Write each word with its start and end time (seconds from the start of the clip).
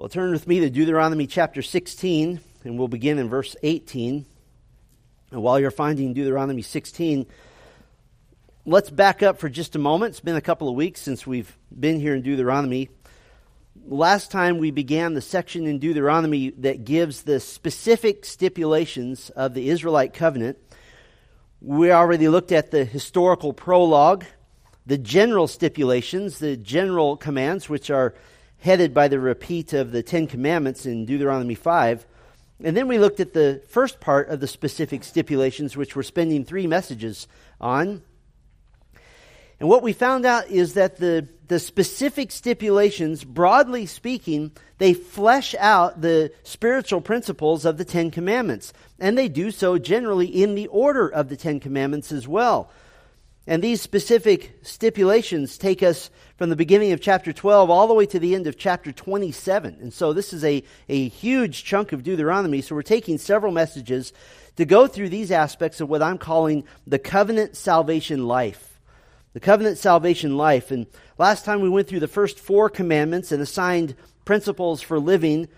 Well, 0.00 0.08
turn 0.08 0.30
with 0.30 0.46
me 0.46 0.60
to 0.60 0.70
Deuteronomy 0.70 1.26
chapter 1.26 1.60
16, 1.60 2.40
and 2.64 2.78
we'll 2.78 2.88
begin 2.88 3.18
in 3.18 3.28
verse 3.28 3.54
18. 3.62 4.24
And 5.30 5.42
while 5.42 5.60
you're 5.60 5.70
finding 5.70 6.14
Deuteronomy 6.14 6.62
16, 6.62 7.26
let's 8.64 8.88
back 8.88 9.22
up 9.22 9.36
for 9.36 9.50
just 9.50 9.76
a 9.76 9.78
moment. 9.78 10.12
It's 10.12 10.20
been 10.20 10.36
a 10.36 10.40
couple 10.40 10.70
of 10.70 10.74
weeks 10.74 11.02
since 11.02 11.26
we've 11.26 11.54
been 11.78 12.00
here 12.00 12.14
in 12.14 12.22
Deuteronomy. 12.22 12.88
Last 13.86 14.30
time 14.30 14.56
we 14.56 14.70
began 14.70 15.12
the 15.12 15.20
section 15.20 15.66
in 15.66 15.78
Deuteronomy 15.78 16.48
that 16.60 16.86
gives 16.86 17.24
the 17.24 17.38
specific 17.38 18.24
stipulations 18.24 19.28
of 19.28 19.52
the 19.52 19.68
Israelite 19.68 20.14
covenant. 20.14 20.56
We 21.60 21.92
already 21.92 22.28
looked 22.28 22.52
at 22.52 22.70
the 22.70 22.86
historical 22.86 23.52
prologue, 23.52 24.24
the 24.86 24.96
general 24.96 25.46
stipulations, 25.46 26.38
the 26.38 26.56
general 26.56 27.18
commands, 27.18 27.68
which 27.68 27.90
are 27.90 28.14
headed 28.60 28.94
by 28.94 29.08
the 29.08 29.18
repeat 29.18 29.72
of 29.72 29.92
the 29.92 30.02
Ten 30.02 30.26
Commandments 30.26 30.86
in 30.86 31.06
Deuteronomy 31.06 31.54
5. 31.54 32.06
And 32.62 32.76
then 32.76 32.88
we 32.88 32.98
looked 32.98 33.20
at 33.20 33.32
the 33.32 33.62
first 33.68 34.00
part 34.00 34.28
of 34.28 34.40
the 34.40 34.46
specific 34.46 35.02
stipulations, 35.02 35.76
which 35.76 35.96
we're 35.96 36.02
spending 36.02 36.44
three 36.44 36.66
messages 36.66 37.26
on. 37.60 38.02
And 39.58 39.68
what 39.68 39.82
we 39.82 39.92
found 39.92 40.24
out 40.24 40.48
is 40.48 40.74
that 40.74 40.96
the, 40.96 41.28
the 41.48 41.58
specific 41.58 42.32
stipulations, 42.32 43.24
broadly 43.24 43.86
speaking, 43.86 44.52
they 44.78 44.94
flesh 44.94 45.54
out 45.58 46.00
the 46.00 46.32
spiritual 46.42 47.00
principles 47.00 47.64
of 47.64 47.76
the 47.76 47.84
Ten 47.84 48.10
Commandments. 48.10 48.72
And 48.98 49.16
they 49.16 49.28
do 49.28 49.50
so 49.50 49.78
generally 49.78 50.26
in 50.26 50.54
the 50.54 50.66
order 50.68 51.08
of 51.08 51.28
the 51.28 51.36
Ten 51.36 51.60
Commandments 51.60 52.12
as 52.12 52.28
well. 52.28 52.70
And 53.46 53.62
these 53.62 53.80
specific 53.80 54.58
stipulations 54.62 55.56
take 55.56 55.82
us 55.82 56.10
from 56.36 56.50
the 56.50 56.56
beginning 56.56 56.92
of 56.92 57.00
chapter 57.00 57.32
12 57.32 57.70
all 57.70 57.88
the 57.88 57.94
way 57.94 58.06
to 58.06 58.18
the 58.18 58.34
end 58.34 58.46
of 58.46 58.58
chapter 58.58 58.92
27. 58.92 59.78
And 59.80 59.92
so 59.92 60.12
this 60.12 60.32
is 60.32 60.44
a, 60.44 60.62
a 60.88 61.08
huge 61.08 61.64
chunk 61.64 61.92
of 61.92 62.02
Deuteronomy. 62.02 62.60
So 62.60 62.74
we're 62.74 62.82
taking 62.82 63.18
several 63.18 63.52
messages 63.52 64.12
to 64.56 64.64
go 64.64 64.86
through 64.86 65.08
these 65.08 65.32
aspects 65.32 65.80
of 65.80 65.88
what 65.88 66.02
I'm 66.02 66.18
calling 66.18 66.64
the 66.86 66.98
covenant 66.98 67.56
salvation 67.56 68.26
life. 68.26 68.78
The 69.32 69.40
covenant 69.40 69.78
salvation 69.78 70.36
life. 70.36 70.70
And 70.70 70.86
last 71.16 71.44
time 71.44 71.60
we 71.60 71.70
went 71.70 71.88
through 71.88 72.00
the 72.00 72.08
first 72.08 72.38
four 72.38 72.68
commandments 72.68 73.32
and 73.32 73.42
assigned 73.42 73.96
principles 74.24 74.82
for 74.82 74.98
living 74.98 75.48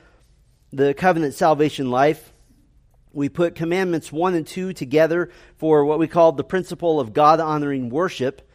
the 0.72 0.94
covenant 0.94 1.34
salvation 1.34 1.90
life 1.90 2.31
we 3.12 3.28
put 3.28 3.54
commandments 3.54 4.10
1 4.10 4.34
and 4.34 4.46
2 4.46 4.72
together 4.72 5.30
for 5.56 5.84
what 5.84 5.98
we 5.98 6.08
call 6.08 6.32
the 6.32 6.44
principle 6.44 6.98
of 6.98 7.12
God 7.12 7.40
honoring 7.40 7.90
worship. 7.90 8.48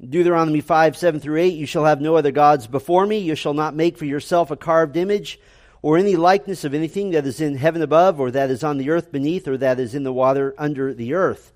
Deuteronomy 0.00 0.60
5, 0.60 0.96
7 0.96 1.20
through 1.20 1.40
8, 1.40 1.54
you 1.54 1.66
shall 1.66 1.84
have 1.84 2.00
no 2.00 2.16
other 2.16 2.32
gods 2.32 2.66
before 2.66 3.06
me. 3.06 3.18
You 3.18 3.34
shall 3.34 3.54
not 3.54 3.74
make 3.74 3.96
for 3.96 4.04
yourself 4.04 4.50
a 4.50 4.56
carved 4.56 4.96
image 4.96 5.40
or 5.82 5.98
any 5.98 6.16
likeness 6.16 6.64
of 6.64 6.72
anything 6.72 7.10
that 7.10 7.26
is 7.26 7.40
in 7.40 7.56
heaven 7.56 7.82
above, 7.82 8.18
or 8.18 8.30
that 8.30 8.48
is 8.48 8.64
on 8.64 8.78
the 8.78 8.88
earth 8.88 9.12
beneath, 9.12 9.46
or 9.46 9.58
that 9.58 9.78
is 9.78 9.94
in 9.94 10.02
the 10.02 10.12
water 10.12 10.54
under 10.56 10.94
the 10.94 11.12
earth. 11.12 11.52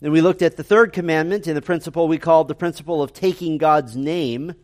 Then 0.00 0.10
we 0.10 0.22
looked 0.22 0.40
at 0.40 0.56
the 0.56 0.64
third 0.64 0.94
commandment 0.94 1.46
in 1.46 1.54
the 1.54 1.60
principle 1.60 2.08
we 2.08 2.16
called 2.16 2.48
the 2.48 2.54
principle 2.54 3.02
of 3.02 3.12
taking 3.12 3.58
God's 3.58 3.94
name. 3.94 4.54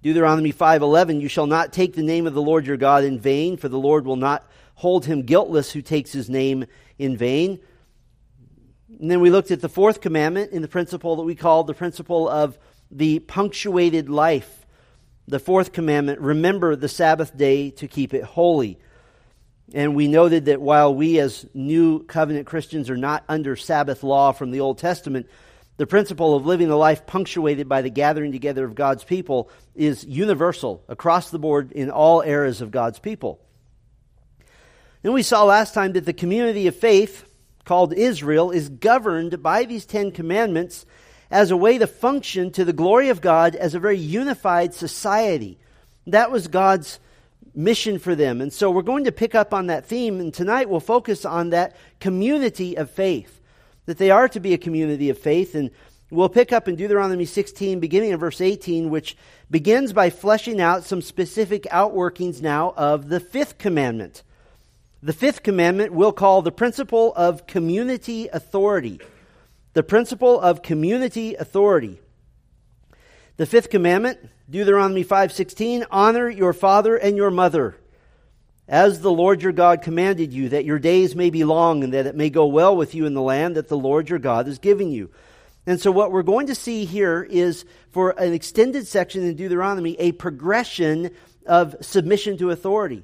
Deuteronomy 0.00 0.52
5:11 0.52 1.20
You 1.20 1.28
shall 1.28 1.48
not 1.48 1.72
take 1.72 1.94
the 1.94 2.02
name 2.04 2.26
of 2.26 2.34
the 2.34 2.42
Lord 2.42 2.66
your 2.66 2.76
God 2.76 3.02
in 3.02 3.18
vain 3.18 3.56
for 3.56 3.68
the 3.68 3.78
Lord 3.78 4.06
will 4.06 4.16
not 4.16 4.48
hold 4.74 5.04
him 5.06 5.22
guiltless 5.22 5.72
who 5.72 5.82
takes 5.82 6.12
his 6.12 6.28
name 6.28 6.66
in 6.98 7.16
vain. 7.16 7.60
And 9.00 9.10
then 9.10 9.20
we 9.20 9.30
looked 9.30 9.50
at 9.50 9.60
the 9.60 9.68
fourth 9.68 10.00
commandment 10.00 10.52
in 10.52 10.62
the 10.62 10.68
principle 10.68 11.16
that 11.16 11.22
we 11.22 11.34
call 11.34 11.64
the 11.64 11.74
principle 11.74 12.28
of 12.28 12.58
the 12.90 13.18
punctuated 13.20 14.08
life. 14.08 14.66
The 15.26 15.38
fourth 15.38 15.72
commandment, 15.72 16.20
remember 16.20 16.76
the 16.76 16.88
Sabbath 16.88 17.36
day 17.36 17.70
to 17.70 17.88
keep 17.88 18.12
it 18.12 18.24
holy. 18.24 18.78
And 19.72 19.94
we 19.94 20.08
noted 20.08 20.46
that 20.46 20.60
while 20.60 20.94
we 20.94 21.18
as 21.18 21.46
new 21.54 22.02
covenant 22.04 22.46
Christians 22.46 22.90
are 22.90 22.96
not 22.96 23.24
under 23.28 23.56
Sabbath 23.56 24.02
law 24.02 24.32
from 24.32 24.50
the 24.50 24.60
Old 24.60 24.78
Testament, 24.78 25.28
the 25.78 25.86
principle 25.86 26.36
of 26.36 26.44
living 26.44 26.70
a 26.70 26.76
life 26.76 27.06
punctuated 27.06 27.68
by 27.68 27.82
the 27.82 27.90
gathering 27.90 28.32
together 28.32 28.64
of 28.64 28.74
God's 28.74 29.04
people 29.04 29.48
is 29.74 30.04
universal 30.04 30.84
across 30.88 31.30
the 31.30 31.38
board 31.38 31.72
in 31.72 31.90
all 31.90 32.20
eras 32.20 32.60
of 32.60 32.70
God's 32.70 32.98
people. 32.98 33.40
Then 35.02 35.12
we 35.12 35.22
saw 35.22 35.44
last 35.44 35.74
time 35.74 35.92
that 35.92 36.04
the 36.04 36.12
community 36.12 36.66
of 36.68 36.76
faith, 36.76 37.24
called 37.64 37.92
Israel, 37.92 38.50
is 38.50 38.68
governed 38.68 39.42
by 39.42 39.64
these 39.64 39.84
Ten 39.84 40.12
Commandments 40.12 40.86
as 41.30 41.50
a 41.50 41.56
way 41.56 41.78
to 41.78 41.86
function 41.86 42.50
to 42.52 42.64
the 42.64 42.72
glory 42.72 43.08
of 43.08 43.20
God 43.20 43.56
as 43.56 43.74
a 43.74 43.80
very 43.80 43.98
unified 43.98 44.74
society. 44.74 45.58
That 46.06 46.30
was 46.30 46.46
God's 46.46 47.00
mission 47.54 47.98
for 47.98 48.14
them. 48.14 48.40
And 48.40 48.52
so 48.52 48.70
we're 48.70 48.82
going 48.82 49.04
to 49.04 49.12
pick 49.12 49.34
up 49.34 49.52
on 49.52 49.66
that 49.66 49.86
theme, 49.86 50.20
and 50.20 50.32
tonight 50.32 50.68
we'll 50.68 50.80
focus 50.80 51.24
on 51.24 51.50
that 51.50 51.74
community 52.00 52.76
of 52.76 52.90
faith, 52.90 53.40
that 53.86 53.98
they 53.98 54.10
are 54.10 54.28
to 54.28 54.40
be 54.40 54.54
a 54.54 54.58
community 54.58 55.10
of 55.10 55.18
faith. 55.18 55.54
And 55.54 55.70
we'll 56.10 56.28
pick 56.28 56.52
up 56.52 56.68
in 56.68 56.76
Deuteronomy 56.76 57.24
16, 57.24 57.80
beginning 57.80 58.10
in 58.10 58.18
verse 58.18 58.40
18, 58.40 58.90
which 58.90 59.16
begins 59.50 59.92
by 59.92 60.10
fleshing 60.10 60.60
out 60.60 60.84
some 60.84 61.02
specific 61.02 61.64
outworkings 61.64 62.40
now 62.40 62.72
of 62.76 63.08
the 63.08 63.20
fifth 63.20 63.58
commandment. 63.58 64.22
The 65.04 65.12
fifth 65.12 65.42
commandment 65.42 65.92
we'll 65.92 66.12
call 66.12 66.42
the 66.42 66.52
principle 66.52 67.12
of 67.14 67.48
community 67.48 68.28
authority. 68.28 69.00
The 69.72 69.82
principle 69.82 70.40
of 70.40 70.62
community 70.62 71.34
authority. 71.34 71.98
The 73.36 73.46
fifth 73.46 73.68
commandment, 73.68 74.20
Deuteronomy 74.48 75.02
5:16, 75.02 75.84
honor 75.90 76.28
your 76.28 76.52
father 76.52 76.94
and 76.94 77.16
your 77.16 77.32
mother, 77.32 77.74
as 78.68 79.00
the 79.00 79.10
Lord 79.10 79.42
your 79.42 79.50
God 79.50 79.82
commanded 79.82 80.32
you, 80.32 80.50
that 80.50 80.64
your 80.64 80.78
days 80.78 81.16
may 81.16 81.30
be 81.30 81.42
long 81.42 81.82
and 81.82 81.92
that 81.94 82.06
it 82.06 82.14
may 82.14 82.30
go 82.30 82.46
well 82.46 82.76
with 82.76 82.94
you 82.94 83.04
in 83.04 83.14
the 83.14 83.20
land 83.20 83.56
that 83.56 83.66
the 83.66 83.76
Lord 83.76 84.08
your 84.08 84.20
God 84.20 84.46
is 84.46 84.60
giving 84.60 84.92
you. 84.92 85.10
And 85.66 85.80
so 85.80 85.90
what 85.90 86.12
we're 86.12 86.22
going 86.22 86.46
to 86.46 86.54
see 86.54 86.84
here 86.84 87.26
is 87.28 87.64
for 87.90 88.10
an 88.10 88.32
extended 88.32 88.86
section 88.86 89.24
in 89.24 89.34
Deuteronomy 89.34 89.96
a 89.98 90.12
progression 90.12 91.10
of 91.44 91.74
submission 91.80 92.36
to 92.38 92.50
authority. 92.50 93.02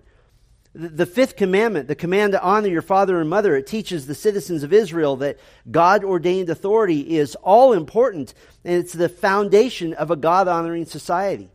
The 0.81 1.07
fifth 1.07 1.35
commandment, 1.35 1.89
the 1.89 1.97
command 1.97 2.35
to 2.35 2.41
honor 2.41 2.69
your 2.69 2.83
father 2.83 3.21
and 3.21 3.29
mother, 3.29 3.57
it 3.57 3.67
teaches 3.67 4.07
the 4.07 4.15
citizens 4.15 4.63
of 4.63 4.73
Israel 4.73 5.17
that 5.17 5.41
God 5.69 6.05
ordained 6.05 6.51
authority 6.51 7.17
is 7.17 7.35
all 7.35 7.73
important 7.73 8.33
and 8.65 8.75
it's 8.75 8.93
the 8.93 9.09
foundation 9.09 9.93
of 9.95 10.13
a 10.13 10.17
God 10.17 10.47
honoring 10.47 10.87
society. 10.87 11.51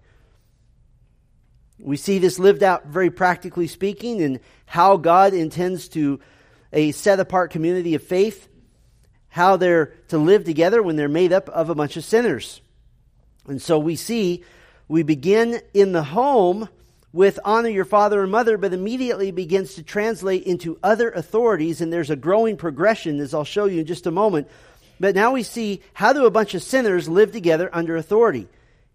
We 1.80 1.96
see 1.96 2.20
this 2.20 2.38
lived 2.38 2.64
out 2.64 2.88
very 2.88 3.10
practically 3.10 3.68
speaking 3.68 4.20
in 4.20 4.42
how 4.66 4.98
God 4.98 5.34
intends 5.34 5.88
to 5.90 6.20
a 6.74 6.92
set 6.92 7.22
apart 7.22 7.50
community 7.52 7.96
of 7.96 8.04
faith, 8.04 8.50
how 9.30 9.56
they're 9.56 9.94
to 10.10 10.18
live 10.18 10.44
together 10.44 10.84
when 10.84 10.98
they're 10.98 11.08
made 11.08 11.32
up 11.32 11.48
of 11.48 11.70
a 11.70 11.76
bunch 11.76 11.96
of 11.96 12.04
sinners. 12.04 12.60
And 13.48 13.62
so 13.62 13.80
we 13.80 13.96
see 13.96 14.44
we 14.90 15.02
begin 15.02 15.62
in 15.74 15.94
the 15.94 16.04
home 16.04 16.68
with 17.14 17.40
honor 17.46 17.70
your 17.70 17.86
father 17.86 18.24
and 18.24 18.32
mother, 18.32 18.58
but 18.58 18.74
immediately 18.74 19.32
begins 19.32 19.76
to 19.76 19.84
translate 19.84 20.44
into 20.44 20.80
other 20.82 21.12
authorities, 21.12 21.80
and 21.80 21.94
there's 21.94 22.10
a 22.10 22.16
growing 22.16 22.58
progression, 22.58 23.20
as 23.20 23.36
I'll 23.36 23.44
show 23.44 23.66
you 23.66 23.82
in 23.82 23.86
just 23.86 24.08
a 24.08 24.12
moment. 24.12 24.50
But 25.00 25.16
now 25.16 25.32
we 25.32 25.44
see 25.44 25.82
how 25.94 26.12
do 26.12 26.26
a 26.26 26.32
bunch 26.32 26.56
of 26.56 26.64
sinners 26.64 27.08
live 27.08 27.32
together 27.32 27.70
under 27.72 27.96
authority? 27.96 28.48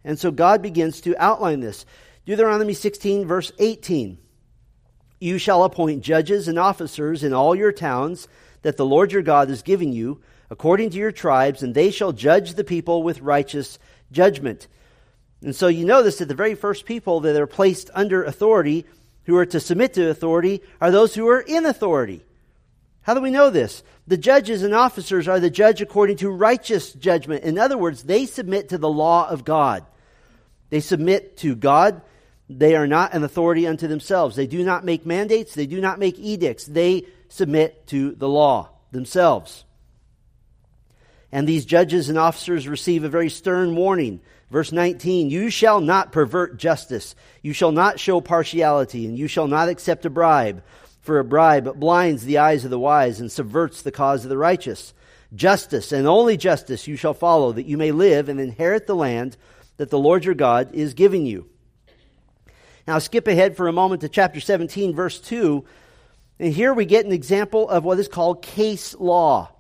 And 0.05 0.19
so 0.19 0.33
God 0.33 0.63
begins 0.63 1.01
to 1.03 1.17
outline 1.17 1.61
this. 1.61 1.87
Deuteronomy 2.27 2.75
16, 2.75 3.25
verse 3.25 3.53
18. 3.59 4.19
You 5.21 5.39
shall 5.39 5.63
appoint 5.63 6.03
judges 6.03 6.49
and 6.49 6.59
officers 6.59 7.23
in 7.23 7.33
all 7.33 7.55
your 7.55 7.73
towns 7.73 8.27
that 8.63 8.77
the 8.77 8.87
Lord 8.87 9.13
your 9.13 9.23
God 9.23 9.49
is 9.49 9.63
giving 9.63 9.93
you, 9.93 10.21
according 10.51 10.91
to 10.91 10.99
your 10.99 11.13
tribes, 11.13 11.63
and 11.63 11.75
they 11.75 11.91
shall 11.91 12.13
judge 12.13 12.55
the 12.55 12.65
people 12.65 13.03
with 13.03 13.21
righteous 13.21 13.79
judgment. 14.11 14.67
And 15.43 15.55
so 15.55 15.69
you 15.69 15.85
notice 15.85 16.19
that 16.19 16.27
the 16.27 16.35
very 16.35 16.55
first 16.55 16.85
people 16.85 17.21
that 17.21 17.41
are 17.41 17.47
placed 17.47 17.91
under 17.95 18.25
authority, 18.25 18.85
who 19.25 19.37
are 19.37 19.47
to 19.47 19.61
submit 19.61 19.95
to 19.95 20.11
authority, 20.11 20.63
are 20.81 20.91
those 20.91 21.15
who 21.15 21.29
are 21.29 21.41
in 21.41 21.65
authority. 21.67 22.25
How 23.03 23.15
do 23.15 23.21
we 23.21 23.31
know 23.31 23.49
this? 23.49 23.83
The 24.07 24.17
judges 24.17 24.63
and 24.63 24.75
officers 24.75 25.29
are 25.29 25.41
the 25.41 25.51
judge 25.51 25.81
according 25.81 26.19
to 26.19 26.31
righteous 26.31 26.93
judgment. 26.93 27.45
In 27.45 27.59
other 27.59 27.79
words, 27.79 28.03
they 28.03 28.27
submit 28.27 28.71
to 28.71 28.79
the 28.79 28.89
law 28.89 29.29
of 29.29 29.45
God. 29.45 29.85
They 30.71 30.81
submit 30.81 31.37
to 31.39 31.55
God. 31.55 32.03
They 32.51 32.75
are 32.75 32.87
not 32.87 33.15
an 33.15 33.25
authority 33.25 33.67
unto 33.67 33.87
themselves. 33.87 34.37
They 34.37 34.47
do 34.47 34.65
not 34.65 34.85
make 34.85 35.07
mandates. 35.07 35.55
They 35.55 35.67
do 35.67 35.81
not 35.81 35.99
make 35.99 36.19
edicts. 36.19 36.65
They 36.65 37.07
submit 37.29 37.87
to 37.89 38.13
the 38.13 38.29
law 38.29 38.71
themselves. 38.91 39.65
And 41.31 41.47
these 41.47 41.65
judges 41.65 42.09
and 42.09 42.19
officers 42.19 42.67
receive 42.67 43.05
a 43.05 43.09
very 43.09 43.29
stern 43.29 43.77
warning 43.77 44.21
Verse 44.51 44.73
19, 44.73 45.29
you 45.29 45.51
shall 45.51 45.81
not 45.81 46.11
pervert 46.11 46.57
justice. 46.57 47.15
You 47.43 47.53
shall 47.53 47.73
not 47.73 48.01
show 48.01 48.21
partiality, 48.21 49.07
and 49.07 49.19
you 49.19 49.29
shall 49.29 49.47
not 49.47 49.69
accept 49.69 50.07
a 50.07 50.11
bribe. 50.11 50.63
For 51.01 51.19
a 51.19 51.25
bribe 51.25 51.79
blinds 51.79 52.25
the 52.25 52.39
eyes 52.39 52.65
of 52.65 52.71
the 52.71 52.79
wise 52.79 53.21
and 53.21 53.31
subverts 53.31 53.83
the 53.83 53.93
cause 53.93 54.25
of 54.25 54.31
the 54.31 54.39
righteous. 54.39 54.95
Justice, 55.35 55.93
and 55.93 56.07
only 56.07 56.39
justice, 56.39 56.87
you 56.87 56.97
shall 56.97 57.15
follow, 57.15 57.53
that 57.53 57.67
you 57.67 57.77
may 57.77 57.93
live 57.93 58.31
and 58.31 58.41
inherit 58.41 58.87
the 58.87 58.97
land 58.97 59.37
that 59.77 59.91
the 59.91 59.99
Lord 59.99 60.25
your 60.25 60.35
God 60.35 60.75
is 60.75 60.95
giving 60.95 61.27
you. 61.27 61.49
Now, 62.87 62.99
skip 62.99 63.29
ahead 63.29 63.55
for 63.55 63.69
a 63.69 63.73
moment 63.73 64.01
to 64.01 64.09
chapter 64.09 64.41
17, 64.41 64.95
verse 64.95 65.21
2. 65.21 65.63
And 66.41 66.55
here 66.55 66.73
we 66.73 66.87
get 66.87 67.05
an 67.05 67.13
example 67.13 67.69
of 67.69 67.85
what 67.85 67.99
is 67.99 68.09
called 68.09 68.41
case 68.41 68.95
law. 68.95 69.51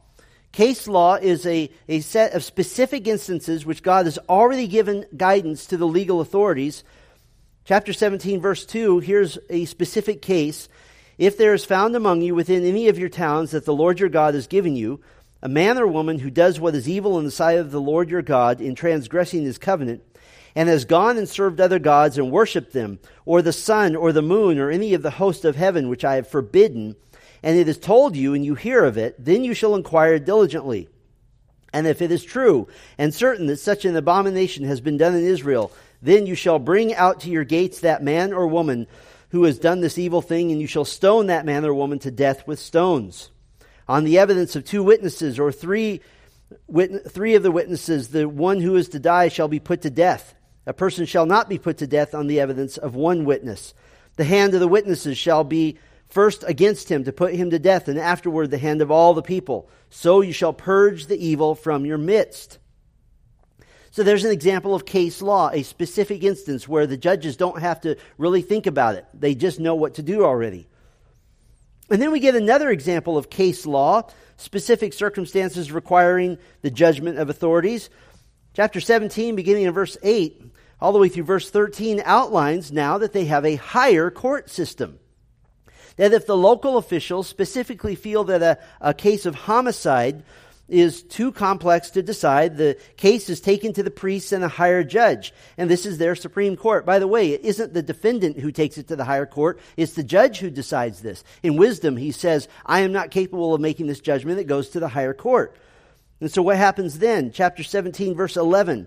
Case 0.52 0.88
law 0.88 1.14
is 1.14 1.46
a, 1.46 1.70
a 1.88 2.00
set 2.00 2.32
of 2.32 2.42
specific 2.42 3.06
instances 3.06 3.66
which 3.66 3.82
God 3.82 4.06
has 4.06 4.18
already 4.28 4.66
given 4.66 5.04
guidance 5.16 5.66
to 5.66 5.76
the 5.76 5.86
legal 5.86 6.20
authorities. 6.20 6.84
Chapter 7.64 7.92
17, 7.92 8.40
verse 8.40 8.64
2, 8.64 9.00
here's 9.00 9.38
a 9.50 9.66
specific 9.66 10.22
case. 10.22 10.68
If 11.18 11.36
there 11.36 11.52
is 11.52 11.64
found 11.64 11.94
among 11.94 12.22
you 12.22 12.34
within 12.34 12.64
any 12.64 12.88
of 12.88 12.98
your 12.98 13.08
towns 13.08 13.50
that 13.50 13.66
the 13.66 13.74
Lord 13.74 14.00
your 14.00 14.08
God 14.08 14.34
has 14.34 14.46
given 14.46 14.74
you, 14.74 15.00
a 15.42 15.48
man 15.48 15.78
or 15.78 15.86
woman 15.86 16.18
who 16.18 16.30
does 16.30 16.58
what 16.58 16.74
is 16.74 16.88
evil 16.88 17.18
in 17.18 17.24
the 17.24 17.30
sight 17.30 17.58
of 17.58 17.70
the 17.70 17.80
Lord 17.80 18.10
your 18.10 18.22
God 18.22 18.60
in 18.60 18.74
transgressing 18.74 19.42
his 19.42 19.58
covenant, 19.58 20.02
and 20.54 20.68
has 20.68 20.84
gone 20.84 21.18
and 21.18 21.28
served 21.28 21.60
other 21.60 21.78
gods 21.78 22.18
and 22.18 22.32
worshipped 22.32 22.72
them, 22.72 22.98
or 23.24 23.42
the 23.42 23.52
sun, 23.52 23.94
or 23.94 24.12
the 24.12 24.22
moon, 24.22 24.58
or 24.58 24.70
any 24.70 24.94
of 24.94 25.02
the 25.02 25.10
host 25.10 25.44
of 25.44 25.54
heaven 25.54 25.88
which 25.88 26.04
I 26.04 26.16
have 26.16 26.26
forbidden, 26.26 26.96
and 27.42 27.58
it 27.58 27.68
is 27.68 27.78
told 27.78 28.16
you, 28.16 28.34
and 28.34 28.44
you 28.44 28.54
hear 28.54 28.84
of 28.84 28.98
it, 28.98 29.14
then 29.22 29.44
you 29.44 29.54
shall 29.54 29.74
inquire 29.74 30.18
diligently. 30.18 30.88
And 31.72 31.86
if 31.86 32.00
it 32.00 32.10
is 32.10 32.24
true 32.24 32.68
and 32.96 33.14
certain 33.14 33.46
that 33.46 33.58
such 33.58 33.84
an 33.84 33.96
abomination 33.96 34.64
has 34.64 34.80
been 34.80 34.96
done 34.96 35.14
in 35.14 35.24
Israel, 35.24 35.70
then 36.00 36.26
you 36.26 36.34
shall 36.34 36.58
bring 36.58 36.94
out 36.94 37.20
to 37.20 37.30
your 37.30 37.44
gates 37.44 37.80
that 37.80 38.02
man 38.02 38.32
or 38.32 38.46
woman 38.46 38.86
who 39.30 39.44
has 39.44 39.58
done 39.58 39.80
this 39.80 39.98
evil 39.98 40.22
thing, 40.22 40.50
and 40.50 40.60
you 40.60 40.66
shall 40.66 40.84
stone 40.84 41.26
that 41.26 41.44
man 41.44 41.64
or 41.64 41.74
woman 41.74 41.98
to 41.98 42.10
death 42.10 42.46
with 42.46 42.58
stones. 42.58 43.30
On 43.86 44.04
the 44.04 44.18
evidence 44.18 44.56
of 44.56 44.64
two 44.64 44.82
witnesses 44.82 45.38
or 45.38 45.52
three, 45.52 46.00
wit- 46.66 47.10
three 47.10 47.34
of 47.34 47.42
the 47.42 47.50
witnesses, 47.50 48.08
the 48.08 48.28
one 48.28 48.60
who 48.60 48.76
is 48.76 48.88
to 48.90 48.98
die 48.98 49.28
shall 49.28 49.48
be 49.48 49.60
put 49.60 49.82
to 49.82 49.90
death. 49.90 50.34
A 50.66 50.72
person 50.72 51.04
shall 51.04 51.26
not 51.26 51.48
be 51.48 51.58
put 51.58 51.78
to 51.78 51.86
death 51.86 52.14
on 52.14 52.26
the 52.26 52.40
evidence 52.40 52.78
of 52.78 52.94
one 52.94 53.24
witness. 53.24 53.74
The 54.16 54.24
hand 54.24 54.54
of 54.54 54.60
the 54.60 54.68
witnesses 54.68 55.18
shall 55.18 55.44
be 55.44 55.78
first 56.08 56.44
against 56.46 56.90
him 56.90 57.04
to 57.04 57.12
put 57.12 57.34
him 57.34 57.50
to 57.50 57.58
death, 57.58 57.88
and 57.88 57.98
afterward 57.98 58.50
the 58.50 58.58
hand 58.58 58.82
of 58.82 58.90
all 58.90 59.14
the 59.14 59.22
people. 59.22 59.68
So 59.90 60.20
you 60.20 60.32
shall 60.32 60.52
purge 60.52 61.06
the 61.06 61.24
evil 61.24 61.54
from 61.54 61.84
your 61.84 61.98
midst. 61.98 62.58
So 63.90 64.02
there's 64.02 64.24
an 64.24 64.30
example 64.30 64.74
of 64.74 64.84
case 64.84 65.22
law, 65.22 65.50
a 65.50 65.62
specific 65.62 66.22
instance 66.22 66.68
where 66.68 66.86
the 66.86 66.96
judges 66.96 67.36
don't 67.36 67.60
have 67.60 67.80
to 67.82 67.96
really 68.16 68.42
think 68.42 68.66
about 68.66 68.94
it. 68.96 69.06
They 69.14 69.34
just 69.34 69.60
know 69.60 69.74
what 69.74 69.94
to 69.94 70.02
do 70.02 70.24
already. 70.24 70.68
And 71.90 72.00
then 72.00 72.12
we 72.12 72.20
get 72.20 72.34
another 72.34 72.70
example 72.70 73.16
of 73.16 73.30
case 73.30 73.64
law, 73.64 74.02
specific 74.36 74.92
circumstances 74.92 75.72
requiring 75.72 76.38
the 76.60 76.70
judgment 76.70 77.18
of 77.18 77.30
authorities. 77.30 77.88
Chapter 78.54 78.80
17, 78.80 79.36
beginning 79.36 79.64
in 79.64 79.72
verse 79.72 79.96
8, 80.02 80.42
all 80.80 80.92
the 80.92 80.98
way 80.98 81.08
through 81.08 81.24
verse 81.24 81.50
13, 81.50 82.02
outlines 82.04 82.70
now 82.70 82.98
that 82.98 83.12
they 83.12 83.24
have 83.24 83.44
a 83.44 83.56
higher 83.56 84.10
court 84.10 84.50
system 84.50 84.98
that 85.98 86.14
if 86.14 86.26
the 86.26 86.36
local 86.36 86.78
officials 86.78 87.28
specifically 87.28 87.94
feel 87.94 88.24
that 88.24 88.42
a, 88.42 88.58
a 88.80 88.94
case 88.94 89.26
of 89.26 89.34
homicide 89.34 90.22
is 90.68 91.02
too 91.02 91.32
complex 91.32 91.90
to 91.90 92.02
decide, 92.02 92.56
the 92.56 92.78
case 92.96 93.30
is 93.30 93.40
taken 93.40 93.72
to 93.72 93.82
the 93.82 93.90
priests 93.90 94.32
and 94.32 94.44
a 94.44 94.48
higher 94.48 94.84
judge. 94.84 95.32
And 95.56 95.70
this 95.70 95.86
is 95.86 95.98
their 95.98 96.14
Supreme 96.14 96.56
Court. 96.56 96.84
By 96.84 96.98
the 96.98 97.06
way, 97.06 97.30
it 97.32 97.42
isn't 97.42 97.72
the 97.72 97.82
defendant 97.82 98.38
who 98.38 98.52
takes 98.52 98.76
it 98.76 98.88
to 98.88 98.96
the 98.96 99.04
higher 99.04 99.26
court, 99.26 99.60
it's 99.76 99.94
the 99.94 100.02
judge 100.02 100.38
who 100.38 100.50
decides 100.50 101.00
this. 101.00 101.24
In 101.42 101.56
wisdom, 101.56 101.96
he 101.96 102.12
says, 102.12 102.48
I 102.66 102.80
am 102.80 102.92
not 102.92 103.10
capable 103.10 103.54
of 103.54 103.60
making 103.60 103.86
this 103.86 104.00
judgment. 104.00 104.38
It 104.38 104.44
goes 104.44 104.70
to 104.70 104.80
the 104.80 104.88
higher 104.88 105.14
court. 105.14 105.56
And 106.20 106.30
so 106.30 106.42
what 106.42 106.56
happens 106.56 106.98
then? 106.98 107.32
Chapter 107.32 107.62
17, 107.62 108.14
verse 108.14 108.36
11 108.36 108.86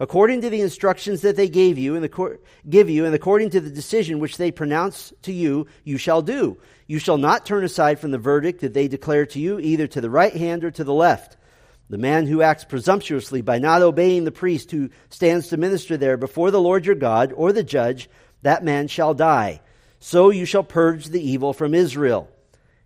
according 0.00 0.40
to 0.40 0.50
the 0.50 0.60
instructions 0.60 1.20
that 1.22 1.36
they 1.36 1.48
gave 1.48 1.78
you 1.78 1.94
and 1.94 2.04
the, 2.04 2.38
give 2.68 2.88
you 2.88 3.04
and 3.04 3.14
according 3.14 3.50
to 3.50 3.60
the 3.60 3.70
decision 3.70 4.18
which 4.18 4.36
they 4.36 4.50
pronounce 4.50 5.12
to 5.22 5.32
you 5.32 5.66
you 5.84 5.98
shall 5.98 6.22
do. 6.22 6.58
You 6.86 6.98
shall 6.98 7.18
not 7.18 7.46
turn 7.46 7.64
aside 7.64 8.00
from 8.00 8.10
the 8.10 8.18
verdict 8.18 8.60
that 8.60 8.74
they 8.74 8.88
declare 8.88 9.26
to 9.26 9.38
you 9.38 9.58
either 9.58 9.86
to 9.86 10.00
the 10.00 10.10
right 10.10 10.34
hand 10.34 10.64
or 10.64 10.70
to 10.72 10.84
the 10.84 10.94
left. 10.94 11.36
The 11.88 11.98
man 11.98 12.26
who 12.26 12.42
acts 12.42 12.64
presumptuously 12.64 13.42
by 13.42 13.58
not 13.58 13.82
obeying 13.82 14.24
the 14.24 14.32
priest 14.32 14.70
who 14.70 14.90
stands 15.10 15.48
to 15.48 15.56
minister 15.56 15.96
there 15.96 16.16
before 16.16 16.50
the 16.50 16.60
lord 16.60 16.86
your 16.86 16.94
god 16.94 17.32
or 17.34 17.52
the 17.52 17.62
judge 17.62 18.08
that 18.42 18.64
man 18.64 18.88
shall 18.88 19.14
die. 19.14 19.60
So 20.00 20.30
you 20.30 20.46
shall 20.46 20.64
purge 20.64 21.06
the 21.06 21.22
evil 21.22 21.52
from 21.52 21.74
israel. 21.74 22.28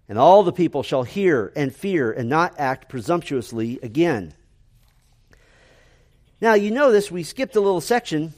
And 0.09 0.19
all 0.19 0.43
the 0.43 0.53
people 0.53 0.83
shall 0.83 1.03
hear 1.03 1.53
and 1.57 1.75
fear 1.75 2.13
and 2.13 2.29
not 2.29 2.55
act 2.59 2.89
presumptuously 2.89 3.79
again 3.83 4.35
now, 6.41 6.55
you 6.55 6.71
notice 6.71 7.11
we 7.11 7.23
skipped 7.23 7.57
a 7.57 7.61
little 7.61 7.81
section 7.81 8.35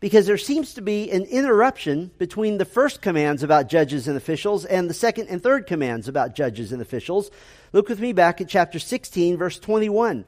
because 0.00 0.26
there 0.26 0.38
seems 0.38 0.74
to 0.74 0.82
be 0.82 1.10
an 1.10 1.24
interruption 1.24 2.10
between 2.18 2.58
the 2.58 2.64
first 2.64 3.02
commands 3.02 3.42
about 3.42 3.68
judges 3.68 4.08
and 4.08 4.16
officials 4.16 4.64
and 4.64 4.88
the 4.88 4.94
second 4.94 5.28
and 5.28 5.42
third 5.42 5.66
commands 5.66 6.08
about 6.08 6.34
judges 6.34 6.72
and 6.72 6.80
officials. 6.80 7.30
Look 7.72 7.88
with 7.88 8.00
me 8.00 8.12
back 8.12 8.40
at 8.40 8.48
chapter 8.48 8.78
16, 8.78 9.36
verse 9.36 9.58
21. 9.58 10.24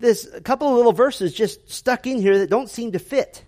There's 0.00 0.26
a 0.26 0.40
couple 0.40 0.68
of 0.68 0.74
little 0.74 0.92
verses 0.92 1.34
just 1.34 1.70
stuck 1.70 2.06
in 2.06 2.20
here 2.20 2.38
that 2.38 2.50
don't 2.50 2.70
seem 2.70 2.92
to 2.92 2.98
fit. 2.98 3.44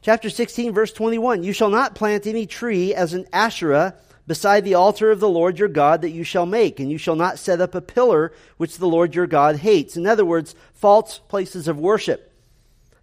Chapter 0.00 0.30
16, 0.30 0.72
verse 0.72 0.92
21 0.92 1.42
You 1.42 1.52
shall 1.52 1.70
not 1.70 1.94
plant 1.94 2.26
any 2.26 2.46
tree 2.46 2.94
as 2.94 3.12
an 3.12 3.26
Asherah 3.32 3.96
beside 4.30 4.62
the 4.62 4.74
altar 4.74 5.10
of 5.10 5.18
the 5.18 5.28
Lord 5.28 5.58
your 5.58 5.66
God 5.66 6.02
that 6.02 6.12
you 6.12 6.22
shall 6.22 6.46
make, 6.46 6.78
and 6.78 6.88
you 6.88 6.98
shall 6.98 7.16
not 7.16 7.36
set 7.36 7.60
up 7.60 7.74
a 7.74 7.80
pillar 7.80 8.32
which 8.58 8.78
the 8.78 8.86
Lord 8.86 9.12
your 9.12 9.26
God 9.26 9.56
hates. 9.56 9.96
In 9.96 10.06
other 10.06 10.24
words, 10.24 10.54
false 10.72 11.18
places 11.18 11.66
of 11.66 11.80
worship. 11.80 12.32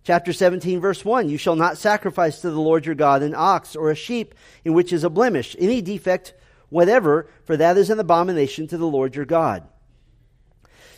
Chapter 0.05 0.31
17, 0.31 0.79
verse 0.79 1.03
1 1.03 1.27
You 1.27 1.37
shall 1.37 1.57
not 1.57 1.77
sacrifice 1.77 2.39
to 2.39 2.49
the 2.49 2.61
Lord 2.61 2.85
your 2.85 2.95
God 2.95 3.23
an 3.23 3.35
ox 3.35 3.75
or 3.75 3.91
a 3.91 3.95
sheep 3.95 4.35
in 4.63 4.71
which 4.71 4.93
is 4.93 5.03
a 5.03 5.09
blemish, 5.09 5.53
any 5.59 5.81
defect 5.81 6.33
whatever, 6.69 7.29
for 7.43 7.57
that 7.57 7.75
is 7.75 7.89
an 7.89 7.99
abomination 7.99 8.65
to 8.67 8.77
the 8.77 8.87
Lord 8.87 9.13
your 9.13 9.25
God. 9.25 9.67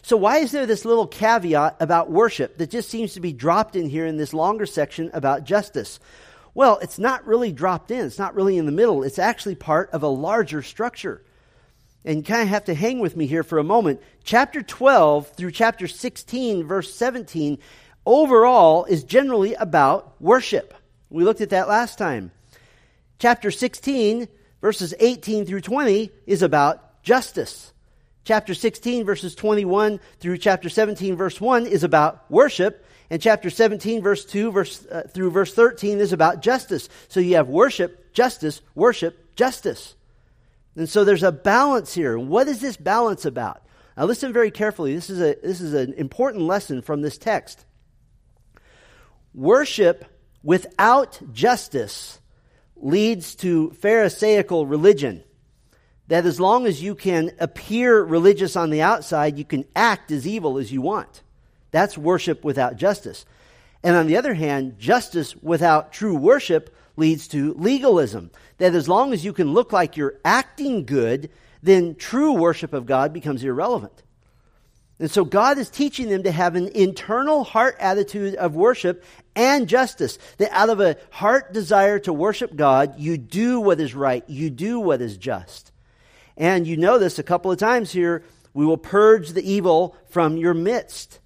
So, 0.04 0.16
why 0.16 0.38
is 0.38 0.52
there 0.52 0.68
this 0.68 0.86
little 0.86 1.08
caveat 1.08 1.78
about 1.80 2.12
worship 2.12 2.60
that 2.60 2.70
just 2.70 2.90
seems 2.90 3.16
to 3.16 3.20
be 3.20 3.34
dropped 3.34 3.76
in 3.76 3.90
here 3.90 4.06
in 4.06 4.18
this 4.18 4.36
longer 4.36 4.68
section 4.68 5.10
about 5.12 5.44
justice? 5.44 6.00
Well, 6.54 6.80
it's 6.82 7.00
not 7.00 7.26
really 7.26 7.52
dropped 7.52 7.92
in, 7.92 8.06
it's 8.06 8.20
not 8.20 8.36
really 8.36 8.58
in 8.58 8.66
the 8.66 8.72
middle, 8.72 9.04
it's 9.04 9.20
actually 9.20 9.56
part 9.56 9.92
of 9.92 10.04
a 10.04 10.08
larger 10.08 10.62
structure. 10.62 11.22
And 12.06 12.18
you 12.18 12.24
kind 12.24 12.42
of 12.42 12.48
have 12.50 12.66
to 12.66 12.74
hang 12.74 13.00
with 13.00 13.16
me 13.16 13.28
here 13.28 13.44
for 13.44 13.60
a 13.60 13.64
moment. 13.64 14.02
Chapter 14.24 14.62
12 14.62 15.30
through 15.32 15.52
chapter 15.52 15.88
16, 15.88 16.66
verse 16.66 16.94
17, 16.94 17.60
overall 18.06 18.86
is 18.86 19.04
generally 19.04 19.54
about 19.54 20.20
worship. 20.22 20.74
We 21.10 21.24
looked 21.24 21.42
at 21.42 21.50
that 21.50 21.68
last 21.68 21.98
time. 21.98 22.32
Chapter 23.20 23.52
16, 23.52 24.28
verses 24.62 24.94
18 25.00 25.46
through 25.46 25.62
20, 25.62 26.12
is 26.26 26.42
about 26.42 27.04
justice. 27.04 27.74
Chapter 28.24 28.54
16, 28.54 29.06
verses 29.06 29.36
21 29.36 30.00
through 30.20 30.38
chapter 30.38 30.70
17, 30.70 31.16
verse 31.16 31.42
1, 31.42 31.66
is 31.66 31.84
about 31.84 32.30
worship. 32.32 32.86
And 33.10 33.22
chapter 33.22 33.50
17, 33.50 34.02
verse 34.02 34.24
2 34.26 34.52
verse, 34.52 34.86
uh, 34.86 35.04
through 35.12 35.32
verse 35.32 35.54
13 35.54 36.00
is 36.00 36.14
about 36.14 36.42
justice. 36.42 36.90
So 37.08 37.20
you 37.20 37.36
have 37.36 37.48
worship, 37.48 38.14
justice, 38.14 38.62
worship, 38.76 39.36
justice. 39.36 39.96
And 40.76 40.88
so 40.88 41.04
there's 41.04 41.24
a 41.24 41.32
balance 41.32 41.94
here. 41.94 42.18
What 42.20 42.48
is 42.48 42.62
this 42.62 42.78
balance 42.78 43.26
about? 43.26 43.64
Now 43.98 44.06
listen 44.06 44.32
very 44.32 44.52
carefully. 44.52 44.94
This 44.94 45.10
is, 45.10 45.20
a, 45.20 45.36
this 45.42 45.60
is 45.60 45.74
an 45.74 45.94
important 45.94 46.44
lesson 46.44 46.82
from 46.82 47.02
this 47.02 47.18
text. 47.18 47.66
Worship 49.34 50.06
without 50.44 51.20
justice 51.34 52.20
leads 52.76 53.36
to 53.36 53.72
Pharisaical 53.72 54.66
religion. 54.66 55.24
That 56.08 56.26
as 56.26 56.40
long 56.40 56.66
as 56.66 56.82
you 56.82 56.96
can 56.96 57.32
appear 57.40 58.02
religious 58.02 58.56
on 58.56 58.70
the 58.70 58.82
outside, 58.82 59.38
you 59.38 59.46
can 59.46 59.66
act 59.76 60.12
as 60.12 60.28
evil 60.28 60.58
as 60.58 60.72
you 60.72 60.82
want. 60.82 61.22
That's 61.72 61.98
worship 61.98 62.44
without 62.44 62.78
justice. 62.78 63.26
And 63.84 63.96
on 63.96 64.08
the 64.08 64.18
other 64.18 64.34
hand, 64.34 64.80
justice 64.80 65.36
without 65.38 65.94
true 65.94 66.16
worship 66.16 66.76
leads 66.98 67.28
to 67.30 67.54
legalism. 67.54 68.32
That 68.58 68.76
as 68.76 68.90
long 68.90 69.14
as 69.14 69.24
you 69.24 69.34
can 69.34 69.54
look 69.54 69.72
like 69.72 69.96
you're 69.96 70.20
acting 70.26 70.86
good, 70.86 71.30
then 71.64 71.96
true 71.96 72.34
worship 72.34 72.74
of 72.74 72.86
God 72.86 73.14
becomes 73.14 73.44
irrelevant. 73.44 74.04
And 75.00 75.10
so 75.10 75.24
God 75.24 75.58
is 75.58 75.70
teaching 75.70 76.10
them 76.10 76.24
to 76.24 76.32
have 76.32 76.56
an 76.56 76.68
internal 76.70 77.46
heart 77.46 77.78
attitude 77.80 78.36
of 78.36 78.56
worship 78.56 79.04
and 79.34 79.70
justice. 79.70 80.20
That 80.38 80.52
out 80.52 80.70
of 80.70 80.82
a 80.82 80.98
heart 81.10 81.54
desire 81.54 82.00
to 82.00 82.12
worship 82.12 82.56
God, 82.56 83.00
you 83.00 83.18
do 83.18 83.62
what 83.62 83.80
is 83.80 83.96
right, 83.96 84.26
you 84.28 84.50
do 84.50 84.78
what 84.80 85.02
is 85.02 85.18
just. 85.18 85.72
And 86.36 86.68
you 86.68 86.76
know 86.76 87.00
this 87.00 87.18
a 87.18 87.24
couple 87.24 87.50
of 87.50 87.58
times 87.58 87.92
here 87.92 88.24
we 88.54 88.66
will 88.66 88.78
purge 88.78 89.30
the 89.30 89.50
evil 89.50 89.96
from 90.10 90.36
your 90.36 90.54
midst. 90.54 91.20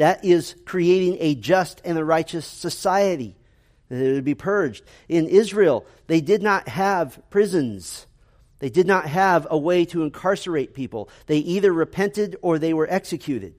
That 0.00 0.24
is 0.24 0.56
creating 0.64 1.18
a 1.20 1.34
just 1.34 1.82
and 1.84 1.98
a 1.98 2.04
righteous 2.04 2.46
society. 2.46 3.36
It 3.90 4.14
would 4.14 4.24
be 4.24 4.34
purged. 4.34 4.82
In 5.10 5.26
Israel, 5.26 5.84
they 6.06 6.22
did 6.22 6.42
not 6.42 6.68
have 6.68 7.20
prisons. 7.28 8.06
They 8.60 8.70
did 8.70 8.86
not 8.86 9.04
have 9.04 9.46
a 9.50 9.58
way 9.58 9.84
to 9.84 10.02
incarcerate 10.02 10.72
people. 10.72 11.10
They 11.26 11.36
either 11.36 11.70
repented 11.70 12.36
or 12.40 12.58
they 12.58 12.72
were 12.72 12.90
executed. 12.90 13.56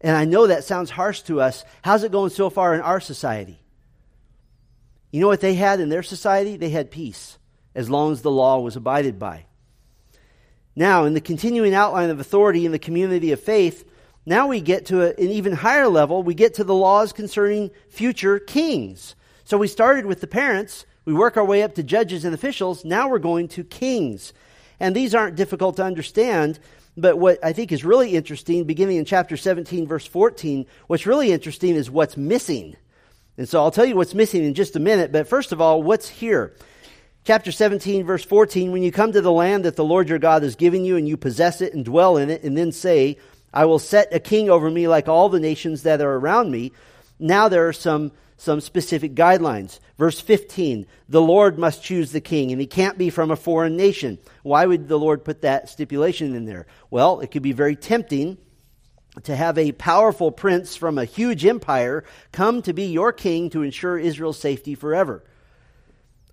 And 0.00 0.16
I 0.16 0.24
know 0.24 0.46
that 0.46 0.62
sounds 0.62 0.90
harsh 0.90 1.22
to 1.22 1.40
us. 1.40 1.64
How's 1.82 2.04
it 2.04 2.12
going 2.12 2.30
so 2.30 2.48
far 2.48 2.72
in 2.72 2.80
our 2.80 3.00
society? 3.00 3.60
You 5.10 5.20
know 5.20 5.26
what 5.26 5.40
they 5.40 5.54
had 5.54 5.80
in 5.80 5.88
their 5.88 6.04
society? 6.04 6.56
They 6.56 6.70
had 6.70 6.92
peace, 6.92 7.38
as 7.74 7.90
long 7.90 8.12
as 8.12 8.22
the 8.22 8.30
law 8.30 8.60
was 8.60 8.76
abided 8.76 9.18
by. 9.18 9.46
Now, 10.76 11.06
in 11.06 11.14
the 11.14 11.20
continuing 11.20 11.74
outline 11.74 12.10
of 12.10 12.20
authority 12.20 12.64
in 12.64 12.70
the 12.70 12.78
community 12.78 13.32
of 13.32 13.40
faith, 13.40 13.84
now 14.26 14.46
we 14.46 14.60
get 14.60 14.86
to 14.86 15.02
an 15.02 15.30
even 15.30 15.52
higher 15.52 15.88
level. 15.88 16.22
We 16.22 16.34
get 16.34 16.54
to 16.54 16.64
the 16.64 16.74
laws 16.74 17.12
concerning 17.12 17.70
future 17.88 18.38
kings. 18.38 19.14
So 19.44 19.58
we 19.58 19.68
started 19.68 20.06
with 20.06 20.20
the 20.20 20.26
parents. 20.26 20.86
We 21.04 21.12
work 21.12 21.36
our 21.36 21.44
way 21.44 21.62
up 21.62 21.74
to 21.74 21.82
judges 21.82 22.24
and 22.24 22.34
officials. 22.34 22.84
Now 22.84 23.08
we're 23.08 23.18
going 23.18 23.48
to 23.48 23.64
kings. 23.64 24.32
And 24.80 24.96
these 24.96 25.14
aren't 25.14 25.36
difficult 25.36 25.76
to 25.76 25.84
understand. 25.84 26.58
But 26.96 27.18
what 27.18 27.44
I 27.44 27.52
think 27.52 27.72
is 27.72 27.84
really 27.84 28.16
interesting, 28.16 28.64
beginning 28.64 28.96
in 28.96 29.04
chapter 29.04 29.36
17, 29.36 29.86
verse 29.86 30.06
14, 30.06 30.64
what's 30.86 31.06
really 31.06 31.32
interesting 31.32 31.74
is 31.74 31.90
what's 31.90 32.16
missing. 32.16 32.76
And 33.36 33.48
so 33.48 33.60
I'll 33.60 33.70
tell 33.70 33.84
you 33.84 33.96
what's 33.96 34.14
missing 34.14 34.44
in 34.44 34.54
just 34.54 34.76
a 34.76 34.80
minute. 34.80 35.12
But 35.12 35.28
first 35.28 35.52
of 35.52 35.60
all, 35.60 35.82
what's 35.82 36.08
here? 36.08 36.54
Chapter 37.24 37.52
17, 37.52 38.04
verse 38.04 38.24
14, 38.24 38.70
when 38.70 38.82
you 38.82 38.92
come 38.92 39.12
to 39.12 39.20
the 39.20 39.32
land 39.32 39.64
that 39.64 39.76
the 39.76 39.84
Lord 39.84 40.08
your 40.08 40.18
God 40.18 40.44
is 40.44 40.56
giving 40.56 40.84
you 40.84 40.96
and 40.96 41.08
you 41.08 41.16
possess 41.16 41.60
it 41.60 41.74
and 41.74 41.84
dwell 41.84 42.16
in 42.16 42.30
it, 42.30 42.42
and 42.42 42.56
then 42.56 42.70
say, 42.70 43.18
I 43.54 43.66
will 43.66 43.78
set 43.78 44.12
a 44.12 44.18
king 44.18 44.50
over 44.50 44.68
me 44.68 44.88
like 44.88 45.08
all 45.08 45.28
the 45.28 45.38
nations 45.38 45.84
that 45.84 46.00
are 46.00 46.16
around 46.16 46.50
me. 46.50 46.72
Now 47.20 47.48
there 47.48 47.68
are 47.68 47.72
some, 47.72 48.10
some 48.36 48.60
specific 48.60 49.14
guidelines. 49.14 49.78
Verse 49.96 50.20
15, 50.20 50.86
the 51.08 51.22
Lord 51.22 51.56
must 51.56 51.84
choose 51.84 52.10
the 52.10 52.20
king, 52.20 52.50
and 52.50 52.60
he 52.60 52.66
can't 52.66 52.98
be 52.98 53.10
from 53.10 53.30
a 53.30 53.36
foreign 53.36 53.76
nation. 53.76 54.18
Why 54.42 54.66
would 54.66 54.88
the 54.88 54.98
Lord 54.98 55.24
put 55.24 55.42
that 55.42 55.68
stipulation 55.68 56.34
in 56.34 56.46
there? 56.46 56.66
Well, 56.90 57.20
it 57.20 57.30
could 57.30 57.44
be 57.44 57.52
very 57.52 57.76
tempting 57.76 58.38
to 59.22 59.36
have 59.36 59.56
a 59.56 59.70
powerful 59.70 60.32
prince 60.32 60.74
from 60.74 60.98
a 60.98 61.04
huge 61.04 61.46
empire 61.46 62.02
come 62.32 62.60
to 62.62 62.72
be 62.72 62.86
your 62.86 63.12
king 63.12 63.50
to 63.50 63.62
ensure 63.62 63.96
Israel's 63.96 64.40
safety 64.40 64.74
forever. 64.74 65.22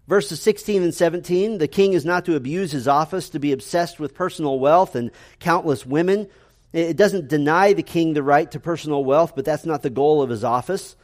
Verses 0.07 0.41
16 0.41 0.81
and 0.81 0.93
17 0.93 1.59
the 1.59 1.67
king 1.67 1.93
is 1.93 2.03
not 2.03 2.25
to 2.25 2.35
abuse 2.35 2.71
his 2.71 2.87
office, 2.87 3.29
to 3.29 3.39
be 3.39 3.51
obsessed 3.51 3.99
with 3.99 4.15
personal 4.15 4.59
wealth 4.59 4.95
and 4.95 5.11
countless 5.39 5.85
women, 5.85 6.27
it 6.73 6.95
doesn't 6.95 7.27
deny 7.27 7.73
the 7.73 7.83
king 7.83 8.13
the 8.13 8.23
right 8.23 8.49
to 8.51 8.59
personal 8.59 9.03
wealth, 9.03 9.33
but 9.35 9.45
that's 9.45 9.65
not 9.65 9.81
the 9.81 9.89
goal 9.89 10.21
of 10.21 10.29
his 10.29 10.43
office. 10.43 10.95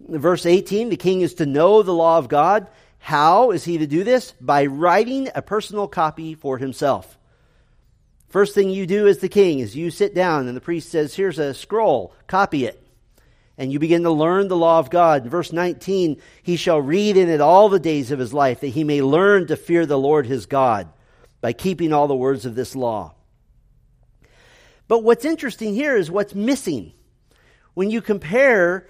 Verse 0.00 0.46
18 0.46 0.88
the 0.88 0.96
king 0.96 1.20
is 1.20 1.34
to 1.34 1.46
know 1.46 1.82
the 1.82 1.94
law 1.94 2.18
of 2.18 2.28
God. 2.28 2.68
How 2.98 3.52
is 3.52 3.64
he 3.64 3.78
to 3.78 3.86
do 3.86 4.02
this? 4.02 4.32
By 4.40 4.66
writing 4.66 5.28
a 5.34 5.42
personal 5.42 5.86
copy 5.86 6.34
for 6.34 6.58
himself. 6.58 7.16
First 8.28 8.54
thing 8.54 8.70
you 8.70 8.86
do 8.86 9.06
as 9.06 9.18
the 9.18 9.28
king 9.28 9.60
is 9.60 9.76
you 9.76 9.90
sit 9.90 10.14
down 10.14 10.48
and 10.48 10.56
the 10.56 10.60
priest 10.60 10.90
says, 10.90 11.14
Here's 11.14 11.38
a 11.38 11.54
scroll, 11.54 12.12
copy 12.26 12.66
it. 12.66 12.82
And 13.56 13.72
you 13.72 13.78
begin 13.78 14.02
to 14.02 14.10
learn 14.10 14.48
the 14.48 14.56
law 14.56 14.78
of 14.78 14.90
God. 14.90 15.26
Verse 15.26 15.52
19, 15.52 16.20
he 16.42 16.56
shall 16.56 16.80
read 16.80 17.16
in 17.16 17.28
it 17.28 17.40
all 17.40 17.68
the 17.68 17.80
days 17.80 18.12
of 18.12 18.18
his 18.18 18.32
life, 18.32 18.60
that 18.60 18.68
he 18.68 18.84
may 18.84 19.02
learn 19.02 19.46
to 19.48 19.56
fear 19.56 19.84
the 19.84 19.98
Lord 19.98 20.26
his 20.26 20.46
God 20.46 20.88
by 21.40 21.52
keeping 21.52 21.92
all 21.92 22.06
the 22.06 22.14
words 22.14 22.46
of 22.46 22.54
this 22.54 22.76
law. 22.76 23.14
But 24.88 25.04
what's 25.04 25.24
interesting 25.24 25.74
here 25.74 25.96
is 25.96 26.10
what's 26.10 26.34
missing. 26.34 26.92
When 27.74 27.90
you 27.90 28.00
compare 28.00 28.88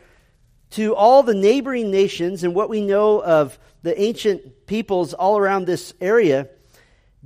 to 0.70 0.94
all 0.94 1.22
the 1.22 1.34
neighboring 1.34 1.90
nations 1.90 2.44
and 2.44 2.54
what 2.54 2.70
we 2.70 2.80
know 2.80 3.22
of 3.22 3.58
the 3.82 4.00
ancient 4.00 4.66
peoples 4.66 5.12
all 5.12 5.36
around 5.36 5.66
this 5.66 5.92
area, 6.00 6.48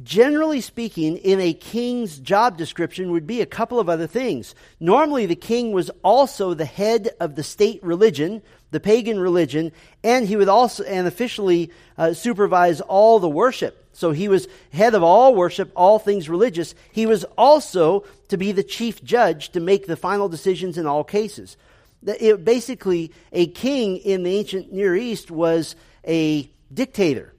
generally 0.03 0.61
speaking, 0.61 1.17
in 1.19 1.41
a 1.41 1.53
king's 1.53 2.19
job 2.19 2.57
description 2.57 3.13
would 3.13 3.27
be 3.27 3.41
a 3.41 3.47
couple 3.47 3.79
of 3.79 3.89
other 3.89 4.07
things. 4.07 4.55
Normally, 4.81 5.27
the 5.27 5.37
king 5.37 5.73
was 5.73 5.91
also 6.03 6.55
the 6.55 6.65
head 6.65 7.11
of 7.21 7.35
the 7.35 7.43
state 7.43 7.83
religion, 7.83 8.43
the 8.71 8.81
pagan 8.81 9.19
religion, 9.19 9.73
and 10.03 10.27
he 10.27 10.37
would 10.37 10.49
also 10.49 10.83
and 10.85 11.07
officially 11.07 11.71
uh, 11.99 12.15
supervise 12.15 12.81
all 12.81 13.19
the 13.19 13.29
worship. 13.29 13.82
So 13.93 14.13
he 14.13 14.29
was 14.29 14.49
head 14.73 14.95
of 14.95 15.03
all 15.03 15.35
worship, 15.35 15.71
all 15.77 15.99
things 15.99 16.29
religious. 16.29 16.75
He 16.93 17.07
was 17.07 17.25
also 17.37 18.05
to 18.29 18.37
be 18.37 18.53
the 18.53 18.63
chief 18.63 19.03
judge 19.05 19.51
to 19.51 19.61
make 19.61 19.87
the 19.87 19.97
final 19.97 20.29
decisions 20.29 20.79
in 20.79 20.87
all 20.87 21.05
cases. 21.05 21.57
It, 22.05 22.45
basically, 22.45 23.13
a 23.33 23.47
king 23.47 23.99
in 23.99 24.23
the 24.23 24.37
ancient 24.37 24.73
Near 24.73 24.97
East 24.97 25.31
was 25.31 25.77
a 26.07 26.51
dictator. 26.73 27.33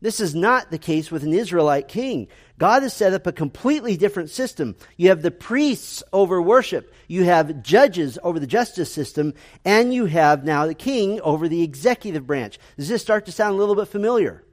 This 0.00 0.20
is 0.20 0.34
not 0.34 0.70
the 0.70 0.76
case 0.76 1.10
with 1.10 1.22
an 1.22 1.32
Israelite 1.32 1.88
king. 1.88 2.28
God 2.58 2.82
has 2.82 2.92
set 2.92 3.14
up 3.14 3.26
a 3.26 3.32
completely 3.32 3.96
different 3.96 4.28
system. 4.28 4.76
You 4.98 5.08
have 5.08 5.22
the 5.22 5.30
priests 5.30 6.02
over 6.12 6.42
worship, 6.42 6.92
you 7.08 7.24
have 7.24 7.62
judges 7.62 8.18
over 8.22 8.38
the 8.38 8.46
justice 8.46 8.92
system, 8.92 9.32
and 9.64 9.94
you 9.94 10.04
have 10.04 10.44
now 10.44 10.66
the 10.66 10.74
king 10.74 11.20
over 11.22 11.48
the 11.48 11.62
executive 11.62 12.26
branch. 12.26 12.58
Does 12.76 12.88
this 12.88 13.00
start 13.00 13.24
to 13.26 13.32
sound 13.32 13.54
a 13.54 13.56
little 13.56 13.74
bit 13.74 13.88
familiar? 13.88 14.44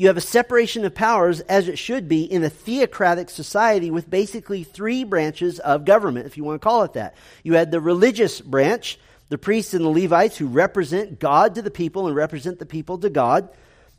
You 0.00 0.06
have 0.06 0.16
a 0.16 0.22
separation 0.22 0.86
of 0.86 0.94
powers, 0.94 1.40
as 1.40 1.68
it 1.68 1.78
should 1.78 2.08
be, 2.08 2.24
in 2.24 2.42
a 2.42 2.48
theocratic 2.48 3.28
society 3.28 3.90
with 3.90 4.08
basically 4.08 4.64
three 4.64 5.04
branches 5.04 5.58
of 5.58 5.84
government, 5.84 6.24
if 6.24 6.38
you 6.38 6.42
want 6.42 6.58
to 6.58 6.64
call 6.66 6.84
it 6.84 6.94
that. 6.94 7.14
You 7.42 7.52
had 7.52 7.70
the 7.70 7.82
religious 7.82 8.40
branch, 8.40 8.98
the 9.28 9.36
priests 9.36 9.74
and 9.74 9.84
the 9.84 9.90
Levites 9.90 10.38
who 10.38 10.46
represent 10.46 11.18
God 11.18 11.56
to 11.56 11.60
the 11.60 11.70
people 11.70 12.06
and 12.06 12.16
represent 12.16 12.58
the 12.58 12.64
people 12.64 12.96
to 12.96 13.10
God. 13.10 13.50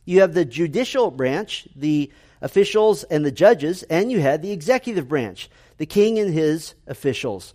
You 0.04 0.22
have 0.22 0.34
the 0.34 0.44
judicial 0.44 1.12
branch, 1.12 1.68
the 1.76 2.10
officials 2.40 3.04
and 3.04 3.24
the 3.24 3.30
judges, 3.30 3.84
and 3.84 4.10
you 4.10 4.20
had 4.20 4.42
the 4.42 4.50
executive 4.50 5.06
branch, 5.06 5.48
the 5.76 5.86
king 5.86 6.18
and 6.18 6.34
his 6.34 6.74
officials. 6.88 7.54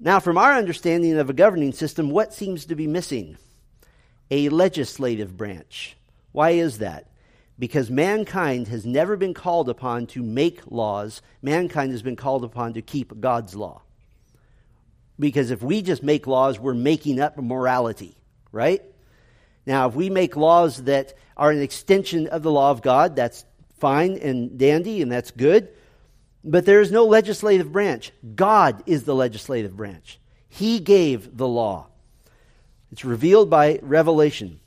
Now, 0.00 0.18
from 0.18 0.38
our 0.38 0.54
understanding 0.54 1.16
of 1.16 1.30
a 1.30 1.34
governing 1.34 1.72
system, 1.72 2.10
what 2.10 2.34
seems 2.34 2.66
to 2.66 2.74
be 2.74 2.88
missing? 2.88 3.38
A 4.28 4.48
legislative 4.48 5.36
branch. 5.36 5.96
Why 6.32 6.50
is 6.50 6.78
that? 6.78 7.04
Because 7.58 7.90
mankind 7.90 8.68
has 8.68 8.86
never 8.86 9.16
been 9.16 9.34
called 9.34 9.68
upon 9.68 10.06
to 10.08 10.22
make 10.22 10.60
laws. 10.70 11.22
Mankind 11.42 11.92
has 11.92 12.02
been 12.02 12.16
called 12.16 12.44
upon 12.44 12.74
to 12.74 12.82
keep 12.82 13.20
God's 13.20 13.54
law. 13.54 13.82
Because 15.18 15.50
if 15.50 15.62
we 15.62 15.82
just 15.82 16.02
make 16.02 16.26
laws, 16.26 16.60
we're 16.60 16.74
making 16.74 17.20
up 17.20 17.36
morality, 17.36 18.16
right? 18.52 18.82
Now, 19.66 19.88
if 19.88 19.94
we 19.94 20.08
make 20.08 20.36
laws 20.36 20.84
that 20.84 21.14
are 21.36 21.50
an 21.50 21.60
extension 21.60 22.28
of 22.28 22.42
the 22.42 22.52
law 22.52 22.70
of 22.70 22.82
God, 22.82 23.16
that's 23.16 23.44
fine 23.78 24.16
and 24.18 24.56
dandy 24.56 25.02
and 25.02 25.10
that's 25.10 25.32
good. 25.32 25.68
But 26.44 26.64
there 26.64 26.80
is 26.80 26.92
no 26.92 27.04
legislative 27.04 27.72
branch. 27.72 28.12
God 28.34 28.82
is 28.86 29.02
the 29.02 29.14
legislative 29.14 29.76
branch. 29.76 30.20
He 30.48 30.78
gave 30.78 31.36
the 31.36 31.48
law. 31.48 31.88
It's 32.92 33.04
revealed 33.04 33.50
by 33.50 33.80
revelation. 33.82 34.60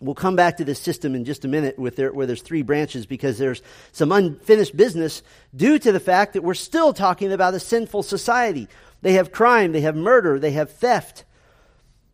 We'll 0.00 0.14
come 0.14 0.36
back 0.36 0.58
to 0.58 0.64
this 0.64 0.78
system 0.78 1.14
in 1.16 1.24
just 1.24 1.44
a 1.44 1.48
minute 1.48 1.78
with 1.78 1.96
there, 1.96 2.12
where 2.12 2.26
there's 2.26 2.42
three 2.42 2.62
branches 2.62 3.04
because 3.04 3.36
there's 3.36 3.62
some 3.90 4.12
unfinished 4.12 4.76
business 4.76 5.22
due 5.56 5.78
to 5.80 5.90
the 5.90 5.98
fact 5.98 6.34
that 6.34 6.44
we're 6.44 6.54
still 6.54 6.92
talking 6.92 7.32
about 7.32 7.54
a 7.54 7.60
sinful 7.60 8.04
society. 8.04 8.68
They 9.02 9.14
have 9.14 9.32
crime, 9.32 9.72
they 9.72 9.80
have 9.80 9.96
murder, 9.96 10.38
they 10.38 10.52
have 10.52 10.70
theft. 10.70 11.24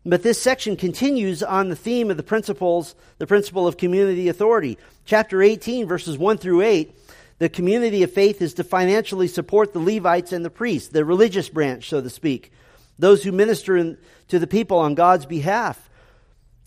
But 0.03 0.23
this 0.23 0.41
section 0.41 0.77
continues 0.77 1.43
on 1.43 1.69
the 1.69 1.75
theme 1.75 2.11
of 2.11 2.17
the 2.17 2.23
principles, 2.23 2.95
the 3.17 3.27
principle 3.27 3.67
of 3.67 3.77
community 3.77 4.29
authority. 4.29 4.77
Chapter 5.05 5.41
18, 5.41 5.87
verses 5.87 6.17
1 6.17 6.37
through 6.37 6.61
8, 6.61 6.95
the 7.37 7.49
community 7.49 8.01
of 8.03 8.11
faith 8.11 8.41
is 8.41 8.53
to 8.55 8.63
financially 8.63 9.27
support 9.27 9.73
the 9.73 9.79
Levites 9.79 10.31
and 10.31 10.45
the 10.45 10.49
priests, 10.49 10.89
the 10.89 11.03
religious 11.03 11.49
branch, 11.49 11.89
so 11.89 12.01
to 12.01 12.09
speak, 12.09 12.51
those 12.97 13.23
who 13.23 13.31
minister 13.31 13.75
in, 13.75 13.97
to 14.27 14.39
the 14.39 14.47
people 14.47 14.77
on 14.77 14.95
God's 14.95 15.25
behalf. 15.25 15.89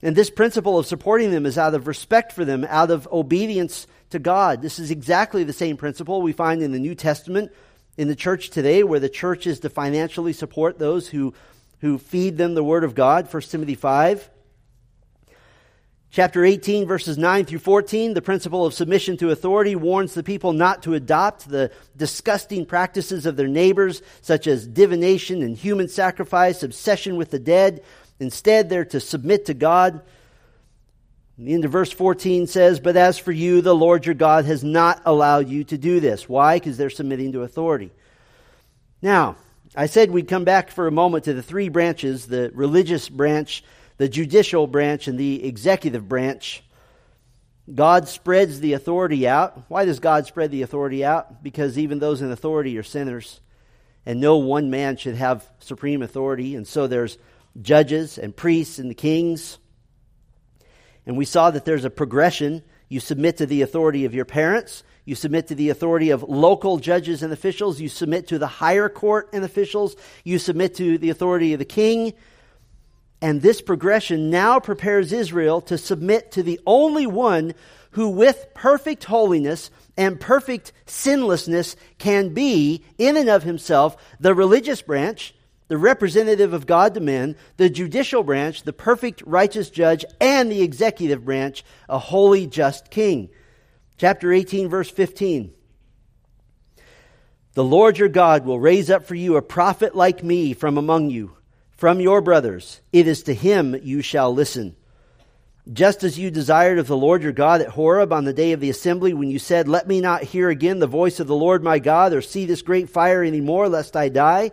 And 0.02 0.14
this 0.14 0.30
principle 0.30 0.78
of 0.78 0.86
supporting 0.86 1.30
them 1.30 1.44
is 1.44 1.58
out 1.58 1.74
of 1.74 1.86
respect 1.86 2.32
for 2.32 2.44
them, 2.44 2.64
out 2.68 2.90
of 2.90 3.08
obedience 3.10 3.86
to 4.10 4.18
God. 4.18 4.62
This 4.62 4.78
is 4.78 4.90
exactly 4.90 5.44
the 5.44 5.52
same 5.52 5.76
principle 5.76 6.22
we 6.22 6.32
find 6.32 6.62
in 6.62 6.72
the 6.72 6.78
New 6.78 6.94
Testament 6.94 7.52
in 7.96 8.06
the 8.06 8.16
church 8.16 8.50
today, 8.50 8.84
where 8.84 9.00
the 9.00 9.08
church 9.08 9.46
is 9.46 9.60
to 9.60 9.68
financially 9.68 10.32
support 10.32 10.78
those 10.78 11.08
who, 11.08 11.34
who 11.80 11.98
feed 11.98 12.36
them 12.36 12.54
the 12.54 12.62
Word 12.62 12.84
of 12.84 12.94
God, 12.94 13.32
1 13.32 13.42
Timothy 13.42 13.74
5. 13.74 14.30
Chapter 16.10 16.42
18, 16.42 16.86
verses 16.86 17.18
9 17.18 17.44
through 17.44 17.58
14, 17.58 18.14
the 18.14 18.22
principle 18.22 18.64
of 18.64 18.72
submission 18.72 19.18
to 19.18 19.30
authority 19.30 19.76
warns 19.76 20.14
the 20.14 20.22
people 20.22 20.54
not 20.54 20.84
to 20.84 20.94
adopt 20.94 21.50
the 21.50 21.70
disgusting 21.96 22.64
practices 22.64 23.26
of 23.26 23.36
their 23.36 23.46
neighbors, 23.46 24.00
such 24.22 24.46
as 24.46 24.66
divination 24.66 25.42
and 25.42 25.54
human 25.54 25.86
sacrifice, 25.86 26.62
obsession 26.62 27.16
with 27.16 27.30
the 27.30 27.38
dead, 27.38 27.82
Instead, 28.20 28.68
they're 28.68 28.84
to 28.87 29.00
submit 29.00 29.46
to 29.46 29.54
God. 29.54 30.02
The 31.38 31.54
end 31.54 31.64
of 31.64 31.70
verse 31.70 31.92
14 31.92 32.46
says, 32.48 32.80
But 32.80 32.96
as 32.96 33.18
for 33.18 33.30
you, 33.30 33.60
the 33.60 33.75
Lord 33.75 34.06
your 34.06 34.14
God 34.14 34.44
has 34.44 34.64
not 34.64 35.02
allowed 35.04 35.48
you 35.48 35.64
to 35.64 35.78
do 35.78 36.00
this. 36.00 36.28
Why? 36.28 36.56
Because 36.56 36.76
they're 36.76 36.90
submitting 36.90 37.32
to 37.32 37.42
authority. 37.42 37.92
Now, 39.00 39.37
I 39.76 39.87
said 39.87 40.10
we'd 40.10 40.28
come 40.28 40.44
back 40.44 40.70
for 40.70 40.88
a 40.88 40.92
moment 40.92 41.25
to 41.25 41.34
the 41.34 41.42
three 41.42 41.68
branches 41.68 42.26
the 42.26 42.50
religious 42.54 43.08
branch, 43.08 43.62
the 43.96 44.08
judicial 44.08 44.66
branch, 44.66 45.06
and 45.06 45.18
the 45.18 45.44
executive 45.44 46.08
branch. 46.08 46.64
God 47.72 48.08
spreads 48.08 48.60
the 48.60 48.72
authority 48.72 49.28
out. 49.28 49.62
Why 49.68 49.84
does 49.84 50.00
God 50.00 50.26
spread 50.26 50.50
the 50.50 50.62
authority 50.62 51.04
out? 51.04 51.42
Because 51.42 51.78
even 51.78 51.98
those 51.98 52.22
in 52.22 52.32
authority 52.32 52.78
are 52.78 52.82
sinners, 52.82 53.40
and 54.06 54.20
no 54.20 54.38
one 54.38 54.70
man 54.70 54.96
should 54.96 55.16
have 55.16 55.46
supreme 55.60 56.02
authority. 56.02 56.56
And 56.56 56.66
so 56.66 56.87
there's 56.87 57.18
judges 57.60 58.18
and 58.18 58.34
priests 58.34 58.78
and 58.78 58.90
the 58.90 58.94
kings. 58.94 59.58
And 61.06 61.16
we 61.16 61.24
saw 61.24 61.50
that 61.50 61.64
there's 61.64 61.84
a 61.84 61.90
progression. 61.90 62.62
You 62.88 63.00
submit 63.00 63.38
to 63.38 63.46
the 63.46 63.62
authority 63.62 64.04
of 64.04 64.14
your 64.14 64.24
parents. 64.24 64.82
You 65.04 65.14
submit 65.14 65.46
to 65.46 65.54
the 65.54 65.70
authority 65.70 66.10
of 66.10 66.22
local 66.22 66.76
judges 66.76 67.22
and 67.22 67.32
officials. 67.32 67.80
You 67.80 67.88
submit 67.88 68.28
to 68.28 68.38
the 68.38 68.46
higher 68.46 68.90
court 68.90 69.30
and 69.32 69.42
officials. 69.44 69.96
You 70.22 70.38
submit 70.38 70.74
to 70.76 70.98
the 70.98 71.10
authority 71.10 71.54
of 71.54 71.58
the 71.58 71.64
king. 71.64 72.12
And 73.22 73.40
this 73.40 73.60
progression 73.62 74.30
now 74.30 74.60
prepares 74.60 75.12
Israel 75.12 75.60
to 75.62 75.78
submit 75.78 76.32
to 76.32 76.42
the 76.42 76.60
only 76.66 77.06
one 77.06 77.54
who, 77.92 78.10
with 78.10 78.48
perfect 78.54 79.04
holiness 79.04 79.70
and 79.96 80.20
perfect 80.20 80.72
sinlessness, 80.86 81.74
can 81.96 82.34
be, 82.34 82.84
in 82.98 83.16
and 83.16 83.28
of 83.28 83.42
himself, 83.42 83.96
the 84.20 84.34
religious 84.34 84.82
branch, 84.82 85.34
the 85.68 85.78
representative 85.78 86.52
of 86.54 86.66
God 86.66 86.94
to 86.94 87.00
men, 87.00 87.37
the 87.58 87.70
judicial 87.70 88.22
branch, 88.22 88.62
the 88.62 88.72
perfect 88.72 89.22
righteous 89.26 89.70
judge, 89.70 90.04
and 90.20 90.50
the 90.50 90.62
executive 90.62 91.25
branch, 91.25 91.62
a 91.88 91.98
holy, 91.98 92.46
just 92.46 92.90
king. 92.90 93.28
Chapter 93.98 94.32
18, 94.32 94.68
verse 94.68 94.90
15. 94.90 95.52
The 97.52 97.64
Lord 97.64 97.98
your 97.98 98.08
God 98.08 98.46
will 98.46 98.60
raise 98.60 98.88
up 98.88 99.04
for 99.04 99.14
you 99.14 99.37
a 99.37 99.42
prophet 99.42 99.94
like 99.94 100.22
me 100.25 100.54
from 100.54 100.78
among 100.78 101.10
you, 101.10 101.37
from 101.72 102.00
your 102.00 102.20
brothers. 102.20 102.80
It 102.92 103.06
is 103.06 103.25
to 103.25 103.34
him 103.34 103.75
you 103.82 104.00
shall 104.00 104.32
listen. 104.32 104.76
Just 105.70 106.02
as 106.02 106.18
you 106.18 106.30
desired 106.30 106.78
of 106.78 106.87
the 106.87 106.96
Lord 106.96 107.22
your 107.22 107.32
God 107.32 107.60
at 107.60 107.68
Horeb 107.68 108.10
on 108.10 108.25
the 108.25 108.32
day 108.32 108.52
of 108.52 108.60
the 108.60 108.70
assembly, 108.70 109.12
when 109.12 109.28
you 109.28 109.38
said, 109.38 109.68
Let 109.68 109.87
me 109.87 110.00
not 110.00 110.22
hear 110.22 110.48
again 110.48 110.78
the 110.78 110.87
voice 110.87 111.20
of 111.20 111.26
the 111.26 111.34
Lord 111.34 111.62
my 111.62 111.78
God, 111.78 112.14
or 112.14 112.22
see 112.22 112.46
this 112.46 112.62
great 112.62 112.88
fire 112.88 113.22
any 113.22 113.42
more, 113.42 113.68
lest 113.68 113.94
I 113.94 114.08
die. 114.08 114.52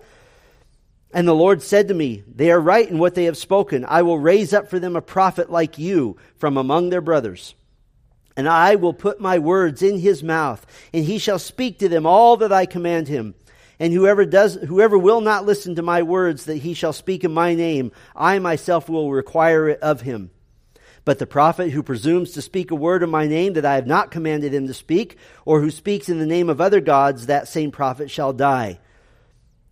And 1.15 1.25
the 1.25 1.33
Lord 1.33 1.63
said 1.63 1.87
to 1.87 1.93
me, 1.93 2.25
They 2.27 2.51
are 2.51 2.59
right 2.59 2.87
in 2.87 2.99
what 2.99 3.15
they 3.15 3.23
have 3.23 3.37
spoken. 3.37 3.85
I 3.87 4.01
will 4.01 4.19
raise 4.19 4.53
up 4.53 4.69
for 4.69 4.79
them 4.79 4.97
a 4.97 5.01
prophet 5.01 5.49
like 5.49 5.79
you 5.79 6.17
from 6.35 6.57
among 6.57 6.89
their 6.89 6.99
brothers. 6.99 7.55
And 8.35 8.49
I 8.49 8.75
will 8.75 8.93
put 8.93 9.21
my 9.21 9.39
words 9.39 9.81
in 9.81 9.97
his 9.97 10.21
mouth, 10.21 10.65
and 10.93 11.05
he 11.05 11.17
shall 11.17 11.39
speak 11.39 11.79
to 11.79 11.87
them 11.87 12.05
all 12.05 12.35
that 12.37 12.51
I 12.51 12.65
command 12.65 13.07
him. 13.07 13.33
And 13.79 13.93
whoever 13.93 14.25
does, 14.25 14.55
whoever 14.55 14.97
will 14.97 15.21
not 15.21 15.45
listen 15.45 15.75
to 15.75 15.81
my 15.81 16.03
words 16.03 16.45
that 16.45 16.57
he 16.57 16.73
shall 16.73 16.91
speak 16.91 17.23
in 17.23 17.33
my 17.33 17.55
name, 17.55 17.93
I 18.13 18.39
myself 18.39 18.89
will 18.89 19.09
require 19.09 19.69
it 19.69 19.79
of 19.79 20.01
him. 20.01 20.31
But 21.05 21.19
the 21.19 21.25
prophet 21.25 21.71
who 21.71 21.81
presumes 21.81 22.31
to 22.31 22.41
speak 22.41 22.71
a 22.71 22.75
word 22.75 23.03
in 23.03 23.09
my 23.09 23.25
name 23.25 23.53
that 23.53 23.65
I 23.65 23.75
have 23.75 23.87
not 23.87 24.11
commanded 24.11 24.53
him 24.53 24.67
to 24.67 24.73
speak, 24.73 25.17
or 25.45 25.61
who 25.61 25.71
speaks 25.71 26.09
in 26.09 26.19
the 26.19 26.25
name 26.25 26.49
of 26.49 26.59
other 26.59 26.81
gods, 26.81 27.27
that 27.27 27.47
same 27.47 27.71
prophet 27.71 28.11
shall 28.11 28.33
die. 28.33 28.79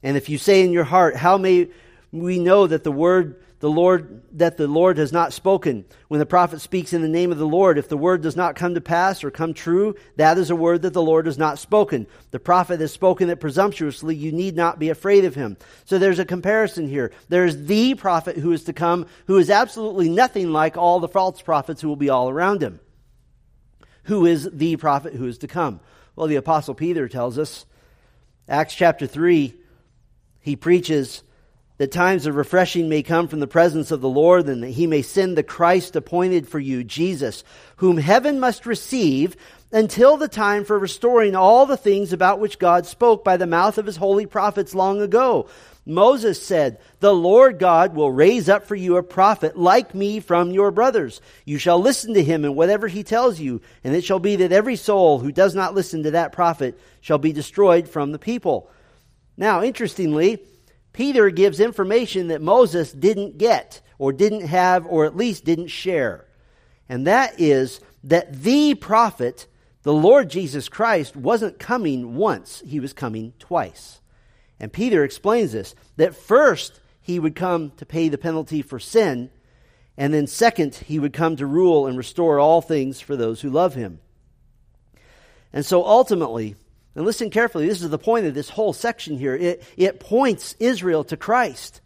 And 0.03 0.17
if 0.17 0.29
you 0.29 0.37
say 0.37 0.63
in 0.63 0.71
your 0.71 0.83
heart, 0.83 1.15
How 1.15 1.37
may 1.37 1.69
we 2.11 2.37
know 2.37 2.67
that 2.67 2.83
the 2.83 2.91
word 2.91 3.43
the 3.63 3.69
Lord 3.69 4.23
that 4.33 4.57
the 4.57 4.67
Lord 4.67 4.97
has 4.97 5.13
not 5.13 5.31
spoken. 5.31 5.85
When 6.09 6.19
the 6.19 6.25
prophet 6.25 6.59
speaks 6.59 6.91
in 6.91 7.01
the 7.01 7.07
name 7.07 7.31
of 7.31 7.37
the 7.37 7.47
Lord, 7.47 7.77
if 7.77 7.87
the 7.87 7.95
word 7.95 8.21
does 8.21 8.35
not 8.35 8.57
come 8.57 8.73
to 8.73 8.81
pass 8.81 9.23
or 9.23 9.31
come 9.31 9.53
true, 9.53 9.95
that 10.17 10.37
is 10.37 10.49
a 10.49 10.55
word 10.55 10.81
that 10.81 10.91
the 10.91 11.01
Lord 11.01 11.27
has 11.27 11.37
not 11.37 11.59
spoken. 11.59 12.05
The 12.31 12.41
prophet 12.41 12.81
has 12.81 12.91
spoken 12.91 13.29
it 13.29 13.39
presumptuously, 13.39 14.17
you 14.17 14.33
need 14.33 14.57
not 14.57 14.79
be 14.79 14.89
afraid 14.89 15.23
of 15.23 15.35
him. 15.35 15.55
So 15.85 15.97
there's 15.97 16.19
a 16.19 16.25
comparison 16.25 16.89
here. 16.89 17.13
There's 17.29 17.55
the 17.55 17.95
prophet 17.95 18.35
who 18.35 18.51
is 18.51 18.65
to 18.65 18.73
come, 18.73 19.05
who 19.27 19.37
is 19.37 19.49
absolutely 19.49 20.09
nothing 20.09 20.51
like 20.51 20.75
all 20.75 20.99
the 20.99 21.07
false 21.07 21.41
prophets 21.41 21.79
who 21.79 21.87
will 21.87 21.95
be 21.95 22.09
all 22.09 22.29
around 22.29 22.61
him. 22.61 22.81
Who 24.03 24.25
is 24.25 24.49
the 24.51 24.75
prophet 24.75 25.13
who 25.13 25.27
is 25.27 25.37
to 25.37 25.47
come? 25.47 25.79
Well, 26.17 26.27
the 26.27 26.35
apostle 26.35 26.75
Peter 26.75 27.07
tells 27.07 27.39
us, 27.39 27.65
Acts 28.49 28.75
chapter 28.75 29.07
3, 29.07 29.53
he 30.43 30.55
preaches 30.55 31.23
that 31.77 31.91
times 31.91 32.27
of 32.27 32.35
refreshing 32.35 32.87
may 32.87 33.01
come 33.01 33.27
from 33.27 33.39
the 33.39 33.47
presence 33.47 33.89
of 33.89 33.99
the 33.99 34.09
Lord, 34.09 34.47
and 34.47 34.61
that 34.61 34.69
he 34.69 34.85
may 34.85 35.01
send 35.01 35.35
the 35.35 35.43
Christ 35.43 35.95
appointed 35.95 36.47
for 36.47 36.59
you, 36.59 36.83
Jesus, 36.83 37.43
whom 37.77 37.97
heaven 37.97 38.39
must 38.39 38.67
receive 38.67 39.35
until 39.71 40.17
the 40.17 40.27
time 40.27 40.65
for 40.65 40.77
restoring 40.77 41.35
all 41.35 41.65
the 41.65 41.75
things 41.75 42.13
about 42.13 42.39
which 42.39 42.59
God 42.59 42.85
spoke 42.85 43.23
by 43.23 43.37
the 43.37 43.47
mouth 43.47 43.79
of 43.79 43.87
his 43.87 43.97
holy 43.97 44.27
prophets 44.27 44.75
long 44.75 45.01
ago. 45.01 45.49
Moses 45.85 46.41
said, 46.41 46.79
The 46.99 47.13
Lord 47.13 47.57
God 47.57 47.95
will 47.95 48.11
raise 48.11 48.47
up 48.47 48.67
for 48.67 48.75
you 48.75 48.95
a 48.97 49.03
prophet 49.03 49.57
like 49.57 49.95
me 49.95 50.19
from 50.19 50.51
your 50.51 50.71
brothers. 50.71 51.21
You 51.43 51.57
shall 51.57 51.79
listen 51.79 52.13
to 52.13 52.23
him 52.23 52.45
in 52.45 52.55
whatever 52.55 52.87
he 52.87 53.03
tells 53.03 53.39
you, 53.39 53.61
and 53.83 53.95
it 53.95 54.05
shall 54.05 54.19
be 54.19 54.35
that 54.37 54.51
every 54.51 54.75
soul 54.75 55.19
who 55.19 55.31
does 55.31 55.55
not 55.55 55.73
listen 55.73 56.03
to 56.03 56.11
that 56.11 56.31
prophet 56.31 56.79
shall 57.01 57.17
be 57.17 57.33
destroyed 57.33 57.89
from 57.89 58.11
the 58.11 58.19
people. 58.19 58.69
Now, 59.37 59.63
interestingly, 59.63 60.39
Peter 60.93 61.29
gives 61.29 61.59
information 61.59 62.27
that 62.27 62.41
Moses 62.41 62.91
didn't 62.91 63.37
get, 63.37 63.81
or 63.97 64.13
didn't 64.13 64.47
have, 64.47 64.85
or 64.85 65.05
at 65.05 65.15
least 65.15 65.45
didn't 65.45 65.67
share. 65.67 66.27
And 66.87 67.07
that 67.07 67.39
is 67.39 67.79
that 68.03 68.43
the 68.43 68.75
prophet, 68.75 69.47
the 69.81 69.93
Lord 69.93 70.29
Jesus 70.29 70.69
Christ, 70.69 71.15
wasn't 71.15 71.59
coming 71.59 72.15
once, 72.15 72.61
he 72.65 72.79
was 72.79 72.93
coming 72.93 73.33
twice. 73.39 74.01
And 74.59 74.71
Peter 74.71 75.03
explains 75.03 75.51
this 75.51 75.75
that 75.97 76.15
first 76.15 76.79
he 77.01 77.19
would 77.19 77.35
come 77.35 77.71
to 77.77 77.85
pay 77.85 78.09
the 78.09 78.17
penalty 78.17 78.61
for 78.61 78.79
sin, 78.79 79.29
and 79.97 80.13
then 80.13 80.27
second, 80.27 80.75
he 80.75 80.99
would 80.99 81.13
come 81.13 81.35
to 81.35 81.45
rule 81.45 81.87
and 81.87 81.97
restore 81.97 82.39
all 82.39 82.61
things 82.61 82.99
for 82.99 83.15
those 83.15 83.41
who 83.41 83.49
love 83.49 83.75
him. 83.75 83.99
And 85.51 85.65
so 85.65 85.85
ultimately, 85.85 86.55
and 86.95 87.05
listen 87.05 87.29
carefully, 87.29 87.67
this 87.67 87.81
is 87.81 87.89
the 87.89 87.97
point 87.97 88.27
of 88.27 88.33
this 88.33 88.49
whole 88.49 88.73
section 88.73 89.17
here. 89.17 89.35
It, 89.35 89.63
it 89.77 89.99
points 89.99 90.55
Israel 90.59 91.03
to 91.05 91.17
Christ. 91.17 91.81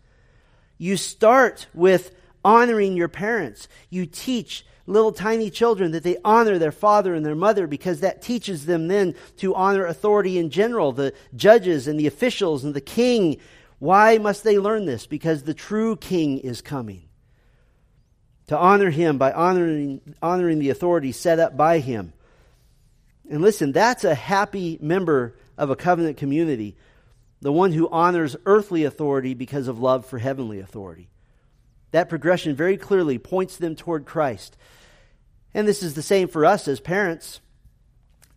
You 0.77 0.97
start 0.97 1.67
with 1.73 2.13
honoring 2.43 2.97
your 2.97 3.07
parents. 3.07 3.67
You 3.89 4.05
teach 4.05 4.65
little 4.85 5.11
tiny 5.11 5.49
children 5.49 5.91
that 5.91 6.03
they 6.03 6.17
honor 6.23 6.57
their 6.57 6.71
father 6.71 7.13
and 7.13 7.25
their 7.25 7.35
mother 7.35 7.67
because 7.67 8.01
that 8.01 8.21
teaches 8.21 8.65
them 8.65 8.87
then 8.87 9.15
to 9.37 9.53
honor 9.55 9.85
authority 9.85 10.37
in 10.37 10.49
general, 10.49 10.91
the 10.91 11.13
judges 11.35 11.87
and 11.87 11.99
the 11.99 12.07
officials 12.07 12.63
and 12.63 12.73
the 12.73 12.81
king. 12.81 13.37
Why 13.79 14.17
must 14.17 14.43
they 14.43 14.59
learn 14.59 14.85
this? 14.85 15.05
Because 15.05 15.43
the 15.43 15.53
true 15.53 15.95
king 15.95 16.39
is 16.39 16.61
coming. 16.61 17.03
To 18.47 18.57
honor 18.57 18.89
him 18.89 19.17
by 19.17 19.33
honoring, 19.33 20.15
honoring 20.21 20.59
the 20.59 20.69
authority 20.69 21.11
set 21.11 21.39
up 21.39 21.57
by 21.57 21.79
him. 21.79 22.13
And 23.29 23.41
listen, 23.41 23.71
that's 23.71 24.03
a 24.03 24.15
happy 24.15 24.77
member 24.81 25.35
of 25.57 25.69
a 25.69 25.75
covenant 25.75 26.17
community, 26.17 26.75
the 27.41 27.51
one 27.51 27.71
who 27.71 27.89
honors 27.89 28.35
earthly 28.45 28.83
authority 28.83 29.33
because 29.33 29.67
of 29.67 29.79
love 29.79 30.05
for 30.05 30.17
heavenly 30.17 30.59
authority. 30.59 31.09
That 31.91 32.09
progression 32.09 32.55
very 32.55 32.77
clearly 32.77 33.17
points 33.17 33.57
them 33.57 33.75
toward 33.75 34.05
Christ. 34.05 34.57
And 35.53 35.67
this 35.67 35.83
is 35.83 35.93
the 35.93 36.01
same 36.01 36.27
for 36.27 36.45
us 36.45 36.67
as 36.67 36.79
parents 36.79 37.39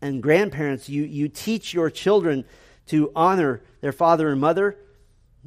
and 0.01 0.23
grandparents. 0.23 0.89
You, 0.89 1.03
you 1.05 1.29
teach 1.29 1.75
your 1.75 1.91
children 1.91 2.45
to 2.87 3.13
honor 3.15 3.63
their 3.81 3.93
father 3.93 4.31
and 4.31 4.41
mother 4.41 4.77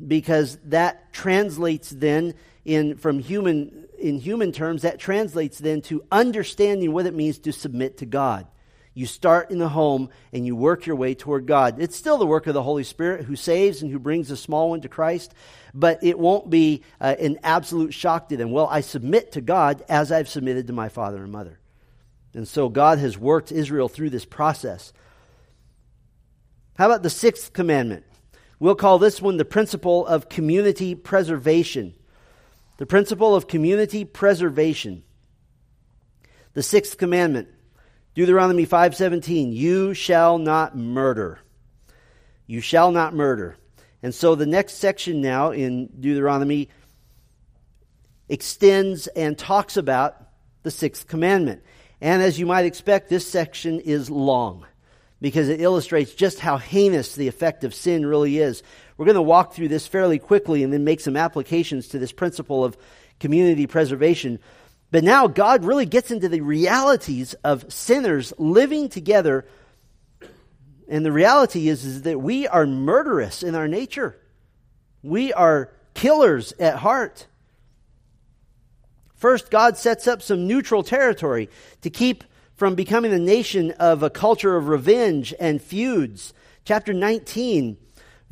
because 0.08 0.58
that 0.66 1.14
translates 1.14 1.90
then 1.90 2.34
in 2.66 2.96
from 2.96 3.20
human 3.20 3.86
in 4.00 4.20
human 4.20 4.52
terms 4.52 4.82
that 4.82 5.00
translates 5.00 5.60
then 5.60 5.82
to 5.82 6.04
understanding 6.12 6.92
what 6.92 7.06
it 7.06 7.14
means 7.14 7.40
to 7.40 7.54
submit 7.54 7.98
to 7.98 8.06
God. 8.06 8.48
You 8.96 9.08
start 9.08 9.50
in 9.50 9.58
the 9.58 9.70
home 9.70 10.10
and 10.32 10.46
you 10.46 10.56
work 10.56 10.86
your 10.86 10.96
way 10.96 11.16
toward 11.16 11.48
God. 11.48 11.82
It's 11.82 11.96
still 11.96 12.18
the 12.18 12.28
work 12.28 12.46
of 12.46 12.54
the 12.54 12.62
Holy 12.62 12.84
Spirit 12.84 13.26
who 13.26 13.36
saves 13.36 13.82
and 13.82 13.92
who 13.92 13.98
brings 13.98 14.28
the 14.28 14.38
small 14.38 14.70
one 14.70 14.82
to 14.82 14.90
Christ, 14.90 15.34
but 15.74 16.04
it 16.04 16.20
won't 16.20 16.50
be 16.50 16.84
uh, 17.02 17.16
an 17.20 17.40
absolute 17.44 17.94
shock 17.94 18.30
to 18.30 18.38
them. 18.38 18.52
Well, 18.52 18.68
I 18.68 18.82
submit 18.82 19.32
to 19.32 19.42
God 19.42 19.84
as 19.90 20.12
I've 20.12 20.30
submitted 20.30 20.68
to 20.68 20.74
my 20.74 20.90
father 20.90 21.24
and 21.24 21.32
mother. 21.32 21.60
And 22.36 22.48
so 22.48 22.70
God 22.70 23.00
has 23.00 23.18
worked 23.18 23.52
Israel 23.52 23.90
through 23.90 24.12
this 24.12 24.26
process. 24.26 24.94
How 26.78 26.86
about 26.86 27.04
the 27.04 27.10
sixth 27.10 27.54
commandment? 27.54 28.06
We'll 28.60 28.76
call 28.76 29.00
this 29.00 29.22
one 29.22 29.38
the 29.38 29.46
principle 29.46 30.06
of 30.06 30.30
community 30.30 30.94
preservation. 30.94 31.96
The 32.78 32.86
principle 32.86 33.36
of 33.36 33.48
community 33.48 34.06
preservation. 34.06 35.04
The 36.54 36.64
sixth 36.64 36.98
commandment 36.98 37.50
Deuteronomy 38.16 38.66
5:17, 38.66 39.54
you 39.54 39.94
shall 39.94 40.38
not 40.38 40.78
murder. 40.78 41.40
You 42.46 42.62
shall 42.62 42.92
not 42.92 43.16
murder. 43.16 43.58
And 44.04 44.14
so 44.14 44.36
the 44.36 44.46
next 44.46 44.76
section 44.76 45.22
now 45.22 45.52
in 45.52 45.88
Deuteronomy 46.00 46.70
extends 48.30 49.08
and 49.08 49.38
talks 49.38 49.78
about 49.78 50.16
the 50.64 50.72
sixth 50.72 51.08
commandment. 51.08 51.64
And 52.02 52.22
as 52.22 52.38
you 52.38 52.46
might 52.46 52.66
expect, 52.66 53.10
this 53.10 53.28
section 53.28 53.80
is 53.80 54.10
long 54.10 54.66
because 55.22 55.48
it 55.48 55.62
illustrates 55.62 56.14
just 56.14 56.40
how 56.40 56.58
heinous 56.58 57.16
the 57.16 57.30
effect 57.30 57.64
of 57.64 57.74
sin 57.74 58.06
really 58.06 58.40
is. 58.40 58.62
We're 58.98 59.06
going 59.06 59.16
to 59.16 59.22
walk 59.22 59.54
through 59.54 59.70
this 59.70 59.88
fairly 59.88 60.20
quickly 60.20 60.64
and 60.64 60.74
then 60.74 60.84
make 60.84 61.00
some 61.00 61.16
applications 61.16 61.88
to 61.90 62.00
this 62.00 62.12
principle 62.12 62.66
of 62.66 62.78
community 63.22 63.66
preservation. 63.66 64.40
But 64.94 65.04
now 65.04 65.26
God 65.26 65.66
really 65.66 65.88
gets 65.88 66.12
into 66.12 66.30
the 66.30 66.42
realities 66.42 67.34
of 67.44 67.74
sinners 67.74 68.32
living 68.38 68.90
together. 68.90 69.44
And 70.88 71.04
the 71.04 71.12
reality 71.12 71.68
is, 71.68 71.84
is 71.84 72.04
that 72.04 72.22
we 72.22 72.48
are 72.48 72.68
murderous 72.68 73.42
in 73.42 73.56
our 73.56 73.68
nature. 73.68 74.16
We 75.02 75.34
are 75.34 75.72
killers 75.96 76.54
at 76.60 76.76
heart. 76.78 77.26
First, 79.16 79.50
God 79.50 79.78
sets 79.78 80.06
up 80.06 80.22
some 80.22 80.46
neutral 80.46 80.84
territory 80.84 81.50
to 81.82 81.90
keep 81.90 82.24
from 82.54 82.76
becoming 82.76 83.14
a 83.14 83.18
nation 83.18 83.72
of 83.72 84.04
a 84.04 84.12
culture 84.12 84.56
of 84.56 84.68
revenge 84.68 85.34
and 85.40 85.60
feuds. 85.60 86.36
Chapter 86.66 86.94
19, 86.94 87.78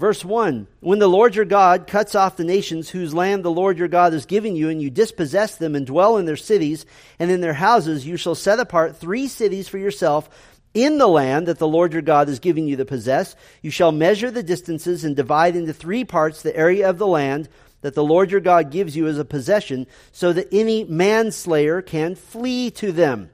verse 0.01 0.25
1 0.25 0.67
When 0.79 0.99
the 0.99 1.07
Lord 1.07 1.35
your 1.35 1.45
God 1.45 1.87
cuts 1.87 2.15
off 2.15 2.35
the 2.35 2.43
nations 2.43 2.89
whose 2.89 3.13
land 3.13 3.45
the 3.45 3.51
Lord 3.51 3.77
your 3.77 3.87
God 3.87 4.13
is 4.13 4.25
giving 4.25 4.55
you, 4.57 4.67
and 4.67 4.81
you 4.81 4.89
dispossess 4.89 5.55
them 5.55 5.75
and 5.75 5.85
dwell 5.85 6.17
in 6.17 6.25
their 6.25 6.35
cities 6.35 6.85
and 7.19 7.31
in 7.31 7.39
their 7.39 7.53
houses, 7.53 8.05
you 8.05 8.17
shall 8.17 8.35
set 8.35 8.59
apart 8.59 8.97
three 8.97 9.27
cities 9.27 9.69
for 9.69 9.77
yourself 9.77 10.29
in 10.73 10.97
the 10.97 11.07
land 11.07 11.47
that 11.47 11.59
the 11.59 11.67
Lord 11.67 11.93
your 11.93 12.01
God 12.01 12.27
is 12.29 12.39
giving 12.39 12.65
you 12.65 12.77
to 12.77 12.85
possess. 12.85 13.35
You 13.61 13.69
shall 13.69 13.91
measure 13.91 14.31
the 14.31 14.43
distances 14.43 15.03
and 15.05 15.15
divide 15.15 15.55
into 15.55 15.71
three 15.71 16.03
parts 16.03 16.41
the 16.41 16.55
area 16.55 16.89
of 16.89 16.97
the 16.97 17.07
land 17.07 17.47
that 17.81 17.93
the 17.93 18.03
Lord 18.03 18.31
your 18.31 18.41
God 18.41 18.71
gives 18.71 18.95
you 18.95 19.07
as 19.07 19.19
a 19.19 19.25
possession, 19.25 19.87
so 20.11 20.33
that 20.33 20.47
any 20.51 20.83
manslayer 20.83 21.81
can 21.81 22.15
flee 22.15 22.71
to 22.71 22.91
them. 22.91 23.29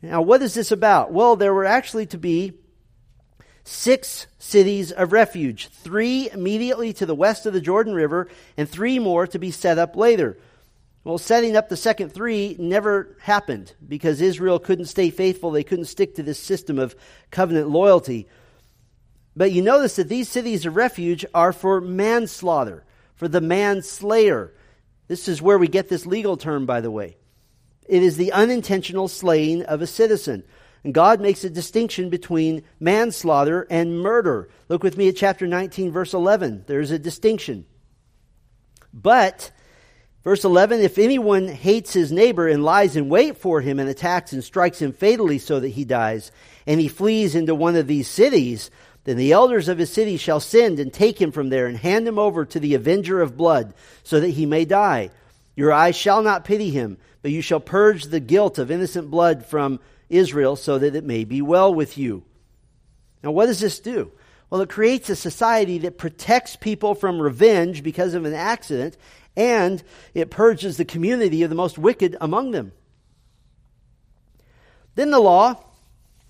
Now, 0.00 0.22
what 0.22 0.42
is 0.42 0.54
this 0.54 0.70
about? 0.70 1.12
Well, 1.12 1.36
there 1.36 1.54
were 1.54 1.64
actually 1.64 2.06
to 2.06 2.18
be 2.18 2.52
six 3.64 4.26
cities 4.38 4.92
of 4.92 5.12
refuge, 5.12 5.68
three 5.68 6.30
immediately 6.30 6.92
to 6.92 7.06
the 7.06 7.14
west 7.14 7.46
of 7.46 7.52
the 7.52 7.60
Jordan 7.60 7.94
River, 7.94 8.28
and 8.56 8.68
three 8.68 8.98
more 8.98 9.26
to 9.26 9.38
be 9.38 9.50
set 9.50 9.78
up 9.78 9.96
later. 9.96 10.38
Well, 11.02 11.18
setting 11.18 11.56
up 11.56 11.68
the 11.68 11.76
second 11.76 12.10
three 12.10 12.56
never 12.58 13.16
happened 13.20 13.74
because 13.86 14.20
Israel 14.20 14.58
couldn't 14.58 14.86
stay 14.86 15.10
faithful. 15.10 15.50
They 15.50 15.64
couldn't 15.64 15.84
stick 15.86 16.14
to 16.14 16.22
this 16.22 16.38
system 16.38 16.78
of 16.78 16.94
covenant 17.30 17.68
loyalty. 17.68 18.26
But 19.36 19.52
you 19.52 19.62
notice 19.62 19.96
that 19.96 20.08
these 20.08 20.28
cities 20.28 20.64
of 20.64 20.76
refuge 20.76 21.26
are 21.34 21.52
for 21.52 21.80
manslaughter, 21.80 22.84
for 23.16 23.28
the 23.28 23.40
manslayer. 23.40 24.54
This 25.08 25.28
is 25.28 25.42
where 25.42 25.58
we 25.58 25.68
get 25.68 25.88
this 25.88 26.06
legal 26.06 26.36
term, 26.36 26.64
by 26.64 26.80
the 26.80 26.90
way. 26.90 27.16
It 27.86 28.02
is 28.02 28.16
the 28.16 28.32
unintentional 28.32 29.08
slaying 29.08 29.62
of 29.64 29.82
a 29.82 29.86
citizen. 29.86 30.44
And 30.84 30.92
God 30.92 31.20
makes 31.20 31.42
a 31.44 31.50
distinction 31.50 32.10
between 32.10 32.62
manslaughter 32.78 33.66
and 33.70 33.98
murder. 33.98 34.50
Look 34.68 34.82
with 34.82 34.98
me 34.98 35.08
at 35.08 35.16
chapter 35.16 35.46
19, 35.46 35.90
verse 35.90 36.12
11. 36.12 36.64
There's 36.66 36.90
a 36.90 36.98
distinction. 36.98 37.64
But, 38.92 39.50
verse 40.22 40.44
11, 40.44 40.80
if 40.80 40.98
anyone 40.98 41.48
hates 41.48 41.94
his 41.94 42.12
neighbor 42.12 42.46
and 42.46 42.62
lies 42.62 42.96
in 42.96 43.08
wait 43.08 43.38
for 43.38 43.62
him 43.62 43.80
and 43.80 43.88
attacks 43.88 44.34
and 44.34 44.44
strikes 44.44 44.80
him 44.80 44.92
fatally 44.92 45.38
so 45.38 45.58
that 45.58 45.70
he 45.70 45.86
dies, 45.86 46.30
and 46.66 46.78
he 46.78 46.88
flees 46.88 47.34
into 47.34 47.54
one 47.54 47.76
of 47.76 47.86
these 47.86 48.06
cities, 48.06 48.70
then 49.04 49.16
the 49.16 49.32
elders 49.32 49.68
of 49.68 49.78
his 49.78 49.90
city 49.90 50.18
shall 50.18 50.40
send 50.40 50.78
and 50.78 50.92
take 50.92 51.20
him 51.20 51.32
from 51.32 51.48
there 51.48 51.66
and 51.66 51.78
hand 51.78 52.06
him 52.06 52.18
over 52.18 52.44
to 52.44 52.60
the 52.60 52.74
avenger 52.74 53.22
of 53.22 53.38
blood 53.38 53.72
so 54.02 54.20
that 54.20 54.30
he 54.30 54.44
may 54.44 54.66
die. 54.66 55.10
Your 55.56 55.72
eyes 55.72 55.96
shall 55.96 56.22
not 56.22 56.44
pity 56.44 56.70
him 56.70 56.98
but 57.24 57.32
you 57.32 57.40
shall 57.40 57.58
purge 57.58 58.04
the 58.04 58.20
guilt 58.20 58.58
of 58.58 58.70
innocent 58.70 59.10
blood 59.10 59.46
from 59.46 59.80
Israel 60.14 60.56
so 60.56 60.78
that 60.78 60.94
it 60.94 61.04
may 61.04 61.24
be 61.24 61.42
well 61.42 61.72
with 61.72 61.98
you. 61.98 62.24
Now, 63.22 63.30
what 63.30 63.46
does 63.46 63.60
this 63.60 63.80
do? 63.80 64.12
Well, 64.50 64.60
it 64.60 64.68
creates 64.68 65.08
a 65.10 65.16
society 65.16 65.78
that 65.78 65.98
protects 65.98 66.56
people 66.56 66.94
from 66.94 67.20
revenge 67.20 67.82
because 67.82 68.14
of 68.14 68.24
an 68.24 68.34
accident, 68.34 68.96
and 69.36 69.82
it 70.12 70.30
purges 70.30 70.76
the 70.76 70.84
community 70.84 71.42
of 71.42 71.50
the 71.50 71.56
most 71.56 71.78
wicked 71.78 72.16
among 72.20 72.52
them. 72.52 72.72
Then 74.94 75.10
the 75.10 75.20
law 75.20 75.56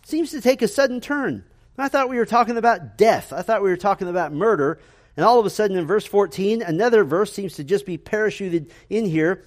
seems 0.05 0.31
to 0.31 0.41
take 0.41 0.63
a 0.63 0.69
sudden 0.69 1.01
turn. 1.01 1.45
I 1.77 1.89
thought 1.89 2.09
we 2.09 2.19
were 2.19 2.27
talking 2.27 2.57
about 2.57 2.97
death. 2.97 3.33
I 3.33 3.43
thought 3.43 3.63
we 3.63 3.71
were 3.71 3.77
talking 3.77 4.09
about 4.09 4.33
murder. 4.33 4.79
And 5.17 5.27
all 5.27 5.39
of 5.39 5.47
a 5.47 5.51
sudden, 5.51 5.77
in 5.77 5.87
verse 5.87 6.07
14, 6.07 6.63
another 6.63 7.05
verse 7.05 7.33
seems 7.33 7.55
to 7.57 7.65
just 7.65 7.87
be 7.87 7.99
parachuted 7.99 8.71
in 8.89 9.05
here. 9.07 9.45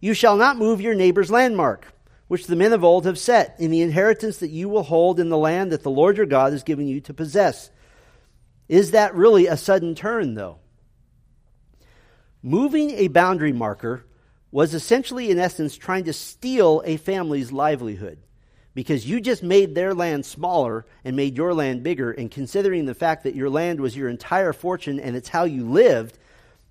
You 0.00 0.14
shall 0.14 0.36
not 0.36 0.56
move 0.56 0.80
your 0.80 0.94
neighbor's 0.94 1.30
landmark, 1.30 1.86
which 2.30 2.46
the 2.46 2.54
men 2.54 2.72
of 2.72 2.84
old 2.84 3.06
have 3.06 3.18
set, 3.18 3.56
in 3.58 3.72
the 3.72 3.80
inheritance 3.80 4.36
that 4.36 4.50
you 4.50 4.68
will 4.68 4.84
hold 4.84 5.18
in 5.18 5.30
the 5.30 5.36
land 5.36 5.72
that 5.72 5.82
the 5.82 5.90
Lord 5.90 6.16
your 6.16 6.26
God 6.26 6.52
has 6.52 6.62
given 6.62 6.86
you 6.86 7.00
to 7.00 7.12
possess. 7.12 7.72
Is 8.68 8.92
that 8.92 9.16
really 9.16 9.48
a 9.48 9.56
sudden 9.56 9.96
turn, 9.96 10.34
though? 10.34 10.58
Moving 12.40 12.92
a 12.92 13.08
boundary 13.08 13.52
marker 13.52 14.06
was 14.52 14.74
essentially, 14.74 15.32
in 15.32 15.40
essence, 15.40 15.74
trying 15.74 16.04
to 16.04 16.12
steal 16.12 16.84
a 16.84 16.98
family's 16.98 17.50
livelihood 17.50 18.20
because 18.74 19.10
you 19.10 19.20
just 19.20 19.42
made 19.42 19.74
their 19.74 19.92
land 19.92 20.24
smaller 20.24 20.86
and 21.04 21.16
made 21.16 21.36
your 21.36 21.52
land 21.52 21.82
bigger. 21.82 22.12
And 22.12 22.30
considering 22.30 22.84
the 22.84 22.94
fact 22.94 23.24
that 23.24 23.34
your 23.34 23.50
land 23.50 23.80
was 23.80 23.96
your 23.96 24.08
entire 24.08 24.52
fortune 24.52 25.00
and 25.00 25.16
it's 25.16 25.30
how 25.30 25.42
you 25.42 25.68
lived, 25.68 26.16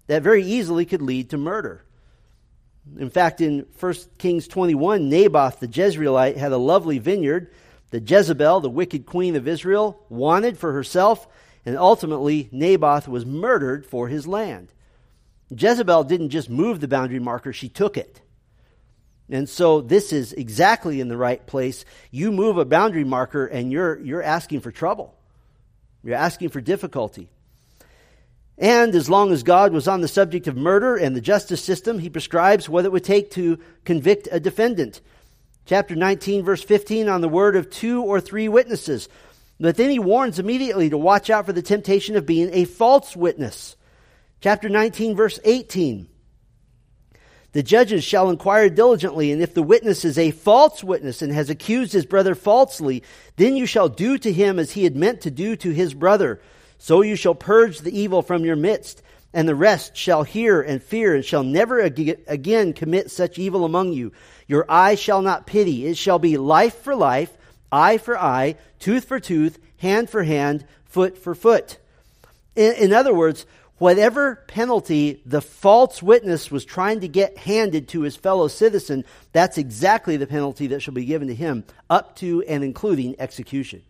that 0.07 0.23
very 0.23 0.45
easily 0.45 0.85
could 0.85 1.01
lead 1.01 1.31
to 1.31 1.37
murder. 1.37 1.83
In 2.97 3.09
fact, 3.09 3.41
in 3.41 3.65
1 3.79 3.93
Kings 4.17 4.47
21, 4.47 5.09
Naboth 5.09 5.59
the 5.59 5.67
Jezreelite 5.67 6.37
had 6.37 6.51
a 6.51 6.57
lovely 6.57 6.99
vineyard 6.99 7.51
that 7.91 8.09
Jezebel, 8.09 8.59
the 8.59 8.69
wicked 8.69 9.05
queen 9.05 9.35
of 9.35 9.47
Israel, 9.47 10.03
wanted 10.09 10.57
for 10.57 10.73
herself, 10.73 11.27
and 11.65 11.77
ultimately 11.77 12.49
Naboth 12.51 13.07
was 13.07 13.25
murdered 13.25 13.85
for 13.85 14.07
his 14.07 14.27
land. 14.27 14.71
Jezebel 15.55 16.03
didn't 16.03 16.29
just 16.29 16.49
move 16.49 16.79
the 16.79 16.87
boundary 16.87 17.19
marker, 17.19 17.53
she 17.53 17.69
took 17.69 17.97
it. 17.97 18.21
And 19.29 19.47
so 19.47 19.81
this 19.81 20.11
is 20.11 20.33
exactly 20.33 20.99
in 20.99 21.07
the 21.07 21.17
right 21.17 21.45
place. 21.45 21.85
You 22.09 22.31
move 22.31 22.57
a 22.57 22.65
boundary 22.65 23.03
marker 23.03 23.45
and 23.45 23.71
you're, 23.71 23.99
you're 23.99 24.23
asking 24.23 24.61
for 24.61 24.71
trouble. 24.71 25.15
You're 26.03 26.15
asking 26.15 26.49
for 26.49 26.61
difficulty. 26.61 27.29
And 28.59 28.93
as 28.93 29.09
long 29.09 29.31
as 29.31 29.41
God 29.43 29.71
was 29.71 29.87
on 29.87 30.01
the 30.01 30.07
subject 30.09 30.45
of 30.47 30.57
murder 30.57 30.97
and 30.97 31.15
the 31.15 31.21
justice 31.21 31.63
system, 31.63 31.97
he 31.97 32.09
prescribes 32.09 32.67
what 32.67 32.83
it 32.83 32.91
would 32.91 33.05
take 33.05 33.31
to 33.31 33.57
convict 33.85 34.27
a 34.31 34.39
defendant. 34.39 34.99
Chapter 35.65 35.95
19, 35.95 36.43
verse 36.43 36.61
15, 36.61 37.07
on 37.07 37.21
the 37.21 37.29
word 37.29 37.55
of 37.55 37.69
two 37.69 38.03
or 38.03 38.19
three 38.19 38.49
witnesses. 38.49 39.07
But 39.61 39.77
then 39.77 39.89
he 39.89 39.99
warns 39.99 40.39
immediately 40.39 40.89
to 40.89 40.97
watch 40.97 41.29
out 41.29 41.45
for 41.45 41.53
the 41.53 41.61
temptation 41.61 42.17
of 42.17 42.25
being 42.25 42.49
a 42.51 42.65
false 42.65 43.15
witness. 43.15 43.77
Chapter 44.41 44.67
19, 44.67 45.15
verse 45.15 45.39
18. 45.45 46.09
The 47.53 47.63
judges 47.63 48.03
shall 48.03 48.29
inquire 48.29 48.69
diligently, 48.69 49.31
and 49.31 49.41
if 49.41 49.53
the 49.53 49.63
witness 49.63 50.03
is 50.03 50.17
a 50.17 50.31
false 50.31 50.83
witness 50.83 51.21
and 51.21 51.31
has 51.31 51.49
accused 51.49 51.93
his 51.93 52.05
brother 52.05 52.35
falsely, 52.35 53.03
then 53.37 53.55
you 53.55 53.65
shall 53.65 53.87
do 53.89 54.17
to 54.17 54.33
him 54.33 54.59
as 54.59 54.71
he 54.71 54.83
had 54.83 54.97
meant 54.97 55.21
to 55.21 55.31
do 55.31 55.55
to 55.55 55.71
his 55.71 55.93
brother. 55.93 56.41
So 56.79 57.01
you 57.01 57.15
shall 57.15 57.35
purge 57.35 57.79
the 57.79 57.97
evil 57.97 58.21
from 58.21 58.45
your 58.45 58.55
midst, 58.55 59.03
and 59.33 59.47
the 59.47 59.53
rest 59.53 59.95
shall 59.95 60.23
hear 60.23 60.61
and 60.61 60.81
fear, 60.81 61.13
and 61.13 61.23
shall 61.23 61.43
never 61.43 61.79
again 61.79 62.73
commit 62.73 63.11
such 63.11 63.37
evil 63.37 63.65
among 63.65 63.93
you. 63.93 64.11
Your 64.47 64.65
eye 64.67 64.95
shall 64.95 65.21
not 65.21 65.45
pity. 65.45 65.85
It 65.85 65.97
shall 65.97 66.17
be 66.17 66.37
life 66.37 66.81
for 66.81 66.95
life, 66.95 67.37
eye 67.71 67.97
for 67.97 68.17
eye, 68.17 68.55
tooth 68.79 69.05
for 69.05 69.19
tooth, 69.19 69.59
hand 69.77 70.09
for 70.09 70.23
hand, 70.23 70.65
foot 70.85 71.17
for 71.17 71.35
foot. 71.35 71.77
In, 72.55 72.73
in 72.75 72.93
other 72.93 73.13
words, 73.13 73.45
whatever 73.77 74.37
penalty 74.47 75.21
the 75.25 75.41
false 75.41 76.01
witness 76.01 76.49
was 76.49 76.65
trying 76.65 77.01
to 77.01 77.07
get 77.07 77.37
handed 77.37 77.89
to 77.89 78.01
his 78.01 78.15
fellow 78.15 78.47
citizen, 78.47 79.05
that's 79.33 79.57
exactly 79.57 80.17
the 80.17 80.27
penalty 80.27 80.67
that 80.67 80.81
shall 80.81 80.93
be 80.93 81.05
given 81.05 81.27
to 81.27 81.35
him, 81.35 81.65
up 81.89 82.15
to 82.15 82.41
and 82.43 82.63
including 82.63 83.15
execution. 83.19 83.83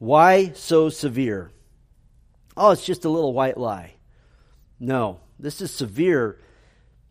Why 0.00 0.52
so 0.54 0.88
severe? 0.88 1.52
Oh, 2.56 2.70
it's 2.70 2.86
just 2.86 3.04
a 3.04 3.10
little 3.10 3.34
white 3.34 3.58
lie. 3.58 3.96
No, 4.80 5.20
this 5.38 5.60
is 5.60 5.70
severe 5.70 6.40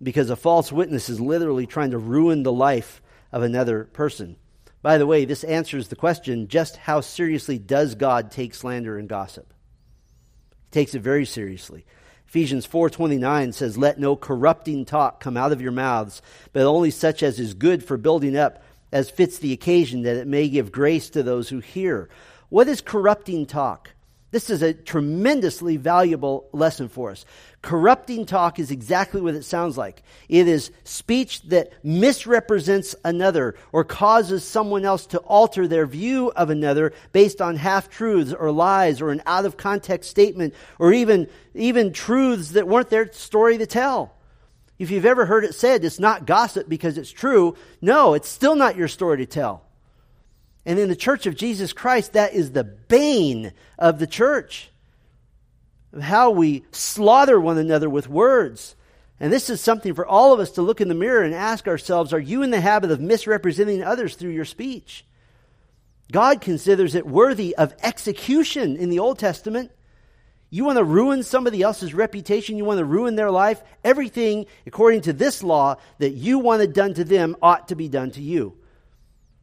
because 0.02 0.32
a 0.32 0.36
false 0.36 0.72
witness 0.72 1.08
is 1.08 1.22
literally 1.22 1.68
trying 1.68 1.92
to 1.92 2.00
ruin 2.00 2.42
the 2.42 2.52
life 2.52 3.00
of 3.32 3.44
another 3.44 3.84
person. 3.84 4.38
By 4.82 4.98
the 4.98 5.06
way, 5.06 5.26
this 5.26 5.44
answers 5.44 5.90
the 5.90 5.96
question 5.96 6.48
just 6.48 6.78
how 6.78 7.02
seriously 7.02 7.60
does 7.60 7.94
God 7.94 8.32
take 8.32 8.56
slander 8.56 8.98
and 8.98 9.08
gossip? 9.08 9.54
He 10.66 10.72
takes 10.72 10.96
it 10.96 11.04
very 11.04 11.26
seriously. 11.28 11.86
Ephesians 12.28 12.66
4:29 12.66 13.54
says 13.54 13.78
let 13.78 14.00
no 14.00 14.16
corrupting 14.16 14.86
talk 14.86 15.20
come 15.20 15.38
out 15.38 15.52
of 15.52 15.62
your 15.62 15.72
mouths 15.72 16.24
but 16.54 16.66
only 16.66 16.90
such 16.90 17.22
as 17.22 17.40
is 17.40 17.54
good 17.54 17.84
for 17.84 17.98
building 17.98 18.36
up 18.36 18.64
as 18.92 19.12
fits 19.12 19.38
the 19.38 19.54
occasion 19.54 20.02
that 20.02 20.18
it 20.18 20.26
may 20.26 20.50
give 20.50 20.72
grace 20.72 21.12
to 21.12 21.22
those 21.22 21.50
who 21.50 21.60
hear. 21.60 22.10
What 22.50 22.68
is 22.68 22.82
corrupting 22.82 23.46
talk? 23.46 23.92
This 24.32 24.52
is 24.52 24.62
a 24.62 24.76
tremendously 24.76 25.78
valuable 25.78 26.48
lesson 26.52 26.88
for 26.88 27.10
us. 27.10 27.26
Corrupting 27.64 28.28
talk 28.28 28.60
is 28.60 28.70
exactly 28.70 29.22
what 29.22 29.34
it 29.34 29.44
sounds 29.44 29.76
like. 29.76 30.04
It 30.28 30.48
is 30.48 30.72
speech 30.84 31.42
that 31.50 31.74
misrepresents 31.84 32.96
another 33.04 33.56
or 33.72 33.84
causes 33.84 34.44
someone 34.44 34.86
else 34.86 35.08
to 35.08 35.18
alter 35.20 35.68
their 35.68 35.88
view 35.88 36.32
of 36.36 36.52
another 36.52 36.94
based 37.12 37.42
on 37.42 37.56
half 37.56 37.90
truths 37.90 38.32
or 38.32 38.52
lies 38.52 39.02
or 39.02 39.10
an 39.10 39.24
out 39.26 39.46
of 39.46 39.58
context 39.58 40.12
statement 40.12 40.54
or 40.78 40.94
even, 40.94 41.28
even 41.56 41.92
truths 41.92 42.52
that 42.52 42.68
weren't 42.68 42.92
their 42.92 43.12
story 43.12 43.58
to 43.58 43.66
tell. 43.66 44.16
If 44.78 44.92
you've 44.92 45.06
ever 45.06 45.26
heard 45.26 45.44
it 45.44 45.56
said, 45.56 45.84
it's 45.84 46.00
not 46.00 46.28
gossip 46.28 46.70
because 46.70 47.00
it's 47.00 47.12
true, 47.12 47.56
no, 47.82 48.14
it's 48.14 48.30
still 48.30 48.56
not 48.56 48.78
your 48.78 48.88
story 48.88 49.18
to 49.18 49.26
tell. 49.26 49.69
And 50.66 50.78
in 50.78 50.90
the 50.90 50.96
church 50.96 51.26
of 51.26 51.36
Jesus 51.36 51.74
Christ, 51.74 52.14
that 52.14 52.34
is 52.34 52.52
the 52.52 52.64
bane 52.64 53.54
of 53.78 54.00
the 54.00 54.08
church. 54.08 54.70
How 56.00 56.32
we 56.32 56.66
slaughter 56.72 57.40
one 57.40 57.58
another 57.58 57.90
with 57.90 58.08
words. 58.08 58.76
And 59.20 59.34
this 59.34 59.50
is 59.50 59.60
something 59.60 59.94
for 59.94 60.06
all 60.06 60.34
of 60.34 60.40
us 60.40 60.52
to 60.52 60.62
look 60.62 60.82
in 60.82 60.88
the 60.88 60.94
mirror 60.94 61.24
and 61.24 61.34
ask 61.34 61.68
ourselves 61.68 62.14
are 62.14 62.20
you 62.20 62.44
in 62.44 62.52
the 62.52 62.62
habit 62.62 62.92
of 62.92 63.02
misrepresenting 63.02 63.84
others 63.84 64.16
through 64.16 64.32
your 64.32 64.46
speech? 64.46 65.06
God 66.12 66.42
considers 66.42 66.96
it 66.96 67.06
worthy 67.06 67.56
of 67.56 67.74
execution 67.84 68.78
in 68.78 68.90
the 68.90 69.00
Old 69.00 69.20
Testament. 69.20 69.72
You 70.50 70.66
want 70.66 70.78
to 70.78 70.84
ruin 70.84 71.22
somebody 71.22 71.62
else's 71.62 71.94
reputation, 71.94 72.58
you 72.58 72.66
want 72.66 72.80
to 72.80 72.86
ruin 72.86 73.16
their 73.16 73.30
life. 73.30 73.62
Everything, 73.84 74.48
according 74.66 75.02
to 75.02 75.14
this 75.14 75.44
law, 75.44 75.76
that 76.00 76.12
you 76.12 76.40
wanted 76.40 76.74
done 76.74 76.96
to 76.96 77.04
them 77.04 77.36
ought 77.42 77.68
to 77.68 77.76
be 77.76 77.88
done 77.88 78.12
to 78.12 78.22
you. 78.22 78.58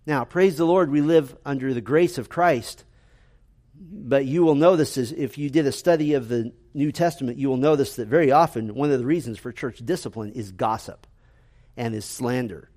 Now, 0.07 0.25
praise 0.25 0.57
the 0.57 0.65
Lord, 0.65 0.91
we 0.91 1.01
live 1.01 1.37
under 1.45 1.75
the 1.75 1.81
grace 1.81 2.17
of 2.17 2.29
Christ. 2.29 2.85
But 3.79 4.25
you 4.25 4.45
will 4.45 4.55
this 4.77 4.97
is 4.97 5.13
if 5.13 5.37
you 5.37 5.51
did 5.51 5.67
a 5.67 5.73
study 5.73 6.15
of 6.15 6.29
the 6.29 6.53
New 6.73 6.93
Testament, 6.93 7.39
you 7.39 7.49
will 7.49 7.57
notice 7.57 7.97
that 7.97 8.09
very 8.09 8.31
often 8.31 8.75
one 8.75 8.91
of 8.91 8.99
the 8.99 9.07
reasons 9.07 9.39
for 9.39 9.53
church 9.53 9.79
discipline 9.85 10.33
is 10.33 10.53
gossip 10.53 11.07
and 11.77 11.95
is 11.95 12.05
slander 12.05 12.71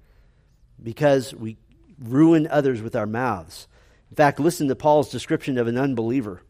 because 0.81 1.33
we 1.33 1.57
ruin 1.99 2.47
others 2.47 2.81
with 2.81 2.95
our 2.95 3.05
mouths. 3.05 3.67
In 4.09 4.15
fact, 4.15 4.39
listen 4.39 4.67
to 4.67 4.75
Paul's 4.75 5.09
description 5.09 5.57
of 5.57 5.67
an 5.67 5.77
unbeliever. 5.77 6.41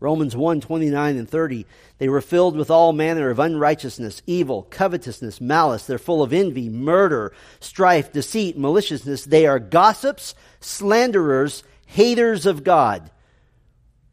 Romans 0.00 0.34
1 0.34 0.62
29 0.62 1.16
and 1.16 1.28
30. 1.28 1.66
They 1.98 2.08
were 2.08 2.22
filled 2.22 2.56
with 2.56 2.70
all 2.70 2.92
manner 2.94 3.28
of 3.28 3.38
unrighteousness, 3.38 4.22
evil, 4.26 4.62
covetousness, 4.70 5.40
malice. 5.40 5.84
They're 5.84 5.98
full 5.98 6.22
of 6.22 6.32
envy, 6.32 6.70
murder, 6.70 7.34
strife, 7.60 8.10
deceit, 8.10 8.58
maliciousness. 8.58 9.26
They 9.26 9.46
are 9.46 9.58
gossips, 9.58 10.34
slanderers, 10.60 11.62
haters 11.84 12.46
of 12.46 12.64
God. 12.64 13.10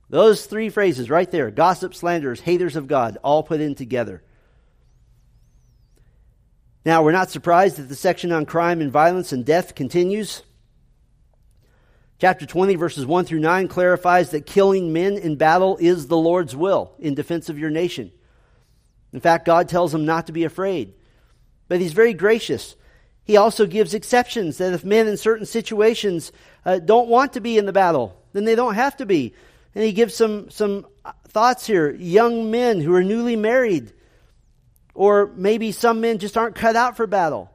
Those 0.09 0.45
three 0.45 0.69
phrases 0.69 1.09
right 1.09 1.29
there 1.29 1.51
gossip, 1.51 1.95
slanderers, 1.95 2.41
haters 2.41 2.75
of 2.75 2.87
God, 2.87 3.17
all 3.23 3.43
put 3.43 3.61
in 3.61 3.73
together. 3.73 4.21
Now, 6.85 7.03
we're 7.03 7.11
not 7.11 7.31
surprised 7.31 7.77
that 7.77 7.89
the 7.89 7.95
section 7.95 8.31
on 8.31 8.45
crime 8.45 8.79
and 8.79 8.91
violence 8.91 9.33
and 9.33 9.45
death 9.45 9.75
continues. 9.75 10.43
Chapter 12.19 12.47
20, 12.47 12.75
verses 12.75 13.05
1 13.05 13.25
through 13.25 13.39
9, 13.39 13.67
clarifies 13.67 14.31
that 14.31 14.47
killing 14.47 14.91
men 14.91 15.17
in 15.17 15.35
battle 15.35 15.77
is 15.77 16.07
the 16.07 16.17
Lord's 16.17 16.55
will 16.55 16.93
in 16.97 17.13
defense 17.13 17.47
of 17.47 17.59
your 17.59 17.69
nation. 17.69 18.11
In 19.13 19.19
fact, 19.19 19.45
God 19.45 19.69
tells 19.69 19.91
them 19.91 20.05
not 20.05 20.25
to 20.25 20.33
be 20.33 20.43
afraid. 20.43 20.93
But 21.67 21.79
He's 21.79 21.93
very 21.93 22.13
gracious. 22.13 22.75
He 23.23 23.37
also 23.37 23.67
gives 23.67 23.93
exceptions 23.93 24.57
that 24.57 24.73
if 24.73 24.83
men 24.83 25.07
in 25.07 25.17
certain 25.17 25.45
situations 25.45 26.31
uh, 26.65 26.79
don't 26.79 27.07
want 27.07 27.33
to 27.33 27.39
be 27.39 27.57
in 27.57 27.67
the 27.67 27.73
battle, 27.73 28.19
then 28.33 28.45
they 28.45 28.55
don't 28.55 28.75
have 28.75 28.97
to 28.97 29.05
be. 29.05 29.35
And 29.75 29.83
He 29.83 29.91
gives 29.91 30.15
some, 30.15 30.49
some 30.49 30.87
thoughts 31.27 31.67
here. 31.67 31.91
Young 31.91 32.49
men 32.49 32.81
who 32.81 32.95
are 32.95 33.03
newly 33.03 33.35
married, 33.35 33.93
or 34.95 35.31
maybe 35.35 35.71
some 35.71 36.01
men 36.01 36.17
just 36.17 36.35
aren't 36.35 36.55
cut 36.55 36.75
out 36.75 36.97
for 36.97 37.05
battle. 37.05 37.51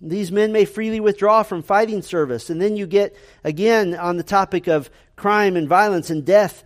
These 0.00 0.30
men 0.30 0.52
may 0.52 0.64
freely 0.64 1.00
withdraw 1.00 1.42
from 1.42 1.62
fighting 1.62 2.02
service. 2.02 2.50
And 2.50 2.62
then 2.62 2.76
you 2.76 2.86
get, 2.86 3.16
again, 3.42 3.94
on 3.94 4.16
the 4.16 4.22
topic 4.22 4.68
of 4.68 4.90
crime 5.16 5.56
and 5.56 5.68
violence 5.68 6.10
and 6.10 6.24
death. 6.24 6.64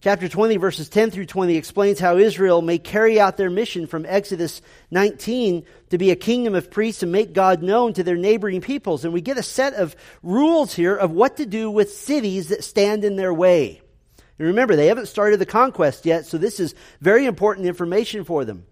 Chapter 0.00 0.28
20, 0.28 0.58
verses 0.58 0.88
10 0.90 1.10
through 1.10 1.26
20 1.26 1.56
explains 1.56 1.98
how 1.98 2.18
Israel 2.18 2.60
may 2.60 2.78
carry 2.78 3.18
out 3.18 3.38
their 3.38 3.48
mission 3.48 3.86
from 3.86 4.04
Exodus 4.06 4.60
19 4.90 5.64
to 5.90 5.98
be 5.98 6.10
a 6.10 6.16
kingdom 6.16 6.54
of 6.54 6.70
priests 6.70 7.02
and 7.02 7.10
make 7.10 7.32
God 7.32 7.62
known 7.62 7.94
to 7.94 8.02
their 8.02 8.16
neighboring 8.16 8.60
peoples. 8.60 9.04
And 9.04 9.14
we 9.14 9.22
get 9.22 9.38
a 9.38 9.42
set 9.42 9.74
of 9.74 9.96
rules 10.22 10.74
here 10.74 10.94
of 10.94 11.10
what 11.10 11.38
to 11.38 11.46
do 11.46 11.70
with 11.70 11.94
cities 11.94 12.48
that 12.48 12.64
stand 12.64 13.04
in 13.04 13.16
their 13.16 13.32
way. 13.32 13.80
And 14.38 14.48
remember, 14.48 14.76
they 14.76 14.88
haven't 14.88 15.06
started 15.06 15.38
the 15.38 15.46
conquest 15.46 16.04
yet, 16.04 16.26
so 16.26 16.38
this 16.38 16.60
is 16.60 16.74
very 17.00 17.24
important 17.24 17.66
information 17.66 18.24
for 18.24 18.44
them. 18.44 18.66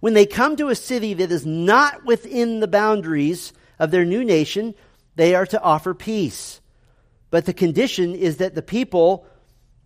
When 0.00 0.14
they 0.14 0.26
come 0.26 0.56
to 0.56 0.68
a 0.68 0.74
city 0.74 1.14
that 1.14 1.30
is 1.30 1.46
not 1.46 2.04
within 2.04 2.60
the 2.60 2.68
boundaries 2.68 3.52
of 3.78 3.90
their 3.90 4.04
new 4.04 4.24
nation, 4.24 4.74
they 5.16 5.34
are 5.34 5.46
to 5.46 5.60
offer 5.60 5.94
peace. 5.94 6.60
But 7.30 7.46
the 7.46 7.54
condition 7.54 8.14
is 8.14 8.38
that 8.38 8.54
the 8.54 8.62
people 8.62 9.26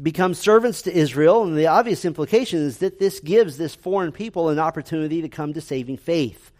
become 0.00 0.34
servants 0.34 0.82
to 0.82 0.96
Israel, 0.96 1.44
and 1.44 1.56
the 1.56 1.66
obvious 1.66 2.04
implication 2.04 2.60
is 2.60 2.78
that 2.78 2.98
this 2.98 3.20
gives 3.20 3.56
this 3.56 3.74
foreign 3.74 4.12
people 4.12 4.48
an 4.48 4.58
opportunity 4.58 5.22
to 5.22 5.28
come 5.28 5.52
to 5.52 5.60
saving 5.60 5.98
faith, 5.98 6.50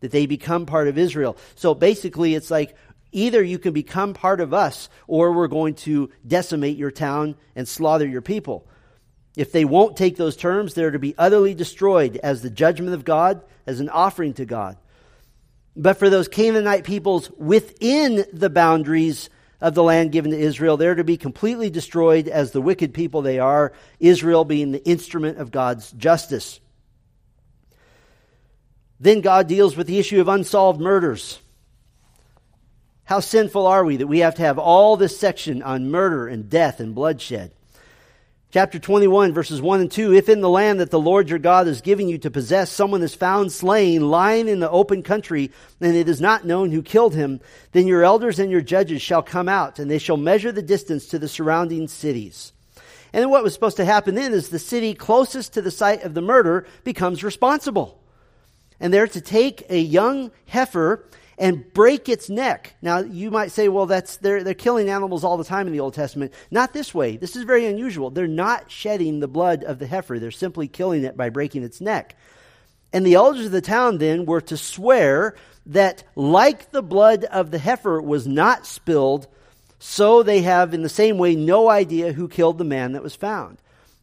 that 0.00 0.12
they 0.12 0.26
become 0.26 0.66
part 0.66 0.88
of 0.88 0.98
Israel. 0.98 1.36
So 1.54 1.74
basically, 1.74 2.34
it's 2.34 2.50
like 2.50 2.76
either 3.12 3.42
you 3.42 3.58
can 3.58 3.72
become 3.72 4.14
part 4.14 4.40
of 4.40 4.52
us, 4.52 4.88
or 5.06 5.32
we're 5.32 5.48
going 5.48 5.74
to 5.74 6.10
decimate 6.26 6.76
your 6.76 6.90
town 6.90 7.36
and 7.54 7.66
slaughter 7.66 8.06
your 8.06 8.22
people. 8.22 8.66
If 9.36 9.52
they 9.52 9.66
won't 9.66 9.98
take 9.98 10.16
those 10.16 10.36
terms, 10.36 10.72
they're 10.72 10.90
to 10.90 10.98
be 10.98 11.14
utterly 11.18 11.54
destroyed 11.54 12.18
as 12.22 12.40
the 12.40 12.50
judgment 12.50 12.94
of 12.94 13.04
God, 13.04 13.42
as 13.66 13.80
an 13.80 13.90
offering 13.90 14.32
to 14.34 14.46
God. 14.46 14.78
But 15.76 15.98
for 15.98 16.08
those 16.08 16.26
Canaanite 16.26 16.84
peoples 16.84 17.30
within 17.32 18.24
the 18.32 18.48
boundaries 18.48 19.28
of 19.60 19.74
the 19.74 19.82
land 19.82 20.10
given 20.10 20.30
to 20.30 20.38
Israel, 20.38 20.78
they're 20.78 20.94
to 20.94 21.04
be 21.04 21.18
completely 21.18 21.68
destroyed 21.68 22.28
as 22.28 22.50
the 22.50 22.62
wicked 22.62 22.94
people 22.94 23.20
they 23.20 23.38
are, 23.38 23.74
Israel 24.00 24.46
being 24.46 24.72
the 24.72 24.84
instrument 24.86 25.36
of 25.36 25.50
God's 25.50 25.92
justice. 25.92 26.60
Then 28.98 29.20
God 29.20 29.48
deals 29.48 29.76
with 29.76 29.86
the 29.86 29.98
issue 29.98 30.22
of 30.22 30.28
unsolved 30.28 30.80
murders. 30.80 31.38
How 33.04 33.20
sinful 33.20 33.66
are 33.66 33.84
we 33.84 33.98
that 33.98 34.06
we 34.06 34.20
have 34.20 34.36
to 34.36 34.42
have 34.42 34.58
all 34.58 34.96
this 34.96 35.18
section 35.18 35.62
on 35.62 35.90
murder 35.90 36.26
and 36.26 36.48
death 36.48 36.80
and 36.80 36.94
bloodshed? 36.94 37.52
Chapter 38.52 38.78
21, 38.78 39.32
verses 39.32 39.60
1 39.60 39.80
and 39.80 39.90
2 39.90 40.14
If 40.14 40.28
in 40.28 40.40
the 40.40 40.48
land 40.48 40.78
that 40.78 40.92
the 40.92 41.00
Lord 41.00 41.28
your 41.28 41.40
God 41.40 41.66
is 41.66 41.80
giving 41.80 42.08
you 42.08 42.16
to 42.18 42.30
possess, 42.30 42.70
someone 42.70 43.02
is 43.02 43.12
found 43.12 43.50
slain, 43.50 44.08
lying 44.08 44.46
in 44.46 44.60
the 44.60 44.70
open 44.70 45.02
country, 45.02 45.50
and 45.80 45.96
it 45.96 46.08
is 46.08 46.20
not 46.20 46.46
known 46.46 46.70
who 46.70 46.80
killed 46.80 47.12
him, 47.12 47.40
then 47.72 47.88
your 47.88 48.04
elders 48.04 48.38
and 48.38 48.50
your 48.50 48.60
judges 48.60 49.02
shall 49.02 49.22
come 49.22 49.48
out, 49.48 49.80
and 49.80 49.90
they 49.90 49.98
shall 49.98 50.16
measure 50.16 50.52
the 50.52 50.62
distance 50.62 51.06
to 51.06 51.18
the 51.18 51.26
surrounding 51.26 51.88
cities. 51.88 52.52
And 53.12 53.30
what 53.32 53.42
was 53.42 53.52
supposed 53.52 53.78
to 53.78 53.84
happen 53.84 54.14
then 54.14 54.32
is 54.32 54.48
the 54.48 54.60
city 54.60 54.94
closest 54.94 55.54
to 55.54 55.62
the 55.62 55.72
site 55.72 56.04
of 56.04 56.14
the 56.14 56.22
murder 56.22 56.68
becomes 56.84 57.24
responsible. 57.24 58.00
And 58.78 58.94
they're 58.94 59.08
to 59.08 59.20
take 59.20 59.68
a 59.68 59.78
young 59.78 60.30
heifer 60.46 61.04
and 61.38 61.72
break 61.74 62.08
its 62.08 62.30
neck. 62.30 62.76
Now, 62.80 62.98
you 63.00 63.30
might 63.30 63.52
say, 63.52 63.68
well, 63.68 63.86
that's, 63.86 64.16
they're, 64.16 64.42
they're 64.42 64.54
killing 64.54 64.88
animals 64.88 65.22
all 65.22 65.36
the 65.36 65.44
time 65.44 65.66
in 65.66 65.72
the 65.72 65.80
Old 65.80 65.94
Testament. 65.94 66.32
Not 66.50 66.72
this 66.72 66.94
way. 66.94 67.16
This 67.16 67.36
is 67.36 67.44
very 67.44 67.66
unusual. 67.66 68.10
They're 68.10 68.26
not 68.26 68.70
shedding 68.70 69.20
the 69.20 69.28
blood 69.28 69.62
of 69.62 69.78
the 69.78 69.86
heifer. 69.86 70.18
They're 70.18 70.30
simply 70.30 70.68
killing 70.68 71.04
it 71.04 71.16
by 71.16 71.28
breaking 71.28 71.62
its 71.62 71.80
neck. 71.80 72.16
And 72.92 73.04
the 73.04 73.14
elders 73.14 73.46
of 73.46 73.52
the 73.52 73.60
town 73.60 73.98
then 73.98 74.24
were 74.24 74.40
to 74.42 74.56
swear 74.56 75.34
that 75.66 76.04
like 76.14 76.70
the 76.70 76.82
blood 76.82 77.24
of 77.24 77.50
the 77.50 77.58
heifer 77.58 78.00
was 78.00 78.26
not 78.26 78.66
spilled, 78.66 79.26
so 79.78 80.22
they 80.22 80.42
have 80.42 80.72
in 80.72 80.82
the 80.82 80.88
same 80.88 81.18
way 81.18 81.34
no 81.34 81.68
idea 81.68 82.12
who 82.12 82.28
killed 82.28 82.56
the 82.56 82.64
man 82.64 82.92
that 82.92 83.02
was 83.02 83.14
found. 83.14 83.58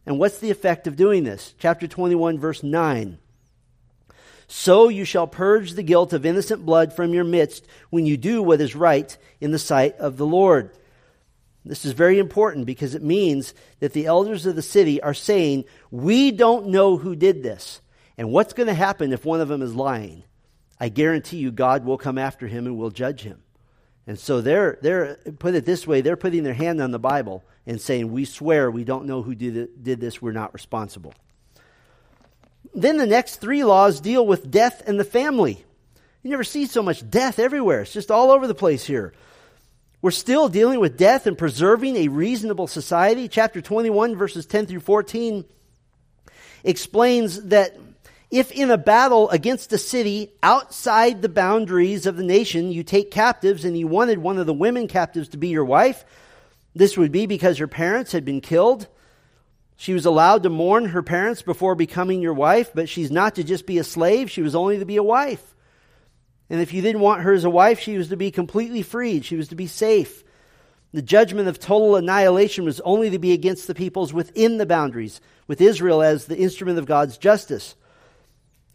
And 0.06 0.18
what's 0.18 0.38
the 0.38 0.50
effect 0.50 0.86
of 0.86 0.96
doing 0.96 1.24
this? 1.24 1.54
Chapter 1.58 1.88
21 1.88 2.38
verse 2.38 2.62
9. 2.62 3.18
So 4.56 4.88
you 4.88 5.04
shall 5.04 5.26
purge 5.26 5.72
the 5.72 5.82
guilt 5.82 6.12
of 6.12 6.24
innocent 6.24 6.64
blood 6.64 6.92
from 6.92 7.12
your 7.12 7.24
midst 7.24 7.66
when 7.90 8.06
you 8.06 8.16
do 8.16 8.40
what 8.40 8.60
is 8.60 8.76
right 8.76 9.18
in 9.40 9.50
the 9.50 9.58
sight 9.58 9.96
of 9.96 10.16
the 10.16 10.24
Lord. 10.24 10.70
This 11.64 11.84
is 11.84 11.90
very 11.90 12.20
important 12.20 12.64
because 12.64 12.94
it 12.94 13.02
means 13.02 13.52
that 13.80 13.94
the 13.94 14.06
elders 14.06 14.46
of 14.46 14.54
the 14.54 14.62
city 14.62 15.02
are 15.02 15.12
saying, 15.12 15.64
We 15.90 16.30
don't 16.30 16.68
know 16.68 16.96
who 16.96 17.16
did 17.16 17.42
this. 17.42 17.80
And 18.16 18.30
what's 18.30 18.52
going 18.52 18.68
to 18.68 18.74
happen 18.74 19.12
if 19.12 19.24
one 19.24 19.40
of 19.40 19.48
them 19.48 19.60
is 19.60 19.74
lying? 19.74 20.22
I 20.78 20.88
guarantee 20.88 21.38
you 21.38 21.50
God 21.50 21.84
will 21.84 21.98
come 21.98 22.16
after 22.16 22.46
him 22.46 22.66
and 22.66 22.78
will 22.78 22.90
judge 22.90 23.22
him. 23.22 23.42
And 24.06 24.20
so 24.20 24.40
they're, 24.40 24.78
they're 24.80 25.16
put 25.40 25.56
it 25.56 25.64
this 25.64 25.84
way, 25.84 26.00
they're 26.00 26.16
putting 26.16 26.44
their 26.44 26.54
hand 26.54 26.80
on 26.80 26.92
the 26.92 27.00
Bible 27.00 27.42
and 27.66 27.80
saying, 27.80 28.12
We 28.12 28.24
swear 28.24 28.70
we 28.70 28.84
don't 28.84 29.06
know 29.06 29.20
who 29.20 29.34
did, 29.34 29.82
did 29.82 30.00
this, 30.00 30.22
we're 30.22 30.30
not 30.30 30.54
responsible. 30.54 31.12
Then 32.74 32.96
the 32.96 33.06
next 33.06 33.36
three 33.36 33.64
laws 33.64 34.00
deal 34.00 34.26
with 34.26 34.50
death 34.50 34.82
and 34.86 34.98
the 34.98 35.04
family. 35.04 35.64
You 36.22 36.30
never 36.30 36.44
see 36.44 36.66
so 36.66 36.82
much 36.82 37.08
death 37.08 37.38
everywhere. 37.38 37.82
It's 37.82 37.92
just 37.92 38.10
all 38.10 38.30
over 38.30 38.46
the 38.46 38.54
place 38.54 38.84
here. 38.84 39.12
We're 40.02 40.10
still 40.10 40.48
dealing 40.48 40.80
with 40.80 40.98
death 40.98 41.26
and 41.26 41.38
preserving 41.38 41.96
a 41.96 42.08
reasonable 42.08 42.66
society. 42.66 43.28
Chapter 43.28 43.62
21, 43.62 44.16
verses 44.16 44.44
10 44.44 44.66
through 44.66 44.80
14, 44.80 45.44
explains 46.64 47.44
that 47.44 47.76
if 48.30 48.50
in 48.50 48.70
a 48.70 48.76
battle 48.76 49.30
against 49.30 49.72
a 49.72 49.78
city 49.78 50.32
outside 50.42 51.22
the 51.22 51.28
boundaries 51.28 52.04
of 52.06 52.16
the 52.16 52.24
nation 52.24 52.72
you 52.72 52.82
take 52.82 53.10
captives 53.10 53.64
and 53.64 53.78
you 53.78 53.86
wanted 53.86 54.18
one 54.18 54.38
of 54.38 54.46
the 54.46 54.52
women 54.52 54.88
captives 54.88 55.28
to 55.28 55.36
be 55.36 55.48
your 55.48 55.64
wife, 55.64 56.04
this 56.74 56.98
would 56.98 57.12
be 57.12 57.26
because 57.26 57.58
her 57.58 57.68
parents 57.68 58.12
had 58.12 58.24
been 58.24 58.40
killed 58.40 58.88
she 59.84 59.92
was 59.92 60.06
allowed 60.06 60.44
to 60.44 60.48
mourn 60.48 60.86
her 60.86 61.02
parents 61.02 61.42
before 61.42 61.74
becoming 61.74 62.22
your 62.22 62.32
wife, 62.32 62.70
but 62.74 62.88
she's 62.88 63.10
not 63.10 63.34
to 63.34 63.44
just 63.44 63.66
be 63.66 63.76
a 63.76 63.84
slave, 63.84 64.30
she 64.30 64.40
was 64.40 64.54
only 64.54 64.78
to 64.78 64.86
be 64.86 64.96
a 64.96 65.02
wife. 65.02 65.54
And 66.48 66.58
if 66.58 66.72
you 66.72 66.80
didn't 66.80 67.02
want 67.02 67.20
her 67.20 67.34
as 67.34 67.44
a 67.44 67.50
wife, 67.50 67.80
she 67.80 67.98
was 67.98 68.08
to 68.08 68.16
be 68.16 68.30
completely 68.30 68.80
freed, 68.80 69.26
she 69.26 69.36
was 69.36 69.48
to 69.48 69.54
be 69.54 69.66
safe. 69.66 70.24
The 70.94 71.02
judgment 71.02 71.48
of 71.48 71.58
total 71.58 71.96
annihilation 71.96 72.64
was 72.64 72.80
only 72.80 73.10
to 73.10 73.18
be 73.18 73.34
against 73.34 73.66
the 73.66 73.74
peoples 73.74 74.14
within 74.14 74.56
the 74.56 74.64
boundaries, 74.64 75.20
with 75.48 75.60
Israel 75.60 76.00
as 76.00 76.24
the 76.24 76.38
instrument 76.38 76.78
of 76.78 76.86
God's 76.86 77.18
justice. 77.18 77.74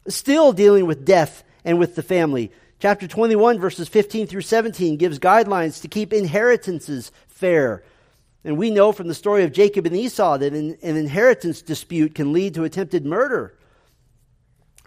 Still 0.08 0.54
dealing 0.54 0.86
with 0.86 1.06
death 1.06 1.44
and 1.66 1.80
with 1.80 1.96
the 1.96 2.04
family. 2.04 2.52
Chapter 2.78 3.08
21, 3.08 3.58
verses 3.58 3.88
15 3.88 4.28
through 4.28 4.42
17, 4.42 4.98
gives 4.98 5.18
guidelines 5.18 5.82
to 5.82 5.88
keep 5.88 6.14
inheritances 6.14 7.12
fair. 7.28 7.82
And 8.44 8.58
we 8.58 8.70
know 8.72 8.92
from 8.92 9.08
the 9.08 9.14
story 9.14 9.44
of 9.44 9.52
Jacob 9.52 9.86
and 9.86 9.96
Esau 9.96 10.38
that 10.38 10.54
an, 10.54 10.78
an 10.82 10.96
inheritance 10.96 11.62
dispute 11.62 12.16
can 12.16 12.32
lead 12.32 12.54
to 12.54 12.64
attempted 12.64 13.06
murder. 13.06 13.54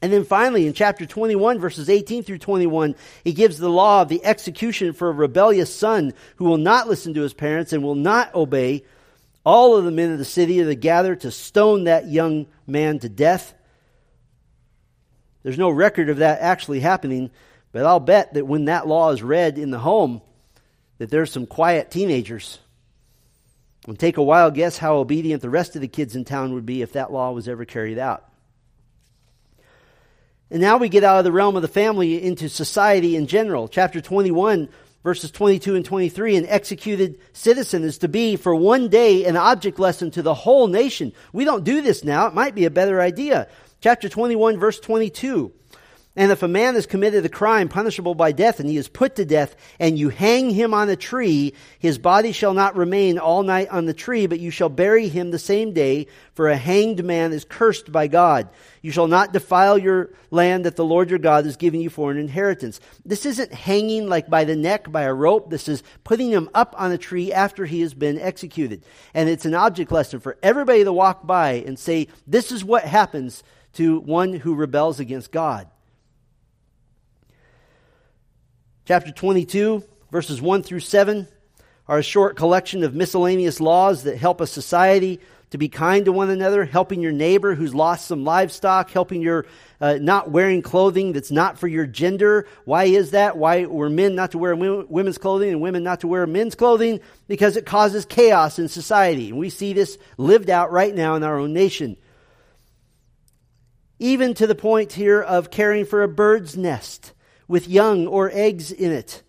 And 0.00 0.12
then 0.12 0.24
finally, 0.24 0.66
in 0.66 0.72
chapter 0.72 1.06
21, 1.06 1.60
verses 1.60 1.88
18 1.88 2.24
through 2.24 2.38
21, 2.38 2.96
he 3.22 3.32
gives 3.32 3.58
the 3.58 3.68
law 3.68 4.02
of 4.02 4.08
the 4.08 4.24
execution 4.24 4.94
for 4.94 5.08
a 5.08 5.12
rebellious 5.12 5.72
son 5.72 6.12
who 6.36 6.46
will 6.46 6.58
not 6.58 6.88
listen 6.88 7.14
to 7.14 7.22
his 7.22 7.34
parents 7.34 7.72
and 7.72 7.84
will 7.84 7.94
not 7.94 8.34
obey. 8.34 8.84
All 9.44 9.76
of 9.76 9.84
the 9.84 9.92
men 9.92 10.10
of 10.10 10.18
the 10.18 10.24
city 10.24 10.60
are 10.60 10.74
gathered 10.74 11.20
to 11.20 11.30
stone 11.30 11.84
that 11.84 12.08
young 12.08 12.46
man 12.66 12.98
to 13.00 13.08
death. 13.08 13.54
There's 15.44 15.58
no 15.58 15.70
record 15.70 16.08
of 16.08 16.18
that 16.18 16.40
actually 16.40 16.80
happening, 16.80 17.30
but 17.70 17.86
I'll 17.86 18.00
bet 18.00 18.34
that 18.34 18.46
when 18.46 18.64
that 18.64 18.88
law 18.88 19.10
is 19.10 19.22
read 19.22 19.56
in 19.56 19.70
the 19.70 19.78
home, 19.78 20.20
that 20.98 21.10
there's 21.10 21.30
some 21.30 21.46
quiet 21.46 21.92
teenagers. 21.92 22.58
And 23.86 23.98
take 23.98 24.16
a 24.16 24.22
wild 24.22 24.54
guess 24.54 24.78
how 24.78 24.96
obedient 24.96 25.42
the 25.42 25.50
rest 25.50 25.74
of 25.74 25.82
the 25.82 25.88
kids 25.88 26.14
in 26.14 26.24
town 26.24 26.54
would 26.54 26.66
be 26.66 26.82
if 26.82 26.92
that 26.92 27.12
law 27.12 27.32
was 27.32 27.48
ever 27.48 27.64
carried 27.64 27.98
out. 27.98 28.28
And 30.50 30.60
now 30.60 30.76
we 30.76 30.88
get 30.88 31.02
out 31.02 31.18
of 31.18 31.24
the 31.24 31.32
realm 31.32 31.56
of 31.56 31.62
the 31.62 31.68
family 31.68 32.22
into 32.22 32.48
society 32.48 33.16
in 33.16 33.26
general. 33.26 33.68
Chapter 33.68 34.00
21, 34.00 34.68
verses 35.02 35.30
22 35.30 35.74
and 35.74 35.84
23 35.84 36.36
an 36.36 36.46
executed 36.46 37.18
citizen 37.32 37.82
is 37.82 37.98
to 37.98 38.08
be 38.08 38.36
for 38.36 38.54
one 38.54 38.88
day 38.88 39.24
an 39.24 39.36
object 39.36 39.78
lesson 39.78 40.10
to 40.12 40.22
the 40.22 40.34
whole 40.34 40.68
nation. 40.68 41.12
We 41.32 41.44
don't 41.44 41.64
do 41.64 41.80
this 41.80 42.04
now. 42.04 42.26
It 42.26 42.34
might 42.34 42.54
be 42.54 42.66
a 42.66 42.70
better 42.70 43.00
idea. 43.00 43.48
Chapter 43.80 44.08
21, 44.08 44.58
verse 44.58 44.78
22. 44.78 45.52
And 46.14 46.30
if 46.30 46.42
a 46.42 46.48
man 46.48 46.74
has 46.74 46.84
committed 46.84 47.24
a 47.24 47.30
crime 47.30 47.70
punishable 47.70 48.14
by 48.14 48.32
death, 48.32 48.60
and 48.60 48.68
he 48.68 48.76
is 48.76 48.86
put 48.86 49.16
to 49.16 49.24
death, 49.24 49.56
and 49.80 49.98
you 49.98 50.10
hang 50.10 50.50
him 50.50 50.74
on 50.74 50.90
a 50.90 50.96
tree, 50.96 51.54
his 51.78 51.96
body 51.96 52.32
shall 52.32 52.52
not 52.52 52.76
remain 52.76 53.18
all 53.18 53.42
night 53.42 53.70
on 53.70 53.86
the 53.86 53.94
tree, 53.94 54.26
but 54.26 54.38
you 54.38 54.50
shall 54.50 54.68
bury 54.68 55.08
him 55.08 55.30
the 55.30 55.38
same 55.38 55.72
day, 55.72 56.06
for 56.34 56.50
a 56.50 56.56
hanged 56.56 57.02
man 57.02 57.32
is 57.32 57.46
cursed 57.46 57.90
by 57.90 58.08
God. 58.08 58.50
You 58.82 58.90
shall 58.90 59.06
not 59.06 59.32
defile 59.32 59.78
your 59.78 60.10
land 60.30 60.66
that 60.66 60.76
the 60.76 60.84
Lord 60.84 61.08
your 61.08 61.18
God 61.18 61.46
has 61.46 61.56
given 61.56 61.80
you 61.80 61.88
for 61.88 62.10
an 62.10 62.18
inheritance. 62.18 62.78
This 63.06 63.24
isn't 63.24 63.54
hanging 63.54 64.06
like 64.06 64.28
by 64.28 64.44
the 64.44 64.56
neck 64.56 64.92
by 64.92 65.02
a 65.04 65.14
rope. 65.14 65.48
This 65.48 65.66
is 65.66 65.82
putting 66.04 66.30
him 66.30 66.50
up 66.52 66.74
on 66.76 66.92
a 66.92 66.98
tree 66.98 67.32
after 67.32 67.64
he 67.64 67.80
has 67.80 67.94
been 67.94 68.18
executed. 68.18 68.84
And 69.14 69.30
it's 69.30 69.46
an 69.46 69.54
object 69.54 69.90
lesson 69.90 70.20
for 70.20 70.36
everybody 70.42 70.84
to 70.84 70.92
walk 70.92 71.26
by 71.26 71.52
and 71.66 71.78
say, 71.78 72.08
this 72.26 72.52
is 72.52 72.62
what 72.62 72.84
happens 72.84 73.42
to 73.74 74.00
one 74.00 74.34
who 74.34 74.54
rebels 74.54 75.00
against 75.00 75.32
God. 75.32 75.68
Chapter 78.92 79.10
22, 79.10 79.82
verses 80.10 80.42
1 80.42 80.64
through 80.64 80.80
7, 80.80 81.26
are 81.88 81.96
a 81.96 82.02
short 82.02 82.36
collection 82.36 82.84
of 82.84 82.94
miscellaneous 82.94 83.58
laws 83.58 84.02
that 84.02 84.18
help 84.18 84.42
a 84.42 84.46
society 84.46 85.18
to 85.48 85.56
be 85.56 85.70
kind 85.70 86.04
to 86.04 86.12
one 86.12 86.28
another, 86.28 86.66
helping 86.66 87.00
your 87.00 87.10
neighbor 87.10 87.54
who's 87.54 87.74
lost 87.74 88.06
some 88.06 88.22
livestock, 88.22 88.90
helping 88.90 89.22
your 89.22 89.46
uh, 89.80 89.94
not 89.98 90.30
wearing 90.30 90.60
clothing 90.60 91.14
that's 91.14 91.30
not 91.30 91.58
for 91.58 91.68
your 91.68 91.86
gender. 91.86 92.46
Why 92.66 92.84
is 92.84 93.12
that? 93.12 93.38
Why 93.38 93.64
were 93.64 93.88
men 93.88 94.14
not 94.14 94.32
to 94.32 94.38
wear 94.38 94.54
women's 94.54 95.16
clothing 95.16 95.48
and 95.48 95.62
women 95.62 95.82
not 95.82 96.00
to 96.00 96.06
wear 96.06 96.26
men's 96.26 96.54
clothing? 96.54 97.00
Because 97.28 97.56
it 97.56 97.64
causes 97.64 98.04
chaos 98.04 98.58
in 98.58 98.68
society. 98.68 99.30
And 99.30 99.38
we 99.38 99.48
see 99.48 99.72
this 99.72 99.96
lived 100.18 100.50
out 100.50 100.70
right 100.70 100.94
now 100.94 101.14
in 101.14 101.22
our 101.22 101.38
own 101.38 101.54
nation. 101.54 101.96
Even 103.98 104.34
to 104.34 104.46
the 104.46 104.54
point 104.54 104.92
here 104.92 105.22
of 105.22 105.50
caring 105.50 105.86
for 105.86 106.02
a 106.02 106.08
bird's 106.08 106.58
nest 106.58 107.14
with 107.52 107.68
young 107.68 108.06
or 108.06 108.30
eggs 108.32 108.72
in 108.72 108.90
it. 108.90 109.22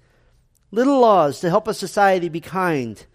Little 0.72 1.02
laws 1.02 1.42
to 1.42 1.50
help 1.50 1.68
a 1.68 1.74
society 1.74 2.30
be 2.30 2.40
kind. 2.40 3.06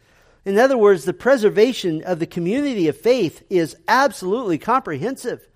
In 0.44 0.58
other 0.58 0.76
words, 0.76 1.06
the 1.06 1.14
preservation 1.14 2.02
of 2.04 2.18
the 2.18 2.26
community 2.26 2.88
of 2.88 2.96
faith 2.96 3.42
is 3.48 3.74
absolutely 3.88 4.58
comprehensive. 4.58 5.48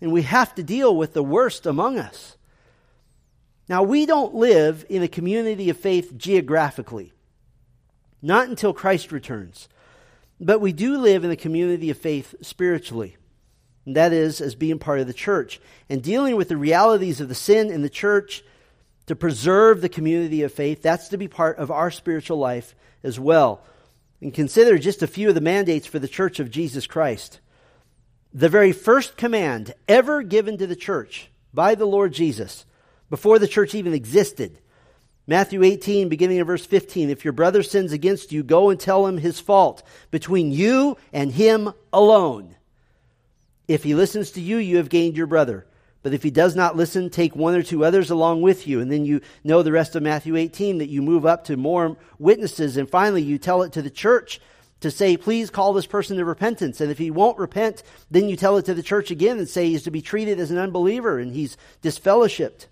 And 0.00 0.10
we 0.10 0.22
have 0.22 0.52
to 0.56 0.64
deal 0.64 0.96
with 0.96 1.12
the 1.12 1.22
worst 1.22 1.64
among 1.64 1.96
us. 1.96 2.36
Now, 3.68 3.84
we 3.84 4.04
don't 4.04 4.34
live 4.34 4.84
in 4.88 5.04
a 5.04 5.08
community 5.08 5.70
of 5.70 5.76
faith 5.76 6.16
geographically, 6.16 7.12
not 8.20 8.48
until 8.48 8.74
Christ 8.74 9.12
returns. 9.12 9.68
But 10.40 10.60
we 10.60 10.72
do 10.72 10.98
live 10.98 11.22
in 11.22 11.30
a 11.30 11.36
community 11.36 11.88
of 11.90 11.98
faith 11.98 12.34
spiritually. 12.42 13.16
And 13.86 13.94
that 13.94 14.12
is 14.12 14.40
as 14.40 14.56
being 14.56 14.80
part 14.80 14.98
of 14.98 15.06
the 15.06 15.14
church. 15.14 15.60
And 15.88 16.02
dealing 16.02 16.34
with 16.34 16.48
the 16.48 16.56
realities 16.56 17.20
of 17.20 17.28
the 17.28 17.36
sin 17.36 17.70
in 17.70 17.82
the 17.82 17.88
church 17.88 18.42
to 19.06 19.16
preserve 19.16 19.80
the 19.80 19.88
community 19.88 20.42
of 20.42 20.52
faith. 20.52 20.82
That's 20.82 21.08
to 21.08 21.16
be 21.16 21.28
part 21.28 21.58
of 21.58 21.70
our 21.70 21.90
spiritual 21.90 22.38
life 22.38 22.74
as 23.02 23.18
well. 23.18 23.62
And 24.20 24.32
consider 24.32 24.78
just 24.78 25.02
a 25.02 25.08
few 25.08 25.28
of 25.28 25.34
the 25.34 25.40
mandates 25.40 25.86
for 25.86 25.98
the 25.98 26.08
church 26.08 26.38
of 26.38 26.50
Jesus 26.50 26.86
Christ. 26.86 27.40
The 28.32 28.48
very 28.48 28.72
first 28.72 29.16
command 29.16 29.74
ever 29.88 30.22
given 30.22 30.58
to 30.58 30.66
the 30.66 30.76
church 30.76 31.28
by 31.52 31.74
the 31.74 31.84
Lord 31.84 32.12
Jesus, 32.12 32.64
before 33.10 33.38
the 33.38 33.48
church 33.48 33.74
even 33.74 33.92
existed. 33.92 34.58
Matthew 35.26 35.62
18, 35.62 36.08
beginning 36.08 36.40
of 36.40 36.46
verse 36.46 36.64
15. 36.64 37.10
If 37.10 37.24
your 37.24 37.32
brother 37.32 37.62
sins 37.62 37.92
against 37.92 38.32
you, 38.32 38.42
go 38.42 38.70
and 38.70 38.80
tell 38.80 39.06
him 39.06 39.18
his 39.18 39.38
fault 39.38 39.82
between 40.10 40.50
you 40.50 40.96
and 41.12 41.30
him 41.30 41.72
alone. 41.92 42.56
If 43.68 43.84
he 43.84 43.94
listens 43.94 44.32
to 44.32 44.40
you, 44.40 44.56
you 44.56 44.78
have 44.78 44.88
gained 44.88 45.16
your 45.16 45.26
brother. 45.26 45.66
But 46.02 46.14
if 46.14 46.22
he 46.22 46.30
does 46.30 46.56
not 46.56 46.76
listen, 46.76 47.10
take 47.10 47.36
one 47.36 47.54
or 47.54 47.62
two 47.62 47.84
others 47.84 48.10
along 48.10 48.42
with 48.42 48.66
you. 48.66 48.80
And 48.80 48.90
then 48.90 49.04
you 49.04 49.20
know 49.44 49.62
the 49.62 49.72
rest 49.72 49.94
of 49.94 50.02
Matthew 50.02 50.36
18 50.36 50.78
that 50.78 50.88
you 50.88 51.00
move 51.00 51.24
up 51.24 51.44
to 51.44 51.56
more 51.56 51.96
witnesses. 52.18 52.76
And 52.76 52.88
finally, 52.88 53.22
you 53.22 53.38
tell 53.38 53.62
it 53.62 53.72
to 53.72 53.82
the 53.82 53.90
church 53.90 54.40
to 54.80 54.90
say, 54.90 55.16
please 55.16 55.48
call 55.48 55.72
this 55.72 55.86
person 55.86 56.16
to 56.16 56.24
repentance. 56.24 56.80
And 56.80 56.90
if 56.90 56.98
he 56.98 57.10
won't 57.10 57.38
repent, 57.38 57.84
then 58.10 58.28
you 58.28 58.36
tell 58.36 58.56
it 58.56 58.64
to 58.64 58.74
the 58.74 58.82
church 58.82 59.10
again 59.12 59.38
and 59.38 59.48
say 59.48 59.68
he's 59.68 59.84
to 59.84 59.92
be 59.92 60.02
treated 60.02 60.40
as 60.40 60.50
an 60.50 60.58
unbeliever 60.58 61.18
and 61.20 61.32
he's 61.32 61.56
disfellowshipped. 61.82 62.66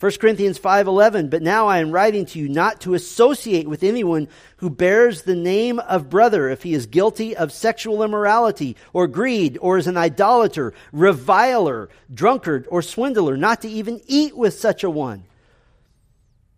1 0.00 0.12
Corinthians 0.20 0.58
5:11 0.58 1.30
But 1.30 1.42
now 1.42 1.68
I 1.68 1.78
am 1.78 1.92
writing 1.92 2.26
to 2.26 2.38
you 2.38 2.48
not 2.48 2.80
to 2.82 2.94
associate 2.94 3.68
with 3.68 3.82
anyone 3.82 4.28
who 4.56 4.68
bears 4.68 5.22
the 5.22 5.36
name 5.36 5.78
of 5.78 6.10
brother 6.10 6.48
if 6.48 6.62
he 6.64 6.74
is 6.74 6.86
guilty 6.86 7.36
of 7.36 7.52
sexual 7.52 8.02
immorality 8.02 8.76
or 8.92 9.06
greed 9.06 9.56
or 9.60 9.78
is 9.78 9.86
an 9.86 9.96
idolater, 9.96 10.74
reviler, 10.92 11.88
drunkard 12.12 12.66
or 12.70 12.82
swindler, 12.82 13.36
not 13.36 13.62
to 13.62 13.68
even 13.68 14.00
eat 14.06 14.36
with 14.36 14.58
such 14.58 14.82
a 14.82 14.90
one. 14.90 15.24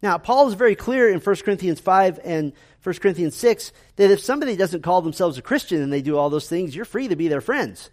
Now, 0.03 0.19
Paul 0.19 0.49
is 0.49 0.55
very 0.55 0.75
clear 0.75 1.11
in 1.11 1.21
1 1.21 1.37
Corinthians 1.37 1.81
5 1.81 2.21
and 2.25 2.53
1 2.83 2.95
Corinthians 2.97 3.35
6 3.37 3.73
that 3.97 4.11
if 4.11 4.21
somebody 4.21 4.57
doesn't 4.57 4.83
call 4.83 5.03
themselves 5.03 5.37
a 5.37 5.43
Christian 5.43 5.83
and 5.83 5.93
they 5.93 6.03
do 6.03 6.17
all 6.17 6.31
those 6.31 6.49
things, 6.49 6.75
you're 6.75 6.85
free 6.85 7.09
to 7.09 7.17
be 7.17 7.29
their 7.29 7.41
friends. 7.41 7.91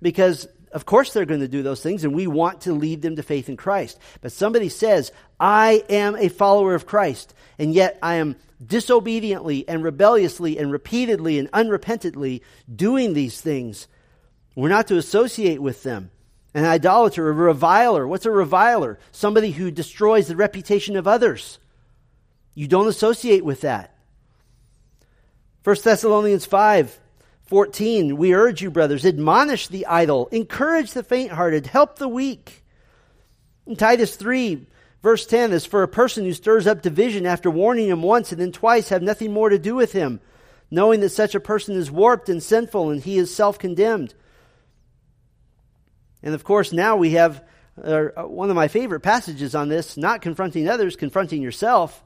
Because 0.00 0.48
of 0.72 0.86
course 0.86 1.12
they're 1.12 1.24
going 1.24 1.40
to 1.40 1.48
do 1.48 1.62
those 1.62 1.82
things, 1.82 2.04
and 2.04 2.14
we 2.14 2.26
want 2.26 2.62
to 2.62 2.72
lead 2.72 3.02
them 3.02 3.16
to 3.16 3.22
faith 3.22 3.48
in 3.48 3.56
Christ. 3.56 3.98
But 4.20 4.32
somebody 4.32 4.68
says, 4.68 5.12
I 5.38 5.84
am 5.88 6.16
a 6.16 6.28
follower 6.28 6.74
of 6.74 6.86
Christ, 6.86 7.34
and 7.58 7.74
yet 7.74 7.98
I 8.02 8.16
am 8.16 8.36
disobediently 8.64 9.68
and 9.68 9.82
rebelliously 9.82 10.58
and 10.58 10.70
repeatedly 10.70 11.38
and 11.38 11.50
unrepentantly 11.52 12.42
doing 12.74 13.12
these 13.12 13.40
things. 13.40 13.88
We're 14.54 14.68
not 14.68 14.88
to 14.88 14.96
associate 14.96 15.60
with 15.60 15.82
them. 15.82 16.10
An 16.54 16.64
idolater, 16.64 17.28
a 17.28 17.32
reviler. 17.32 18.06
What's 18.06 18.26
a 18.26 18.30
reviler? 18.30 18.98
Somebody 19.10 19.52
who 19.52 19.70
destroys 19.70 20.28
the 20.28 20.36
reputation 20.36 20.96
of 20.96 21.08
others. 21.08 21.58
You 22.54 22.68
don't 22.68 22.88
associate 22.88 23.44
with 23.44 23.62
that. 23.62 23.96
1 25.64 25.76
Thessalonians 25.82 26.44
5 26.44 26.98
14, 27.52 28.16
we 28.16 28.32
urge 28.32 28.62
you, 28.62 28.70
brothers, 28.70 29.04
admonish 29.04 29.68
the 29.68 29.84
idle, 29.84 30.26
encourage 30.28 30.92
the 30.92 31.02
faint 31.02 31.30
hearted, 31.30 31.66
help 31.66 31.98
the 31.98 32.08
weak. 32.08 32.64
In 33.66 33.76
Titus 33.76 34.16
3, 34.16 34.64
verse 35.02 35.26
10 35.26 35.52
is 35.52 35.66
for 35.66 35.82
a 35.82 35.88
person 35.88 36.24
who 36.24 36.32
stirs 36.32 36.66
up 36.66 36.80
division 36.80 37.26
after 37.26 37.50
warning 37.50 37.88
him 37.88 38.00
once 38.00 38.32
and 38.32 38.40
then 38.40 38.52
twice 38.52 38.88
have 38.88 39.02
nothing 39.02 39.34
more 39.34 39.50
to 39.50 39.58
do 39.58 39.74
with 39.74 39.92
him, 39.92 40.18
knowing 40.70 41.00
that 41.00 41.10
such 41.10 41.34
a 41.34 41.40
person 41.40 41.76
is 41.76 41.90
warped 41.90 42.30
and 42.30 42.42
sinful 42.42 42.88
and 42.88 43.02
he 43.02 43.18
is 43.18 43.34
self 43.34 43.58
condemned. 43.58 44.14
And 46.22 46.34
of 46.34 46.44
course, 46.44 46.72
now 46.72 46.96
we 46.96 47.10
have 47.10 47.44
uh, 47.84 48.04
one 48.22 48.48
of 48.48 48.56
my 48.56 48.68
favorite 48.68 49.00
passages 49.00 49.54
on 49.54 49.68
this 49.68 49.98
not 49.98 50.22
confronting 50.22 50.68
others, 50.68 50.96
confronting 50.96 51.42
yourself. 51.42 52.02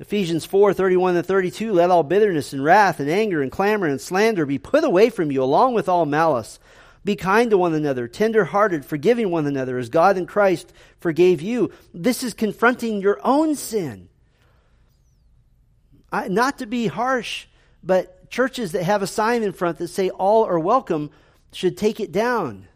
Ephesians 0.00 0.46
4 0.46 0.72
31 0.72 1.16
and 1.16 1.26
32 1.26 1.72
Let 1.72 1.90
all 1.90 2.02
bitterness 2.02 2.54
and 2.54 2.64
wrath 2.64 3.00
and 3.00 3.10
anger 3.10 3.42
and 3.42 3.52
clamor 3.52 3.86
and 3.86 4.00
slander 4.00 4.46
be 4.46 4.58
put 4.58 4.82
away 4.82 5.10
from 5.10 5.30
you, 5.30 5.42
along 5.42 5.74
with 5.74 5.88
all 5.88 6.06
malice. 6.06 6.58
Be 7.04 7.16
kind 7.16 7.50
to 7.50 7.58
one 7.58 7.74
another, 7.74 8.08
tender 8.08 8.46
hearted, 8.46 8.84
forgiving 8.84 9.30
one 9.30 9.46
another, 9.46 9.78
as 9.78 9.88
God 9.88 10.16
in 10.16 10.26
Christ 10.26 10.72
forgave 10.98 11.40
you. 11.40 11.70
This 11.94 12.22
is 12.22 12.34
confronting 12.34 13.00
your 13.00 13.20
own 13.22 13.54
sin. 13.54 14.08
I, 16.12 16.28
not 16.28 16.58
to 16.58 16.66
be 16.66 16.88
harsh, 16.88 17.46
but 17.82 18.30
churches 18.30 18.72
that 18.72 18.82
have 18.82 19.02
a 19.02 19.06
sign 19.06 19.42
in 19.42 19.52
front 19.52 19.78
that 19.78 19.88
say 19.88 20.10
all 20.10 20.44
are 20.44 20.58
welcome 20.58 21.10
should 21.52 21.76
take 21.76 22.00
it 22.00 22.12
down. 22.12 22.66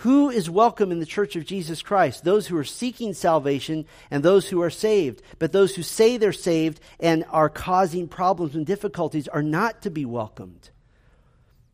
Who 0.00 0.28
is 0.28 0.50
welcome 0.50 0.92
in 0.92 1.00
the 1.00 1.06
church 1.06 1.36
of 1.36 1.46
Jesus 1.46 1.80
Christ? 1.80 2.22
Those 2.22 2.46
who 2.46 2.56
are 2.58 2.64
seeking 2.64 3.14
salvation 3.14 3.86
and 4.10 4.22
those 4.22 4.46
who 4.46 4.60
are 4.60 4.68
saved. 4.68 5.22
But 5.38 5.52
those 5.52 5.74
who 5.74 5.82
say 5.82 6.18
they're 6.18 6.32
saved 6.32 6.80
and 7.00 7.24
are 7.30 7.48
causing 7.48 8.06
problems 8.06 8.54
and 8.54 8.66
difficulties 8.66 9.26
are 9.26 9.42
not 9.42 9.82
to 9.82 9.90
be 9.90 10.04
welcomed. 10.04 10.68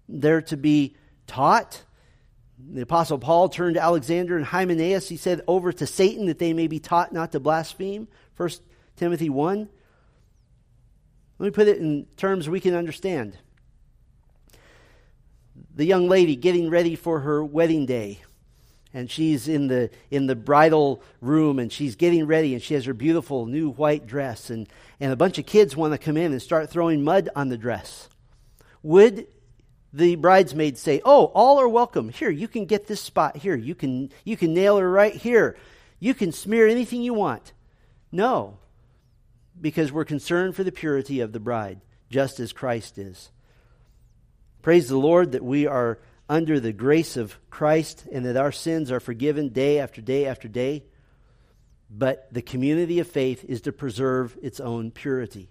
They're 0.08 0.42
to 0.42 0.56
be 0.56 0.94
taught. 1.26 1.82
The 2.58 2.82
Apostle 2.82 3.18
Paul 3.18 3.48
turned 3.48 3.74
to 3.74 3.82
Alexander 3.82 4.36
and 4.36 4.46
Hymenaeus. 4.46 5.08
He 5.08 5.16
said, 5.16 5.40
Over 5.48 5.72
to 5.72 5.86
Satan 5.86 6.26
that 6.26 6.38
they 6.38 6.52
may 6.52 6.68
be 6.68 6.78
taught 6.78 7.12
not 7.12 7.32
to 7.32 7.40
blaspheme. 7.40 8.06
1 8.36 8.50
Timothy 8.94 9.30
1. 9.30 9.68
Let 11.40 11.44
me 11.44 11.50
put 11.50 11.66
it 11.66 11.78
in 11.78 12.06
terms 12.16 12.48
we 12.48 12.60
can 12.60 12.74
understand 12.74 13.36
the 15.74 15.84
young 15.84 16.08
lady 16.08 16.36
getting 16.36 16.70
ready 16.70 16.96
for 16.96 17.20
her 17.20 17.44
wedding 17.44 17.86
day. 17.86 18.20
And 18.94 19.10
she's 19.10 19.48
in 19.48 19.68
the 19.68 19.90
in 20.10 20.26
the 20.26 20.36
bridal 20.36 21.02
room 21.22 21.58
and 21.58 21.72
she's 21.72 21.96
getting 21.96 22.26
ready 22.26 22.52
and 22.52 22.62
she 22.62 22.74
has 22.74 22.84
her 22.84 22.92
beautiful 22.92 23.46
new 23.46 23.70
white 23.70 24.06
dress. 24.06 24.50
And 24.50 24.68
and 25.00 25.12
a 25.12 25.16
bunch 25.16 25.38
of 25.38 25.46
kids 25.46 25.74
want 25.74 25.94
to 25.94 25.98
come 25.98 26.18
in 26.18 26.32
and 26.32 26.42
start 26.42 26.68
throwing 26.68 27.02
mud 27.02 27.30
on 27.34 27.48
the 27.48 27.56
dress. 27.56 28.10
Would 28.82 29.26
the 29.94 30.16
bridesmaids 30.16 30.80
say 30.80 31.00
oh 31.06 31.26
all 31.34 31.58
are 31.58 31.68
welcome. 31.68 32.10
Here 32.10 32.30
you 32.30 32.48
can 32.48 32.66
get 32.66 32.86
this 32.86 33.00
spot. 33.00 33.36
Here 33.36 33.56
you 33.56 33.74
can 33.74 34.10
you 34.24 34.36
can 34.36 34.52
nail 34.52 34.76
her 34.76 34.90
right 34.90 35.14
here. 35.14 35.56
You 35.98 36.12
can 36.12 36.32
smear 36.32 36.68
anything 36.68 37.02
you 37.02 37.14
want. 37.14 37.52
No 38.10 38.58
because 39.58 39.92
we're 39.92 40.04
concerned 40.04 40.56
for 40.56 40.64
the 40.64 40.72
purity 40.72 41.20
of 41.20 41.32
the 41.32 41.40
bride 41.40 41.80
just 42.10 42.40
as 42.40 42.52
Christ 42.52 42.98
is 42.98 43.30
Praise 44.62 44.88
the 44.88 44.96
Lord 44.96 45.32
that 45.32 45.44
we 45.44 45.66
are 45.66 45.98
under 46.28 46.60
the 46.60 46.72
grace 46.72 47.16
of 47.16 47.36
Christ 47.50 48.06
and 48.10 48.24
that 48.26 48.36
our 48.36 48.52
sins 48.52 48.92
are 48.92 49.00
forgiven 49.00 49.48
day 49.48 49.80
after 49.80 50.00
day 50.00 50.26
after 50.26 50.46
day. 50.46 50.84
But 51.90 52.32
the 52.32 52.42
community 52.42 53.00
of 53.00 53.08
faith 53.08 53.44
is 53.44 53.62
to 53.62 53.72
preserve 53.72 54.38
its 54.40 54.60
own 54.60 54.92
purity. 54.92 55.50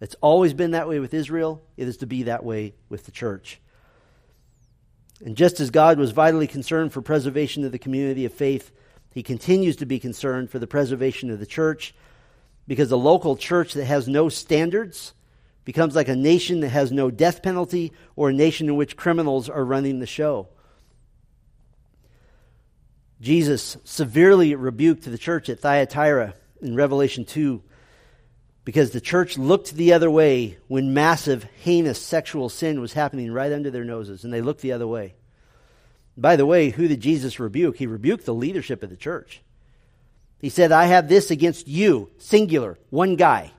It's 0.00 0.16
always 0.20 0.54
been 0.54 0.72
that 0.72 0.88
way 0.88 0.98
with 0.98 1.14
Israel. 1.14 1.62
It 1.76 1.86
is 1.86 1.98
to 1.98 2.06
be 2.06 2.24
that 2.24 2.44
way 2.44 2.74
with 2.88 3.04
the 3.04 3.12
church. 3.12 3.60
And 5.24 5.36
just 5.36 5.60
as 5.60 5.70
God 5.70 5.98
was 5.98 6.12
vitally 6.12 6.46
concerned 6.46 6.92
for 6.92 7.02
preservation 7.02 7.64
of 7.64 7.72
the 7.72 7.78
community 7.78 8.24
of 8.24 8.32
faith, 8.32 8.72
he 9.12 9.22
continues 9.22 9.76
to 9.76 9.86
be 9.86 9.98
concerned 9.98 10.50
for 10.50 10.58
the 10.58 10.66
preservation 10.66 11.30
of 11.30 11.38
the 11.38 11.46
church 11.46 11.94
because 12.66 12.90
a 12.90 12.96
local 12.96 13.36
church 13.36 13.74
that 13.74 13.84
has 13.84 14.08
no 14.08 14.28
standards 14.28 15.14
becomes 15.66 15.96
like 15.96 16.08
a 16.08 16.16
nation 16.16 16.60
that 16.60 16.68
has 16.68 16.92
no 16.92 17.10
death 17.10 17.42
penalty 17.42 17.92
or 18.14 18.30
a 18.30 18.32
nation 18.32 18.68
in 18.68 18.76
which 18.76 18.96
criminals 18.96 19.50
are 19.50 19.64
running 19.64 19.98
the 19.98 20.06
show. 20.06 20.48
Jesus 23.20 23.76
severely 23.82 24.54
rebuked 24.54 25.02
the 25.02 25.18
church 25.18 25.48
at 25.48 25.58
Thyatira 25.58 26.34
in 26.62 26.76
Revelation 26.76 27.24
2 27.24 27.62
because 28.64 28.92
the 28.92 29.00
church 29.00 29.36
looked 29.36 29.74
the 29.74 29.92
other 29.92 30.10
way 30.10 30.56
when 30.68 30.94
massive, 30.94 31.44
heinous 31.62 32.00
sexual 32.00 32.48
sin 32.48 32.80
was 32.80 32.92
happening 32.92 33.32
right 33.32 33.52
under 33.52 33.70
their 33.70 33.84
noses, 33.84 34.22
and 34.22 34.32
they 34.32 34.42
looked 34.42 34.60
the 34.60 34.72
other 34.72 34.86
way. 34.86 35.16
By 36.16 36.36
the 36.36 36.46
way, 36.46 36.70
who 36.70 36.86
did 36.86 37.00
Jesus 37.00 37.40
rebuke? 37.40 37.76
He 37.76 37.88
rebuked 37.88 38.24
the 38.24 38.34
leadership 38.34 38.84
of 38.84 38.90
the 38.90 38.96
church. 38.96 39.42
He 40.38 40.48
said, 40.48 40.70
I 40.70 40.84
have 40.86 41.08
this 41.08 41.32
against 41.32 41.66
you, 41.66 42.10
singular, 42.18 42.78
one 42.90 43.16
guy. 43.16 43.52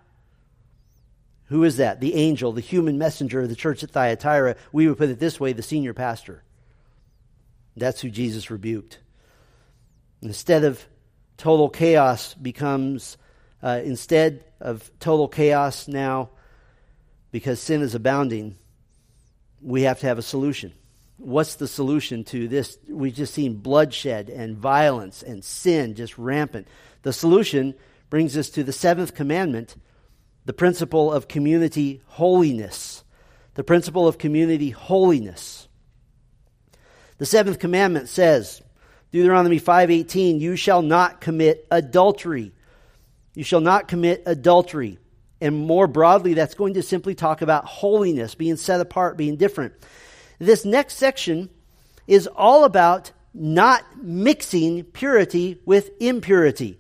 Who 1.48 1.64
is 1.64 1.78
that? 1.78 2.00
The 2.02 2.16
angel, 2.16 2.52
the 2.52 2.62
human 2.62 2.98
messenger 2.98 3.42
of 3.42 3.50
the 3.50 3.56
church 3.56 3.84
at 3.84 3.92
Thyatira. 3.92 4.56
We 4.72 4.88
would 4.88 4.98
put 4.98 5.10
it 5.10 5.20
this 5.20 5.40
way 5.40 5.54
the 5.54 5.64
senior 5.64 5.94
pastor. 5.94 6.44
That's 7.76 8.02
who 8.02 8.10
Jesus 8.10 8.52
rebuked. 8.52 9.00
Instead 10.22 10.64
of 10.64 10.84
total 11.38 11.70
chaos, 11.70 12.34
becomes, 12.34 13.18
uh, 13.64 13.82
instead 13.84 14.44
of 14.60 14.90
total 15.00 15.28
chaos 15.28 15.88
now, 15.88 16.32
because 17.32 17.60
sin 17.60 17.82
is 17.82 17.96
abounding, 17.96 18.58
we 19.62 19.84
have 19.84 20.00
to 20.00 20.08
have 20.08 20.18
a 20.18 20.24
solution. 20.24 20.74
What's 21.18 21.56
the 21.56 21.68
solution 21.68 22.24
to 22.26 22.48
this? 22.48 22.78
We've 22.90 23.14
just 23.14 23.34
seen 23.34 23.56
bloodshed 23.56 24.30
and 24.30 24.58
violence 24.58 25.24
and 25.24 25.44
sin 25.44 25.96
just 25.96 26.18
rampant. 26.18 26.68
The 27.04 27.14
solution 27.14 27.74
brings 28.10 28.36
us 28.38 28.50
to 28.52 28.64
the 28.64 28.74
seventh 28.74 29.16
commandment 29.16 29.76
the 30.48 30.54
principle 30.54 31.12
of 31.12 31.28
community 31.28 32.02
holiness. 32.06 33.04
The 33.56 33.66
principle 33.66 34.08
of 34.08 34.18
community 34.18 34.70
holiness. 34.70 35.68
The 37.18 37.26
seventh 37.26 37.60
commandment 37.60 38.08
says, 38.08 38.62
Deuteronomy 39.12 39.60
5:18, 39.60 40.40
you 40.40 40.56
shall 40.56 40.82
not 40.82 41.20
commit 41.20 41.68
adultery. 41.70 42.54
You 43.36 43.44
shall 43.44 43.60
not 43.60 43.90
commit 43.90 44.24
adultery. 44.26 45.00
And 45.42 45.68
more 45.68 45.86
broadly, 45.86 46.34
that's 46.34 46.56
going 46.56 46.76
to 46.76 46.82
simply 46.82 47.14
talk 47.14 47.42
about 47.42 47.66
holiness, 47.66 48.34
being 48.34 48.56
set 48.56 48.80
apart, 48.80 49.18
being 49.18 49.36
different. 49.36 49.74
This 50.40 50.64
next 50.64 50.96
section 50.96 51.50
is 52.08 52.26
all 52.26 52.64
about 52.64 53.12
not 53.34 53.84
mixing 54.02 54.86
purity 54.86 55.60
with 55.66 55.92
impurity. 56.00 56.80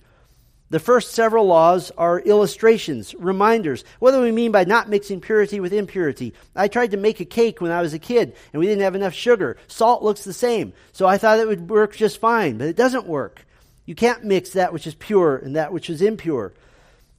The 0.69 0.79
first 0.79 1.11
several 1.11 1.45
laws 1.45 1.91
are 1.97 2.19
illustrations, 2.19 3.15
reminders. 3.15 3.85
What 3.99 4.11
do 4.11 4.21
we 4.21 4.33
mean 4.33 4.51
by 4.51 4.65
not 4.65 4.89
mixing 4.89 5.21
purity 5.21 5.61
with 5.61 5.71
impurity? 5.71 6.33
I 6.55 6.67
tried 6.67 6.91
to 6.91 6.97
make 6.97 7.21
a 7.21 7.25
cake 7.25 7.61
when 7.61 7.71
I 7.71 7.81
was 7.81 7.93
a 7.93 7.99
kid 7.99 8.35
and 8.51 8.59
we 8.59 8.67
didn't 8.67 8.83
have 8.83 8.95
enough 8.95 9.13
sugar. 9.13 9.55
Salt 9.67 10.03
looks 10.03 10.25
the 10.25 10.33
same. 10.33 10.73
So 10.91 11.07
I 11.07 11.17
thought 11.17 11.39
it 11.39 11.47
would 11.47 11.69
work 11.69 11.95
just 11.95 12.19
fine, 12.19 12.57
but 12.57 12.67
it 12.67 12.75
doesn't 12.75 13.07
work. 13.07 13.45
You 13.85 13.95
can't 13.95 14.25
mix 14.25 14.51
that 14.51 14.73
which 14.73 14.85
is 14.85 14.95
pure 14.95 15.37
and 15.37 15.55
that 15.55 15.71
which 15.71 15.89
is 15.89 16.01
impure. 16.01 16.51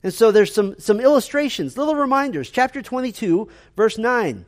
And 0.03 0.12
so 0.12 0.30
there's 0.30 0.55
some, 0.55 0.78
some 0.78 1.01
illustrations, 1.01 1.78
little 1.78 1.96
reminders. 1.96 2.51
Chapter 2.51 2.82
22, 2.82 3.49
verse 3.76 3.96
9. 3.96 4.44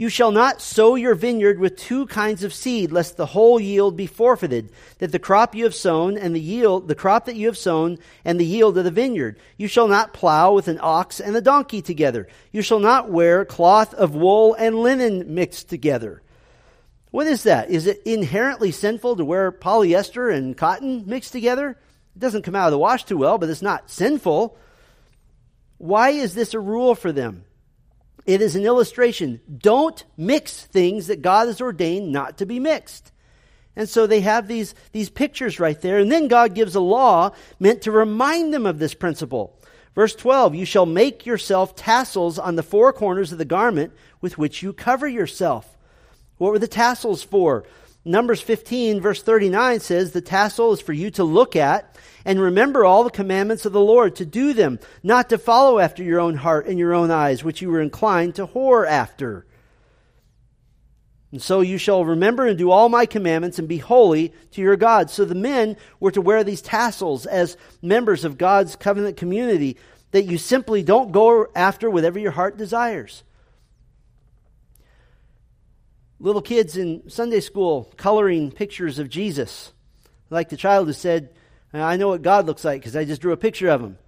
You 0.00 0.08
shall 0.08 0.32
not 0.32 0.62
sow 0.62 0.94
your 0.94 1.14
vineyard 1.14 1.58
with 1.58 1.76
two 1.76 2.06
kinds 2.06 2.42
of 2.42 2.54
seed, 2.54 2.90
lest 2.90 3.18
the 3.18 3.26
whole 3.26 3.60
yield 3.60 3.98
be 3.98 4.06
forfeited, 4.06 4.72
that 4.96 5.12
the 5.12 5.18
crop 5.18 5.54
you 5.54 5.64
have 5.64 5.74
sown 5.74 6.16
and 6.16 6.34
the 6.34 6.40
yield, 6.40 6.88
the 6.88 6.94
crop 6.94 7.26
that 7.26 7.36
you 7.36 7.48
have 7.48 7.58
sown 7.58 7.98
and 8.24 8.40
the 8.40 8.46
yield 8.46 8.78
of 8.78 8.84
the 8.84 8.90
vineyard. 8.90 9.38
You 9.58 9.68
shall 9.68 9.88
not 9.88 10.14
plow 10.14 10.54
with 10.54 10.68
an 10.68 10.78
ox 10.80 11.20
and 11.20 11.36
a 11.36 11.42
donkey 11.42 11.82
together. 11.82 12.28
You 12.50 12.62
shall 12.62 12.78
not 12.78 13.10
wear 13.10 13.44
cloth 13.44 13.92
of 13.92 14.14
wool 14.14 14.54
and 14.54 14.74
linen 14.76 15.34
mixed 15.34 15.68
together. 15.68 16.22
What 17.10 17.26
is 17.26 17.42
that? 17.42 17.68
Is 17.68 17.86
it 17.86 18.00
inherently 18.06 18.72
sinful 18.72 19.16
to 19.16 19.24
wear 19.26 19.52
polyester 19.52 20.34
and 20.34 20.56
cotton 20.56 21.04
mixed 21.06 21.32
together? 21.32 21.76
It 22.16 22.18
doesn't 22.18 22.44
come 22.44 22.56
out 22.56 22.68
of 22.68 22.72
the 22.72 22.78
wash 22.78 23.04
too 23.04 23.18
well, 23.18 23.36
but 23.36 23.50
it's 23.50 23.60
not 23.60 23.90
sinful. 23.90 24.56
Why 25.76 26.08
is 26.08 26.34
this 26.34 26.54
a 26.54 26.58
rule 26.58 26.94
for 26.94 27.12
them? 27.12 27.44
It 28.26 28.42
is 28.42 28.56
an 28.56 28.64
illustration. 28.64 29.40
Don't 29.58 30.04
mix 30.16 30.64
things 30.64 31.06
that 31.06 31.22
God 31.22 31.48
has 31.48 31.60
ordained 31.60 32.12
not 32.12 32.38
to 32.38 32.46
be 32.46 32.60
mixed. 32.60 33.12
And 33.76 33.88
so 33.88 34.06
they 34.06 34.20
have 34.20 34.46
these, 34.46 34.74
these 34.92 35.10
pictures 35.10 35.60
right 35.60 35.80
there. 35.80 35.98
And 35.98 36.10
then 36.10 36.28
God 36.28 36.54
gives 36.54 36.74
a 36.74 36.80
law 36.80 37.30
meant 37.58 37.82
to 37.82 37.92
remind 37.92 38.52
them 38.52 38.66
of 38.66 38.78
this 38.78 38.94
principle. 38.94 39.56
Verse 39.94 40.14
12, 40.14 40.54
you 40.54 40.64
shall 40.64 40.86
make 40.86 41.26
yourself 41.26 41.74
tassels 41.74 42.38
on 42.38 42.56
the 42.56 42.62
four 42.62 42.92
corners 42.92 43.32
of 43.32 43.38
the 43.38 43.44
garment 43.44 43.92
with 44.20 44.38
which 44.38 44.62
you 44.62 44.72
cover 44.72 45.08
yourself. 45.08 45.76
What 46.38 46.52
were 46.52 46.58
the 46.58 46.68
tassels 46.68 47.22
for? 47.22 47.64
Numbers 48.04 48.40
15, 48.40 49.00
verse 49.00 49.22
39 49.22 49.80
says, 49.80 50.12
The 50.12 50.22
tassel 50.22 50.72
is 50.72 50.80
for 50.80 50.92
you 50.94 51.10
to 51.12 51.24
look 51.24 51.54
at 51.54 51.96
and 52.24 52.40
remember 52.40 52.84
all 52.84 53.04
the 53.04 53.10
commandments 53.10 53.66
of 53.66 53.72
the 53.72 53.80
Lord, 53.80 54.16
to 54.16 54.26
do 54.26 54.52
them, 54.52 54.78
not 55.02 55.28
to 55.30 55.38
follow 55.38 55.78
after 55.78 56.02
your 56.02 56.20
own 56.20 56.34
heart 56.34 56.66
and 56.66 56.78
your 56.78 56.94
own 56.94 57.10
eyes, 57.10 57.44
which 57.44 57.62
you 57.62 57.70
were 57.70 57.80
inclined 57.80 58.34
to 58.36 58.46
whore 58.46 58.86
after. 58.86 59.46
And 61.32 61.40
so 61.40 61.60
you 61.60 61.78
shall 61.78 62.04
remember 62.04 62.46
and 62.46 62.58
do 62.58 62.70
all 62.70 62.88
my 62.88 63.06
commandments 63.06 63.58
and 63.58 63.68
be 63.68 63.78
holy 63.78 64.32
to 64.52 64.60
your 64.60 64.76
God. 64.76 65.10
So 65.10 65.24
the 65.24 65.34
men 65.34 65.76
were 66.00 66.10
to 66.10 66.20
wear 66.20 66.42
these 66.42 66.62
tassels 66.62 67.24
as 67.24 67.56
members 67.82 68.24
of 68.24 68.38
God's 68.38 68.76
covenant 68.76 69.16
community 69.16 69.76
that 70.10 70.24
you 70.24 70.38
simply 70.38 70.82
don't 70.82 71.12
go 71.12 71.46
after 71.54 71.88
whatever 71.88 72.18
your 72.18 72.32
heart 72.32 72.56
desires. 72.56 73.22
Little 76.20 76.42
kids 76.42 76.76
in 76.76 77.08
Sunday 77.08 77.40
school 77.40 77.92
coloring 77.96 78.52
pictures 78.52 78.98
of 78.98 79.08
Jesus. 79.08 79.72
Like 80.28 80.50
the 80.50 80.56
child 80.56 80.86
who 80.86 80.92
said, 80.92 81.30
I 81.72 81.96
know 81.96 82.08
what 82.08 82.22
God 82.22 82.46
looks 82.46 82.64
like 82.64 82.80
because 82.80 82.94
I 82.94 83.04
just 83.04 83.22
drew 83.22 83.32
a 83.32 83.38
picture 83.38 83.70
of 83.70 83.80
him. 83.80 83.98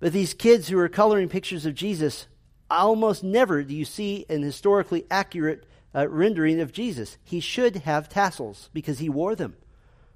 But 0.00 0.14
these 0.14 0.32
kids 0.32 0.68
who 0.68 0.78
are 0.78 0.88
coloring 0.88 1.28
pictures 1.28 1.66
of 1.66 1.74
Jesus, 1.74 2.26
almost 2.70 3.22
never 3.22 3.62
do 3.62 3.76
you 3.76 3.84
see 3.84 4.24
an 4.30 4.42
historically 4.42 5.04
accurate 5.10 5.66
uh, 5.94 6.08
rendering 6.08 6.60
of 6.60 6.72
Jesus. 6.72 7.18
He 7.22 7.40
should 7.40 7.76
have 7.76 8.08
tassels 8.08 8.70
because 8.72 8.98
he 8.98 9.10
wore 9.10 9.34
them, 9.34 9.56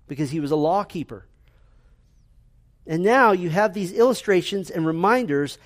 because 0.09 0.31
he 0.31 0.41
was 0.41 0.51
a 0.51 0.57
law 0.57 0.85
keeper. 0.85 1.27
And 2.87 3.03
now 3.03 3.33
you 3.33 3.51
have 3.51 3.75
these 3.75 3.93
illustrations 3.93 4.71
and 4.71 4.87
reminders. 4.87 5.59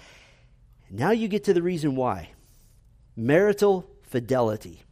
Now 0.91 1.11
you 1.13 1.29
get 1.29 1.45
to 1.45 1.55
the 1.55 1.63
reason 1.63 1.95
why 1.95 2.31
marital 3.17 3.89
fidelity. 4.03 4.83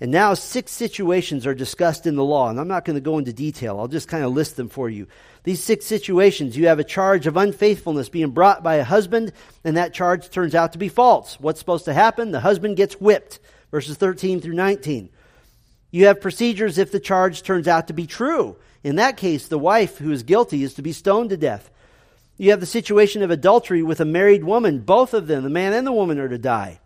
And 0.00 0.10
now 0.10 0.34
six 0.34 0.72
situations 0.72 1.46
are 1.46 1.54
discussed 1.54 2.06
in 2.06 2.16
the 2.16 2.24
law, 2.24 2.50
and 2.50 2.58
I'm 2.58 2.68
not 2.68 2.84
going 2.84 2.96
to 2.96 3.00
go 3.00 3.18
into 3.18 3.32
detail. 3.32 3.78
I'll 3.78 3.88
just 3.88 4.08
kind 4.08 4.24
of 4.24 4.32
list 4.32 4.56
them 4.56 4.68
for 4.68 4.90
you. 4.90 5.06
These 5.44 5.62
six 5.62 5.86
situations, 5.86 6.56
you 6.56 6.66
have 6.66 6.80
a 6.80 6.84
charge 6.84 7.26
of 7.26 7.36
unfaithfulness 7.36 8.08
being 8.08 8.30
brought 8.30 8.62
by 8.62 8.76
a 8.76 8.84
husband, 8.84 9.32
and 9.62 9.76
that 9.76 9.94
charge 9.94 10.28
turns 10.30 10.54
out 10.54 10.72
to 10.72 10.78
be 10.78 10.88
false. 10.88 11.38
What's 11.38 11.60
supposed 11.60 11.84
to 11.84 11.94
happen? 11.94 12.32
The 12.32 12.40
husband 12.40 12.76
gets 12.76 12.94
whipped, 12.94 13.38
verses 13.70 13.96
13 13.96 14.40
through 14.40 14.54
19. 14.54 15.08
You 15.92 16.06
have 16.06 16.20
procedures 16.20 16.78
if 16.78 16.90
the 16.90 16.98
charge 16.98 17.42
turns 17.42 17.68
out 17.68 17.86
to 17.88 17.92
be 17.92 18.06
true. 18.06 18.56
In 18.82 18.96
that 18.96 19.16
case, 19.16 19.46
the 19.46 19.58
wife 19.58 19.98
who 19.98 20.10
is 20.10 20.22
guilty 20.22 20.64
is 20.64 20.74
to 20.74 20.82
be 20.82 20.92
stoned 20.92 21.30
to 21.30 21.36
death. 21.36 21.70
You 22.38 22.50
have 22.50 22.60
the 22.60 22.66
situation 22.66 23.22
of 23.22 23.30
adultery 23.30 23.82
with 23.82 24.00
a 24.00 24.04
married 24.04 24.42
woman. 24.42 24.80
Both 24.80 25.14
of 25.14 25.26
them, 25.26 25.44
the 25.44 25.50
man 25.50 25.74
and 25.74 25.86
the 25.86 25.92
woman, 25.92 26.18
are 26.18 26.28
to 26.28 26.38
die. 26.38 26.80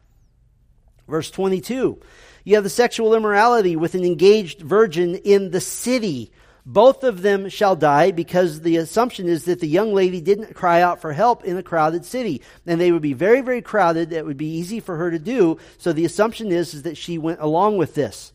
Verse 1.08 1.30
22. 1.30 1.98
You 2.46 2.54
have 2.54 2.62
the 2.62 2.70
sexual 2.70 3.12
immorality 3.16 3.74
with 3.74 3.96
an 3.96 4.04
engaged 4.04 4.60
virgin 4.60 5.16
in 5.16 5.50
the 5.50 5.60
city. 5.60 6.30
Both 6.64 7.02
of 7.02 7.22
them 7.22 7.48
shall 7.48 7.74
die 7.74 8.12
because 8.12 8.60
the 8.60 8.76
assumption 8.76 9.26
is 9.26 9.46
that 9.46 9.58
the 9.58 9.66
young 9.66 9.92
lady 9.92 10.20
didn't 10.20 10.54
cry 10.54 10.80
out 10.80 11.00
for 11.00 11.12
help 11.12 11.42
in 11.42 11.56
a 11.56 11.62
crowded 11.64 12.04
city. 12.04 12.42
And 12.64 12.80
they 12.80 12.92
would 12.92 13.02
be 13.02 13.14
very, 13.14 13.40
very 13.40 13.62
crowded. 13.62 14.10
That 14.10 14.26
would 14.26 14.36
be 14.36 14.58
easy 14.58 14.78
for 14.78 14.96
her 14.96 15.10
to 15.10 15.18
do. 15.18 15.58
So 15.78 15.92
the 15.92 16.04
assumption 16.04 16.52
is, 16.52 16.72
is 16.72 16.84
that 16.84 16.96
she 16.96 17.18
went 17.18 17.40
along 17.40 17.78
with 17.78 17.96
this. 17.96 18.32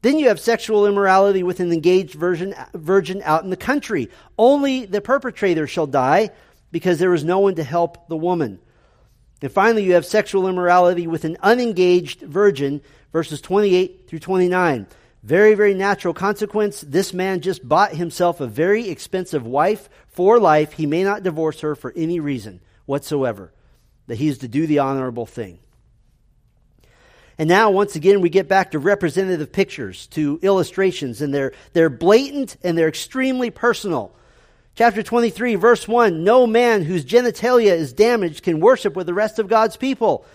Then 0.00 0.18
you 0.18 0.28
have 0.28 0.40
sexual 0.40 0.86
immorality 0.86 1.42
with 1.42 1.60
an 1.60 1.72
engaged 1.72 2.14
virgin, 2.14 2.54
virgin 2.72 3.20
out 3.22 3.44
in 3.44 3.50
the 3.50 3.56
country. 3.58 4.08
Only 4.38 4.86
the 4.86 5.02
perpetrator 5.02 5.66
shall 5.66 5.86
die 5.86 6.30
because 6.72 6.98
there 7.00 7.12
is 7.12 7.22
no 7.22 7.40
one 7.40 7.56
to 7.56 7.64
help 7.64 8.08
the 8.08 8.16
woman. 8.16 8.60
And 9.44 9.52
finally, 9.52 9.84
you 9.84 9.92
have 9.92 10.06
sexual 10.06 10.48
immorality 10.48 11.06
with 11.06 11.26
an 11.26 11.36
unengaged 11.42 12.22
virgin, 12.22 12.80
verses 13.12 13.42
28 13.42 14.08
through 14.08 14.20
29. 14.20 14.86
Very, 15.22 15.54
very 15.54 15.74
natural 15.74 16.14
consequence. 16.14 16.80
This 16.80 17.12
man 17.12 17.42
just 17.42 17.68
bought 17.68 17.92
himself 17.92 18.40
a 18.40 18.46
very 18.46 18.88
expensive 18.88 19.44
wife 19.46 19.90
for 20.08 20.40
life. 20.40 20.72
He 20.72 20.86
may 20.86 21.04
not 21.04 21.22
divorce 21.22 21.60
her 21.60 21.74
for 21.74 21.92
any 21.94 22.20
reason 22.20 22.62
whatsoever, 22.86 23.52
that 24.06 24.16
he 24.16 24.28
is 24.28 24.38
to 24.38 24.48
do 24.48 24.66
the 24.66 24.78
honorable 24.78 25.26
thing. 25.26 25.58
And 27.36 27.46
now, 27.46 27.70
once 27.70 27.96
again, 27.96 28.22
we 28.22 28.30
get 28.30 28.48
back 28.48 28.70
to 28.70 28.78
representative 28.78 29.52
pictures, 29.52 30.06
to 30.12 30.40
illustrations, 30.40 31.20
and 31.20 31.34
they're, 31.34 31.52
they're 31.74 31.90
blatant 31.90 32.56
and 32.62 32.78
they're 32.78 32.88
extremely 32.88 33.50
personal. 33.50 34.16
Chapter 34.76 35.04
23, 35.04 35.54
verse 35.54 35.86
1 35.86 36.24
No 36.24 36.48
man 36.48 36.82
whose 36.82 37.04
genitalia 37.04 37.70
is 37.70 37.92
damaged 37.92 38.42
can 38.42 38.58
worship 38.58 38.96
with 38.96 39.06
the 39.06 39.14
rest 39.14 39.38
of 39.38 39.46
God's 39.46 39.76
people. 39.76 40.26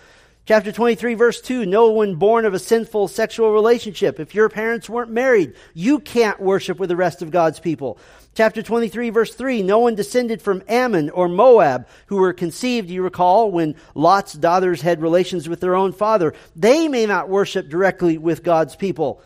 Chapter 0.46 0.72
23, 0.72 1.12
verse 1.12 1.42
2 1.42 1.66
No 1.66 1.90
one 1.90 2.14
born 2.14 2.46
of 2.46 2.54
a 2.54 2.58
sinful 2.58 3.08
sexual 3.08 3.52
relationship. 3.52 4.18
If 4.18 4.34
your 4.34 4.48
parents 4.48 4.88
weren't 4.88 5.10
married, 5.10 5.52
you 5.74 5.98
can't 5.98 6.40
worship 6.40 6.78
with 6.78 6.88
the 6.88 6.96
rest 6.96 7.20
of 7.20 7.30
God's 7.30 7.60
people. 7.60 7.98
Chapter 8.34 8.62
23, 8.62 9.10
verse 9.10 9.34
3 9.34 9.62
No 9.62 9.80
one 9.80 9.94
descended 9.94 10.40
from 10.40 10.62
Ammon 10.68 11.10
or 11.10 11.28
Moab 11.28 11.86
who 12.06 12.16
were 12.16 12.32
conceived, 12.32 12.88
you 12.88 13.02
recall, 13.02 13.50
when 13.50 13.74
Lot's 13.94 14.32
daughters 14.32 14.80
had 14.80 15.02
relations 15.02 15.50
with 15.50 15.60
their 15.60 15.74
own 15.74 15.92
father. 15.92 16.32
They 16.56 16.88
may 16.88 17.04
not 17.04 17.28
worship 17.28 17.68
directly 17.68 18.16
with 18.16 18.42
God's 18.42 18.74
people. 18.74 19.22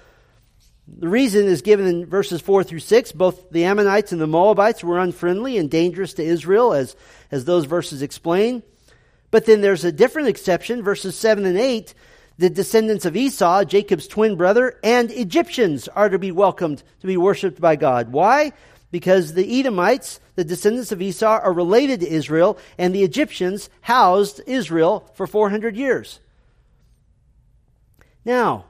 The 0.86 1.08
reason 1.08 1.46
is 1.46 1.62
given 1.62 1.86
in 1.86 2.06
verses 2.06 2.42
4 2.42 2.62
through 2.62 2.80
6. 2.80 3.12
Both 3.12 3.50
the 3.50 3.64
Ammonites 3.64 4.12
and 4.12 4.20
the 4.20 4.26
Moabites 4.26 4.84
were 4.84 4.98
unfriendly 4.98 5.56
and 5.56 5.70
dangerous 5.70 6.14
to 6.14 6.22
Israel, 6.22 6.74
as, 6.74 6.94
as 7.30 7.44
those 7.44 7.64
verses 7.64 8.02
explain. 8.02 8.62
But 9.30 9.46
then 9.46 9.62
there's 9.62 9.84
a 9.84 9.92
different 9.92 10.28
exception, 10.28 10.82
verses 10.82 11.16
7 11.16 11.46
and 11.46 11.58
8. 11.58 11.94
The 12.36 12.50
descendants 12.50 13.06
of 13.06 13.16
Esau, 13.16 13.64
Jacob's 13.64 14.08
twin 14.08 14.36
brother, 14.36 14.78
and 14.84 15.10
Egyptians 15.10 15.88
are 15.88 16.08
to 16.08 16.18
be 16.18 16.32
welcomed 16.32 16.82
to 17.00 17.06
be 17.06 17.16
worshiped 17.16 17.60
by 17.60 17.76
God. 17.76 18.12
Why? 18.12 18.52
Because 18.90 19.32
the 19.32 19.60
Edomites, 19.60 20.20
the 20.34 20.44
descendants 20.44 20.92
of 20.92 21.00
Esau, 21.00 21.40
are 21.42 21.52
related 21.52 22.00
to 22.00 22.08
Israel, 22.08 22.58
and 22.76 22.94
the 22.94 23.04
Egyptians 23.04 23.70
housed 23.80 24.40
Israel 24.46 25.10
for 25.14 25.26
400 25.26 25.76
years. 25.76 26.20
Now, 28.24 28.66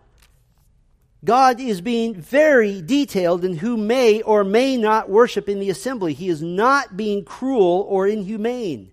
God 1.25 1.59
is 1.59 1.81
being 1.81 2.15
very 2.15 2.83
detailed 2.83 3.45
in 3.45 3.57
who 3.57 3.77
may 3.77 4.21
or 4.21 4.45
may 4.45 4.77
not 4.77 5.09
worship 5.09 5.49
in 5.49 5.59
the 5.59 5.71
assembly. 5.71 6.13
He 6.13 6.29
is 6.29 6.43
not 6.43 6.97
being 6.97 7.25
cruel 7.25 7.87
or 7.89 8.07
inhumane. 8.07 8.91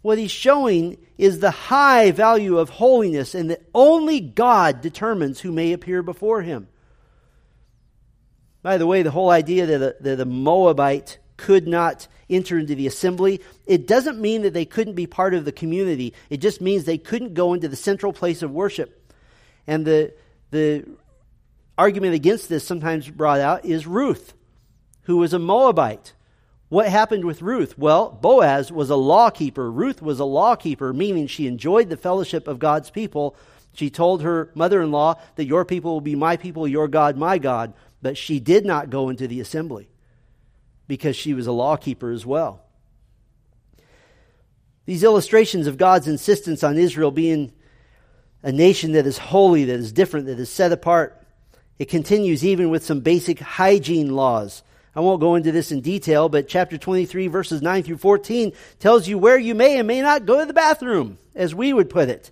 What 0.00 0.18
he's 0.18 0.30
showing 0.30 0.98
is 1.18 1.40
the 1.40 1.50
high 1.50 2.12
value 2.12 2.58
of 2.58 2.70
holiness 2.70 3.34
and 3.34 3.50
that 3.50 3.62
only 3.74 4.20
God 4.20 4.80
determines 4.80 5.40
who 5.40 5.52
may 5.52 5.72
appear 5.72 6.02
before 6.02 6.42
him. 6.42 6.68
By 8.62 8.78
the 8.78 8.86
way, 8.86 9.02
the 9.02 9.10
whole 9.10 9.30
idea 9.30 9.66
that 9.66 10.00
a, 10.00 10.14
that 10.14 10.26
Moabite 10.26 11.18
could 11.36 11.68
not 11.68 12.08
enter 12.30 12.58
into 12.58 12.74
the 12.74 12.86
assembly, 12.86 13.40
it 13.66 13.86
doesn't 13.86 14.20
mean 14.20 14.42
that 14.42 14.54
they 14.54 14.64
couldn't 14.64 14.94
be 14.94 15.06
part 15.06 15.34
of 15.34 15.44
the 15.44 15.52
community. 15.52 16.14
It 16.30 16.38
just 16.38 16.60
means 16.60 16.84
they 16.84 16.98
couldn't 16.98 17.34
go 17.34 17.54
into 17.54 17.68
the 17.68 17.76
central 17.76 18.12
place 18.12 18.42
of 18.42 18.50
worship. 18.50 19.12
And 19.66 19.84
the, 19.84 20.14
the 20.50 20.86
argument 21.76 22.14
against 22.14 22.48
this, 22.48 22.64
sometimes 22.64 23.08
brought 23.08 23.40
out, 23.40 23.64
is 23.64 23.86
Ruth, 23.86 24.34
who 25.02 25.18
was 25.18 25.32
a 25.32 25.38
Moabite. 25.38 26.12
What 26.68 26.88
happened 26.88 27.24
with 27.24 27.42
Ruth? 27.42 27.78
Well, 27.78 28.10
Boaz 28.10 28.72
was 28.72 28.90
a 28.90 28.96
lawkeeper. 28.96 29.70
Ruth 29.70 30.02
was 30.02 30.18
a 30.18 30.24
lawkeeper, 30.24 30.92
meaning 30.92 31.26
she 31.26 31.46
enjoyed 31.46 31.88
the 31.88 31.96
fellowship 31.96 32.48
of 32.48 32.58
God's 32.58 32.90
people. 32.90 33.36
She 33.72 33.90
told 33.90 34.22
her 34.22 34.50
mother 34.54 34.82
in 34.82 34.90
law 34.90 35.20
that 35.36 35.44
your 35.44 35.64
people 35.64 35.92
will 35.92 36.00
be 36.00 36.16
my 36.16 36.36
people, 36.36 36.66
your 36.66 36.88
God, 36.88 37.16
my 37.16 37.38
God. 37.38 37.74
But 38.02 38.16
she 38.16 38.40
did 38.40 38.64
not 38.64 38.90
go 38.90 39.10
into 39.10 39.28
the 39.28 39.40
assembly 39.40 39.88
because 40.88 41.14
she 41.14 41.34
was 41.34 41.46
a 41.46 41.52
lawkeeper 41.52 42.10
as 42.10 42.26
well. 42.26 42.62
These 44.86 45.04
illustrations 45.04 45.66
of 45.66 45.76
God's 45.76 46.08
insistence 46.08 46.64
on 46.64 46.78
Israel 46.78 47.10
being 47.10 47.52
a 48.46 48.52
nation 48.52 48.92
that 48.92 49.08
is 49.08 49.18
holy, 49.18 49.64
that 49.64 49.80
is 49.80 49.90
different, 49.90 50.26
that 50.26 50.38
is 50.38 50.48
set 50.48 50.70
apart. 50.70 51.20
It 51.80 51.86
continues 51.86 52.44
even 52.44 52.70
with 52.70 52.84
some 52.84 53.00
basic 53.00 53.40
hygiene 53.40 54.14
laws. 54.14 54.62
I 54.94 55.00
won't 55.00 55.20
go 55.20 55.34
into 55.34 55.50
this 55.50 55.72
in 55.72 55.80
detail, 55.80 56.28
but 56.28 56.46
chapter 56.46 56.78
23, 56.78 57.26
verses 57.26 57.60
9 57.60 57.82
through 57.82 57.96
14 57.96 58.52
tells 58.78 59.08
you 59.08 59.18
where 59.18 59.36
you 59.36 59.56
may 59.56 59.78
and 59.78 59.88
may 59.88 60.00
not 60.00 60.26
go 60.26 60.38
to 60.38 60.46
the 60.46 60.52
bathroom, 60.52 61.18
as 61.34 61.56
we 61.56 61.72
would 61.72 61.90
put 61.90 62.08
it. 62.08 62.30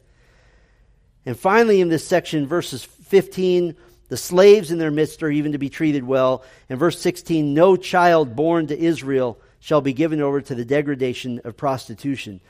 And 1.27 1.37
finally, 1.37 1.81
in 1.81 1.89
this 1.89 2.07
section, 2.07 2.47
verses 2.47 2.85
15, 2.85 3.75
the 4.09 4.17
slaves 4.17 4.71
in 4.71 4.79
their 4.79 4.93
midst 4.93 5.21
are 5.25 5.31
even 5.31 5.51
to 5.51 5.59
be 5.59 5.69
treated 5.69 6.05
well. 6.05 6.45
And 6.69 6.79
verse 6.79 7.01
16, 7.01 7.53
no 7.55 7.75
child 7.75 8.37
born 8.37 8.69
to 8.69 8.79
Israel 8.79 9.37
shall 9.59 9.81
be 9.81 9.93
given 9.93 10.21
over 10.21 10.41
to 10.41 10.55
the 10.55 10.65
degradation 10.65 11.41
of 11.43 11.57
prostitution. 11.57 12.41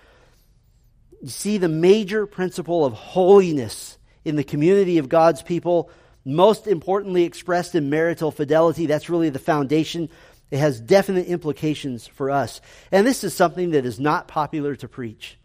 You 1.23 1.29
see 1.29 1.59
the 1.59 1.69
major 1.69 2.27
principle 2.27 2.85
of 2.85 2.93
holiness 2.93 3.99
in 4.25 4.37
the 4.37 4.45
community 4.45 4.99
of 4.99 5.09
God's 5.09 5.43
people, 5.43 5.91
most 6.25 6.67
importantly 6.67 7.25
expressed 7.25 7.75
in 7.75 7.91
marital 7.91 8.31
fidelity. 8.31 8.87
That's 8.87 9.11
really 9.11 9.31
the 9.31 9.39
foundation. 9.39 10.09
It 10.51 10.59
has 10.59 10.81
definite 10.81 11.27
implications 11.27 12.07
for 12.07 12.31
us. 12.31 12.61
And 12.93 13.07
this 13.07 13.25
is 13.25 13.35
something 13.35 13.71
that 13.71 13.85
is 13.85 14.01
not 14.01 14.29
popular 14.29 14.77
to 14.77 14.89
preach. 14.89 15.39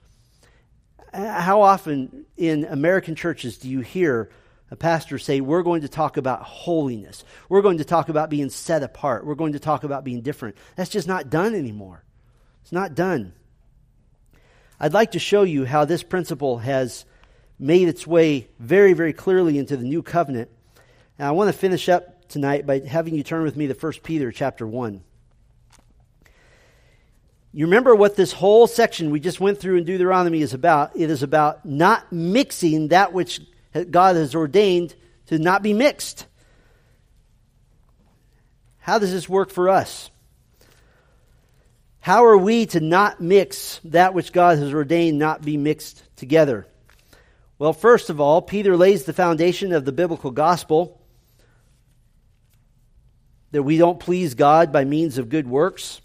How 1.13 1.61
often 1.63 2.26
in 2.38 2.65
American 2.65 3.15
churches 3.15 3.57
do 3.57 3.67
you 3.67 3.82
hear 3.82 4.30
a 4.72 4.76
pastor 4.76 5.17
say, 5.17 5.41
We're 5.41 5.63
going 5.63 5.82
to 5.82 5.89
talk 5.89 6.17
about 6.17 6.43
holiness. 6.43 7.24
We're 7.47 7.63
going 7.63 7.80
to 7.80 7.86
talk 7.86 8.09
about 8.09 8.30
being 8.30 8.49
set 8.49 8.84
apart. 8.84 9.26
We're 9.26 9.36
going 9.36 9.53
to 9.53 9.59
talk 9.59 9.84
about 9.84 10.03
being 10.03 10.22
different. 10.22 10.57
That's 10.76 10.89
just 10.89 11.07
not 11.07 11.30
done 11.30 11.55
anymore. 11.55 12.03
It's 12.61 12.72
not 12.72 12.93
done. 12.93 13.34
I'd 14.80 14.93
like 14.93 15.11
to 15.11 15.19
show 15.19 15.43
you 15.43 15.65
how 15.65 15.86
this 15.86 16.03
principle 16.03 16.59
has 16.59 17.05
made 17.59 17.89
its 17.89 18.07
way 18.07 18.47
very, 18.59 18.93
very 18.93 19.11
clearly 19.11 19.57
into 19.57 19.75
the 19.75 19.84
new 19.84 20.01
covenant. 20.01 20.49
And 21.17 21.27
I 21.27 21.32
want 21.32 21.49
to 21.49 21.57
finish 21.57 21.89
up 21.89 22.30
tonight 22.30 22.65
by 22.65 22.80
having 22.80 23.13
you 23.13 23.23
turn 23.23 23.43
with 23.43 23.57
me 23.57 23.67
to 23.67 23.73
1 23.73 23.93
Peter 24.03 24.32
chapter 24.32 24.65
1. 24.65 25.03
You 27.51 27.65
remember 27.65 27.93
what 27.95 28.15
this 28.15 28.32
whole 28.32 28.67
section 28.67 29.09
we 29.09 29.19
just 29.19 29.41
went 29.41 29.59
through 29.59 29.77
in 29.77 29.84
Deuteronomy 29.84 30.41
is 30.41 30.53
about? 30.53 30.95
It 30.95 31.09
is 31.09 31.23
about 31.23 31.65
not 31.65 32.11
mixing 32.13 32.89
that 32.89 33.11
which 33.11 33.41
God 33.89 34.15
has 34.15 34.36
ordained 34.36 34.95
to 35.25 35.39
not 35.39 35.61
be 35.61 35.73
mixed. 35.73 36.25
How 38.77 38.99
does 38.99 39.11
this 39.11 39.27
work 39.27 39.49
for 39.49 39.67
us? 39.67 40.09
How 42.00 42.26
are 42.26 42.38
we 42.38 42.66
to 42.68 42.80
not 42.80 43.22
mix 43.22 43.80
that 43.86 44.14
which 44.14 44.32
God 44.32 44.58
has 44.58 44.74
ordained 44.74 45.20
not 45.20 45.41
be 45.41 45.58
mixed 45.58 46.04
together? 46.16 46.66
Well, 47.58 47.74
first 47.74 48.10
of 48.10 48.22
all, 48.22 48.41
Peter 48.41 48.78
lays 48.78 49.04
the 49.04 49.14
foundation 49.14 49.74
of 49.74 49.86
the 49.86 49.91
biblical 49.91 50.32
gospel 50.32 51.02
that 53.52 53.64
we 53.64 53.78
don't 53.78 54.00
please 54.00 54.36
God 54.36 54.72
by 54.72 54.86
means 54.86 55.18
of 55.18 55.30
good 55.30 55.47
works. 55.47 56.02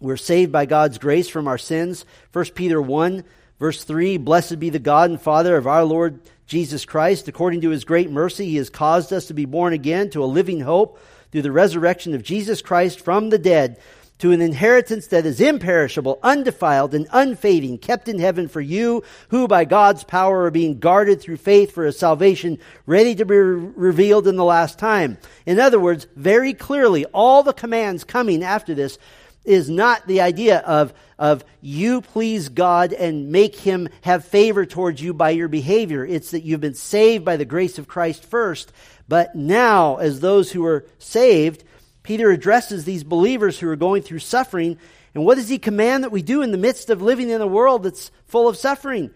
We're 0.00 0.16
saved 0.16 0.52
by 0.52 0.66
God's 0.66 0.98
grace 0.98 1.28
from 1.28 1.48
our 1.48 1.58
sins. 1.58 2.04
1 2.32 2.46
Peter 2.54 2.80
1, 2.80 3.24
Verse 3.58 3.84
3 3.84 4.18
Blessed 4.18 4.58
be 4.58 4.70
the 4.70 4.78
God 4.78 5.10
and 5.10 5.20
Father 5.20 5.56
of 5.56 5.66
our 5.66 5.84
Lord 5.84 6.20
Jesus 6.46 6.84
Christ. 6.84 7.28
According 7.28 7.62
to 7.62 7.70
his 7.70 7.84
great 7.84 8.10
mercy, 8.10 8.50
he 8.50 8.56
has 8.56 8.70
caused 8.70 9.12
us 9.12 9.26
to 9.26 9.34
be 9.34 9.44
born 9.44 9.72
again 9.72 10.10
to 10.10 10.22
a 10.22 10.26
living 10.26 10.60
hope 10.60 10.98
through 11.32 11.42
the 11.42 11.52
resurrection 11.52 12.14
of 12.14 12.22
Jesus 12.22 12.62
Christ 12.62 13.00
from 13.00 13.30
the 13.30 13.38
dead 13.38 13.78
to 14.18 14.32
an 14.32 14.40
inheritance 14.40 15.08
that 15.08 15.26
is 15.26 15.40
imperishable, 15.40 16.18
undefiled, 16.22 16.94
and 16.94 17.06
unfading, 17.12 17.78
kept 17.78 18.08
in 18.08 18.18
heaven 18.18 18.48
for 18.48 18.60
you, 18.60 19.02
who 19.28 19.46
by 19.46 19.64
God's 19.64 20.04
power 20.04 20.44
are 20.44 20.50
being 20.50 20.78
guarded 20.78 21.20
through 21.20 21.36
faith 21.36 21.72
for 21.72 21.84
a 21.84 21.92
salvation 21.92 22.58
ready 22.86 23.14
to 23.14 23.26
be 23.26 23.36
re- 23.36 23.72
revealed 23.76 24.26
in 24.26 24.36
the 24.36 24.44
last 24.44 24.78
time. 24.78 25.18
In 25.44 25.60
other 25.60 25.78
words, 25.78 26.06
very 26.16 26.54
clearly, 26.54 27.04
all 27.06 27.42
the 27.42 27.52
commands 27.52 28.04
coming 28.04 28.42
after 28.42 28.74
this 28.74 28.98
is 29.44 29.70
not 29.70 30.06
the 30.06 30.20
idea 30.20 30.58
of, 30.58 30.92
of 31.18 31.44
you 31.60 32.00
please 32.00 32.48
God 32.48 32.92
and 32.92 33.30
make 33.30 33.54
him 33.54 33.88
have 34.02 34.24
favor 34.24 34.66
towards 34.66 35.00
you 35.00 35.14
by 35.14 35.30
your 35.30 35.48
behavior. 35.48 36.04
It's 36.04 36.32
that 36.32 36.42
you've 36.42 36.60
been 36.60 36.74
saved 36.74 37.24
by 37.24 37.36
the 37.36 37.44
grace 37.44 37.78
of 37.78 37.86
Christ 37.86 38.24
first. 38.24 38.72
But 39.08 39.36
now, 39.36 39.96
as 39.96 40.18
those 40.18 40.50
who 40.50 40.64
are 40.66 40.84
saved, 40.98 41.62
Peter 42.06 42.30
addresses 42.30 42.84
these 42.84 43.02
believers 43.02 43.58
who 43.58 43.68
are 43.68 43.74
going 43.74 44.00
through 44.00 44.20
suffering. 44.20 44.78
And 45.12 45.24
what 45.24 45.34
does 45.34 45.48
he 45.48 45.58
command 45.58 46.04
that 46.04 46.12
we 46.12 46.22
do 46.22 46.40
in 46.40 46.52
the 46.52 46.56
midst 46.56 46.88
of 46.88 47.02
living 47.02 47.30
in 47.30 47.40
a 47.40 47.48
world 47.48 47.82
that's 47.82 48.12
full 48.26 48.46
of 48.46 48.56
suffering? 48.56 49.10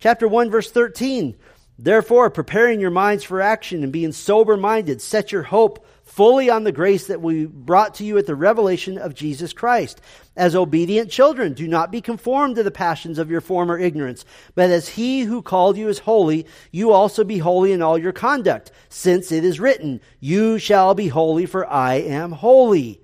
Chapter 0.00 0.28
1, 0.28 0.50
verse 0.50 0.70
13. 0.70 1.34
Therefore, 1.78 2.28
preparing 2.28 2.78
your 2.78 2.90
minds 2.90 3.24
for 3.24 3.40
action 3.40 3.82
and 3.82 3.90
being 3.90 4.12
sober 4.12 4.58
minded, 4.58 5.00
set 5.00 5.32
your 5.32 5.44
hope 5.44 5.86
fully 6.10 6.50
on 6.50 6.64
the 6.64 6.72
grace 6.72 7.06
that 7.06 7.22
we 7.22 7.46
brought 7.46 7.94
to 7.94 8.04
you 8.04 8.18
at 8.18 8.26
the 8.26 8.34
revelation 8.34 8.98
of 8.98 9.14
Jesus 9.14 9.52
Christ. 9.52 10.00
As 10.36 10.56
obedient 10.56 11.08
children, 11.08 11.52
do 11.52 11.68
not 11.68 11.92
be 11.92 12.00
conformed 12.00 12.56
to 12.56 12.64
the 12.64 12.72
passions 12.72 13.16
of 13.16 13.30
your 13.30 13.40
former 13.40 13.78
ignorance, 13.78 14.24
but 14.56 14.70
as 14.70 14.88
he 14.88 15.20
who 15.20 15.40
called 15.40 15.76
you 15.76 15.88
is 15.88 16.00
holy, 16.00 16.46
you 16.72 16.90
also 16.90 17.22
be 17.22 17.38
holy 17.38 17.70
in 17.70 17.80
all 17.80 17.96
your 17.96 18.12
conduct, 18.12 18.72
since 18.88 19.30
it 19.30 19.44
is 19.44 19.60
written, 19.60 20.00
You 20.18 20.58
shall 20.58 20.94
be 20.94 21.06
holy, 21.06 21.46
for 21.46 21.64
I 21.64 21.94
am 21.94 22.32
holy. 22.32 23.00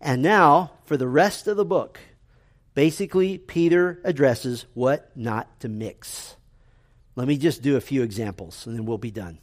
And 0.00 0.22
now, 0.22 0.72
for 0.84 0.96
the 0.96 1.06
rest 1.06 1.48
of 1.48 1.58
the 1.58 1.66
book, 1.66 2.00
basically, 2.72 3.36
Peter 3.36 4.00
addresses 4.04 4.64
what 4.72 5.14
not 5.14 5.60
to 5.60 5.68
mix. 5.68 6.34
Let 7.14 7.28
me 7.28 7.36
just 7.36 7.60
do 7.60 7.76
a 7.76 7.80
few 7.82 8.02
examples, 8.02 8.66
and 8.66 8.74
then 8.74 8.86
we'll 8.86 8.96
be 8.96 9.10
done. 9.10 9.38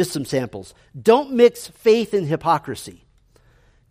Just 0.00 0.12
some 0.12 0.24
samples. 0.24 0.72
Don't 0.98 1.32
mix 1.32 1.66
faith 1.66 2.14
and 2.14 2.26
hypocrisy. 2.26 3.04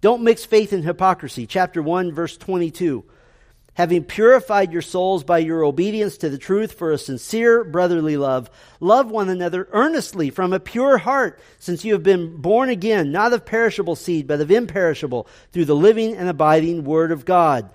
Don't 0.01 0.24
mix 0.24 0.43
faith 0.43 0.74
and 0.74 0.84
hypocrisy. 0.84 1.45
Chapter 1.45 1.84
1, 1.84 2.14
verse 2.14 2.36
22. 2.36 3.05
Having 3.76 4.05
purified 4.05 4.74
your 4.74 4.82
souls 4.82 5.24
by 5.24 5.38
your 5.38 5.64
obedience 5.64 6.18
to 6.18 6.30
the 6.32 6.39
truth 6.39 6.72
for 6.72 6.91
a 6.91 6.97
sincere 6.97 7.64
brotherly 7.64 8.18
love, 8.18 8.49
love 8.80 9.12
one 9.12 9.30
another 9.30 9.68
earnestly 9.72 10.32
from 10.32 10.51
a 10.51 10.60
pure 10.60 10.97
heart, 10.97 11.39
since 11.60 11.86
you 11.86 11.93
have 11.93 12.01
been 12.01 12.38
born 12.38 12.70
again, 12.70 13.12
not 13.12 13.32
of 13.32 13.45
perishable 13.45 13.95
seed, 13.95 14.26
but 14.26 14.41
of 14.41 14.49
imperishable, 14.49 15.28
through 15.51 15.66
the 15.66 15.76
living 15.76 16.18
and 16.18 16.28
abiding 16.28 16.86
Word 16.86 17.12
of 17.12 17.24
God. 17.24 17.70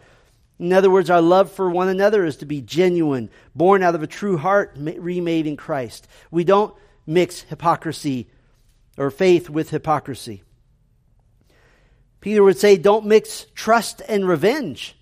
In 0.58 0.72
other 0.72 0.90
words, 0.90 1.08
our 1.08 1.22
love 1.22 1.52
for 1.52 1.70
one 1.70 1.88
another 1.88 2.24
is 2.24 2.38
to 2.38 2.46
be 2.46 2.60
genuine, 2.60 3.30
born 3.54 3.84
out 3.84 3.94
of 3.94 4.02
a 4.02 4.08
true 4.08 4.36
heart 4.36 4.76
remade 4.76 5.46
in 5.46 5.56
Christ. 5.56 6.08
We 6.32 6.42
don't 6.42 6.74
mix 7.06 7.42
hypocrisy 7.42 8.28
or 8.96 9.10
faith 9.10 9.50
with 9.50 9.70
hypocrisy. 9.70 10.42
Peter 12.20 12.42
would 12.42 12.58
say, 12.58 12.76
don't 12.76 13.04
mix 13.04 13.46
trust 13.54 14.00
and 14.08 14.26
revenge. 14.26 14.96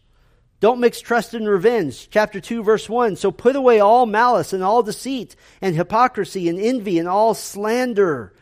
Don't 0.58 0.80
mix 0.80 1.00
trust 1.00 1.34
and 1.34 1.48
revenge. 1.48 2.08
Chapter 2.10 2.40
2, 2.40 2.62
verse 2.62 2.88
1. 2.88 3.16
So 3.16 3.30
put 3.30 3.56
away 3.56 3.80
all 3.80 4.06
malice 4.06 4.52
and 4.52 4.62
all 4.62 4.82
deceit 4.82 5.36
and 5.60 5.74
hypocrisy 5.74 6.48
and 6.48 6.58
envy 6.58 6.98
and 6.98 7.08
all 7.08 7.34
slander. 7.34 8.32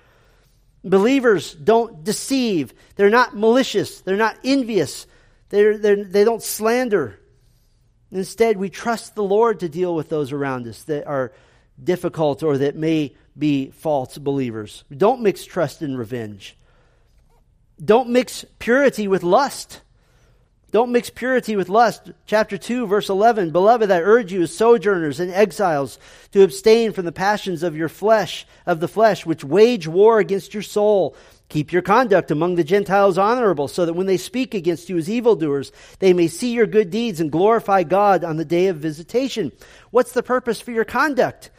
Believers 0.83 1.55
don't 1.55 2.05
deceive. 2.05 2.73
They're 2.97 3.11
not 3.11 3.37
malicious. 3.37 4.01
They're 4.01 4.17
not 4.17 4.39
envious. 4.45 5.07
They're, 5.51 5.77
they're, 5.77 6.05
they 6.05 6.25
don't 6.25 6.43
slander. 6.43 7.19
Instead, 8.11 8.57
we 8.57 8.71
trust 8.71 9.15
the 9.15 9.23
Lord 9.23 9.61
to 9.61 9.69
deal 9.69 9.95
with 9.95 10.09
those 10.09 10.33
around 10.33 10.67
us 10.67 10.83
that 10.85 11.07
are 11.07 11.33
difficult 11.83 12.43
or 12.43 12.59
that 12.59 12.77
may 12.77 13.15
be 13.39 13.71
false 13.71 14.19
believers. 14.19 14.85
Don't 14.95 15.23
mix 15.23 15.45
trust 15.45 15.83
and 15.83 15.99
revenge. 15.99 16.57
Don't 17.83 18.11
mix 18.11 18.45
purity 18.59 19.09
with 19.09 19.23
lust. 19.23 19.81
Don't 20.71 20.93
mix 20.93 21.11
purity 21.11 21.57
with 21.57 21.69
lust. 21.69 22.13
Chapter 22.27 22.57
2, 22.57 22.87
verse 22.87 23.09
11. 23.09 23.51
Beloved, 23.51 23.91
I 23.91 24.01
urge 24.01 24.33
you 24.33 24.43
as 24.43 24.55
sojourners 24.55 25.19
and 25.19 25.33
exiles 25.33 25.99
to 26.31 26.43
abstain 26.43 26.93
from 26.93 27.07
the 27.07 27.13
passions 27.13 27.65
of 27.65 27.77
your 27.77 27.89
flesh, 27.89 28.47
of 28.67 28.79
the 28.79 28.87
flesh, 28.87 29.27
which 29.27 29.43
wage 29.43 29.89
war 29.89 30.21
against 30.21 30.55
your 30.55 30.63
soul. 30.63 31.17
Keep 31.49 31.73
your 31.73 31.83
conduct 31.83 32.31
among 32.31 32.55
the 32.55 32.63
Gentiles 32.63 33.19
honorable, 33.19 33.67
so 33.67 33.85
that 33.85 33.95
when 33.95 34.07
they 34.07 34.17
speak 34.17 34.55
against 34.55 34.89
you 34.89 34.97
as 34.97 35.11
evildoers, 35.11 35.73
they 35.99 36.13
may 36.13 36.29
see 36.29 36.53
your 36.53 36.67
good 36.67 36.91
deeds 36.91 37.19
and 37.19 37.33
glorify 37.33 37.83
God 37.83 38.23
on 38.23 38.37
the 38.37 38.45
day 38.45 38.69
of 38.69 38.77
visitation. 38.77 39.51
What's 39.91 40.13
the 40.13 40.23
purpose 40.23 40.61
for 40.61 40.71
your 40.71 40.85
conduct? 40.85 41.51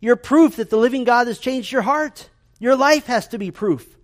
You're 0.00 0.16
proof 0.16 0.56
that 0.56 0.70
the 0.70 0.76
living 0.76 1.04
God 1.04 1.26
has 1.26 1.38
changed 1.38 1.70
your 1.70 1.82
heart. 1.82 2.28
Your 2.58 2.76
life 2.76 3.06
has 3.06 3.28
to 3.28 3.38
be 3.38 3.50
proof. 3.50 3.96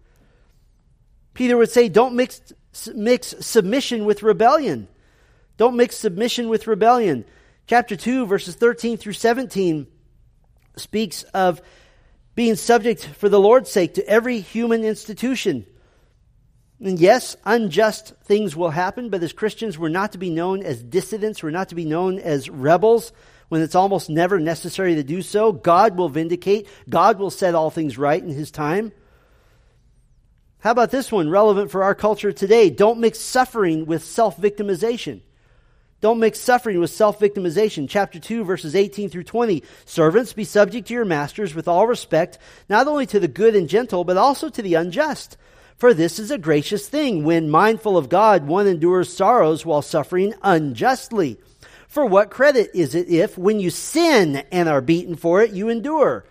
Peter 1.34 1.56
would 1.56 1.70
say, 1.70 1.88
don't 1.88 2.14
mix, 2.14 2.40
mix 2.94 3.34
submission 3.40 4.04
with 4.04 4.22
rebellion. 4.22 4.88
Don't 5.56 5.76
mix 5.76 5.96
submission 5.96 6.48
with 6.48 6.66
rebellion. 6.66 7.24
Chapter 7.66 7.96
2, 7.96 8.26
verses 8.26 8.54
13 8.54 8.96
through 8.96 9.14
17 9.14 9.86
speaks 10.76 11.22
of 11.34 11.60
being 12.34 12.56
subject 12.56 13.04
for 13.04 13.28
the 13.28 13.40
Lord's 13.40 13.70
sake 13.70 13.94
to 13.94 14.06
every 14.06 14.40
human 14.40 14.84
institution. 14.84 15.66
And 16.78 16.98
yes, 16.98 17.36
unjust 17.44 18.14
things 18.24 18.54
will 18.54 18.70
happen, 18.70 19.08
but 19.08 19.22
as 19.22 19.32
Christians, 19.32 19.78
we're 19.78 19.88
not 19.88 20.12
to 20.12 20.18
be 20.18 20.28
known 20.28 20.62
as 20.62 20.82
dissidents. 20.82 21.42
We're 21.42 21.50
not 21.50 21.70
to 21.70 21.74
be 21.74 21.86
known 21.86 22.18
as 22.18 22.50
rebels 22.50 23.12
when 23.48 23.62
it's 23.62 23.74
almost 23.74 24.10
never 24.10 24.38
necessary 24.38 24.94
to 24.96 25.02
do 25.02 25.22
so. 25.22 25.52
God 25.52 25.96
will 25.96 26.08
vindicate. 26.08 26.68
God 26.88 27.18
will 27.18 27.30
set 27.30 27.54
all 27.54 27.70
things 27.70 27.98
right 27.98 28.22
in 28.22 28.30
His 28.30 28.50
time. 28.50 28.92
How 30.58 30.72
about 30.72 30.90
this 30.90 31.12
one, 31.12 31.30
relevant 31.30 31.70
for 31.70 31.84
our 31.84 31.94
culture 31.94 32.32
today? 32.32 32.70
Don't 32.70 32.98
mix 32.98 33.20
suffering 33.20 33.86
with 33.86 34.02
self 34.02 34.36
victimization. 34.36 35.20
Don't 36.00 36.18
mix 36.18 36.38
suffering 36.40 36.80
with 36.80 36.90
self 36.90 37.18
victimization. 37.20 37.86
Chapter 37.88 38.18
2, 38.18 38.44
verses 38.44 38.74
18 38.74 39.08
through 39.08 39.24
20. 39.24 39.62
Servants, 39.84 40.32
be 40.32 40.44
subject 40.44 40.88
to 40.88 40.94
your 40.94 41.04
masters 41.04 41.54
with 41.54 41.68
all 41.68 41.86
respect, 41.86 42.38
not 42.68 42.86
only 42.86 43.06
to 43.06 43.20
the 43.20 43.28
good 43.28 43.54
and 43.54 43.68
gentle, 43.68 44.04
but 44.04 44.16
also 44.16 44.48
to 44.48 44.62
the 44.62 44.74
unjust. 44.74 45.36
For 45.76 45.92
this 45.92 46.18
is 46.18 46.30
a 46.30 46.38
gracious 46.38 46.88
thing 46.88 47.22
when, 47.22 47.50
mindful 47.50 47.98
of 47.98 48.08
God, 48.08 48.46
one 48.46 48.66
endures 48.66 49.12
sorrows 49.14 49.64
while 49.64 49.82
suffering 49.82 50.34
unjustly. 50.42 51.38
For 51.88 52.04
what 52.04 52.30
credit 52.30 52.70
is 52.74 52.94
it 52.94 53.08
if, 53.08 53.38
when 53.38 53.60
you 53.60 53.70
sin 53.70 54.44
and 54.50 54.68
are 54.68 54.80
beaten 54.80 55.16
for 55.16 55.42
it, 55.42 55.52
you 55.52 55.68
endure? 55.68 56.24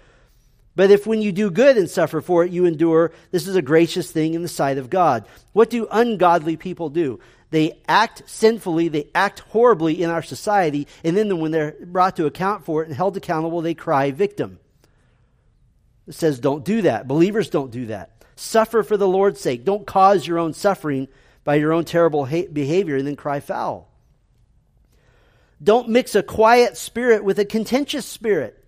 But 0.75 0.91
if 0.91 1.07
when 1.07 1.21
you 1.21 1.31
do 1.31 1.49
good 1.49 1.77
and 1.77 1.89
suffer 1.89 2.19
for 2.19 2.43
it, 2.43 2.51
you 2.51 2.65
endure, 2.65 3.11
this 3.31 3.47
is 3.47 3.55
a 3.55 3.61
gracious 3.61 4.11
thing 4.11 4.33
in 4.33 4.41
the 4.41 4.47
sight 4.47 4.77
of 4.77 4.89
God. 4.89 5.25
What 5.53 5.69
do 5.69 5.87
ungodly 5.89 6.57
people 6.57 6.89
do? 6.89 7.19
They 7.51 7.79
act 7.87 8.23
sinfully, 8.25 8.89
they 8.89 9.07
act 9.15 9.39
horribly 9.39 10.01
in 10.01 10.09
our 10.09 10.23
society, 10.23 10.87
and 11.03 11.15
then 11.15 11.39
when 11.39 11.51
they're 11.51 11.75
brought 11.79 12.17
to 12.17 12.25
account 12.25 12.65
for 12.65 12.81
it 12.81 12.87
and 12.87 12.95
held 12.95 13.15
accountable, 13.15 13.61
they 13.61 13.73
cry 13.73 14.11
victim. 14.11 14.59
It 16.07 16.15
says 16.15 16.39
don't 16.39 16.65
do 16.65 16.81
that. 16.81 17.07
Believers 17.07 17.49
don't 17.49 17.71
do 17.71 17.85
that. 17.87 18.11
Suffer 18.35 18.83
for 18.83 18.97
the 18.97 19.07
Lord's 19.07 19.39
sake. 19.39 19.63
Don't 19.63 19.87
cause 19.87 20.27
your 20.27 20.39
own 20.39 20.53
suffering 20.53 21.07
by 21.45 21.55
your 21.55 21.71
own 21.71 21.85
terrible 21.85 22.25
behavior 22.25 22.97
and 22.97 23.07
then 23.07 23.15
cry 23.15 23.39
foul. 23.39 23.89
Don't 25.63 25.89
mix 25.89 26.15
a 26.15 26.23
quiet 26.23 26.77
spirit 26.77 27.23
with 27.23 27.39
a 27.39 27.45
contentious 27.45 28.05
spirit. 28.05 28.61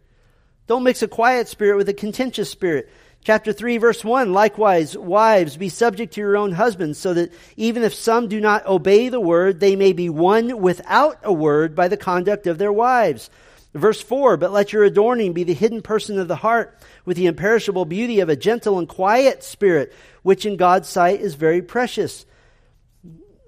Don't 0.67 0.83
mix 0.83 1.01
a 1.01 1.07
quiet 1.07 1.47
spirit 1.47 1.77
with 1.77 1.89
a 1.89 1.93
contentious 1.93 2.49
spirit. 2.49 2.89
Chapter 3.23 3.51
3, 3.51 3.77
verse 3.77 4.05
1 4.05 4.31
Likewise, 4.31 4.97
wives, 4.97 5.57
be 5.57 5.69
subject 5.69 6.13
to 6.13 6.21
your 6.21 6.38
own 6.38 6.53
husbands, 6.53 6.97
so 6.97 7.13
that 7.13 7.33
even 7.57 7.83
if 7.83 7.93
some 7.93 8.27
do 8.29 8.39
not 8.39 8.65
obey 8.65 9.09
the 9.09 9.19
word, 9.19 9.59
they 9.59 9.75
may 9.75 9.91
be 9.91 10.09
won 10.09 10.61
without 10.61 11.19
a 11.23 11.33
word 11.33 11.75
by 11.75 11.88
the 11.88 11.97
conduct 11.97 12.47
of 12.47 12.57
their 12.57 12.71
wives. 12.71 13.29
Verse 13.73 14.01
4 14.01 14.38
But 14.38 14.53
let 14.53 14.71
your 14.71 14.83
adorning 14.83 15.33
be 15.33 15.43
the 15.43 15.53
hidden 15.53 15.81
person 15.81 16.19
of 16.19 16.29
the 16.29 16.38
heart, 16.38 16.79
with 17.03 17.17
the 17.17 17.27
imperishable 17.27 17.85
beauty 17.85 18.21
of 18.21 18.29
a 18.29 18.35
gentle 18.35 18.79
and 18.79 18.88
quiet 18.88 19.43
spirit, 19.43 19.93
which 20.23 20.45
in 20.45 20.55
God's 20.55 20.88
sight 20.88 21.19
is 21.19 21.35
very 21.35 21.61
precious 21.61 22.25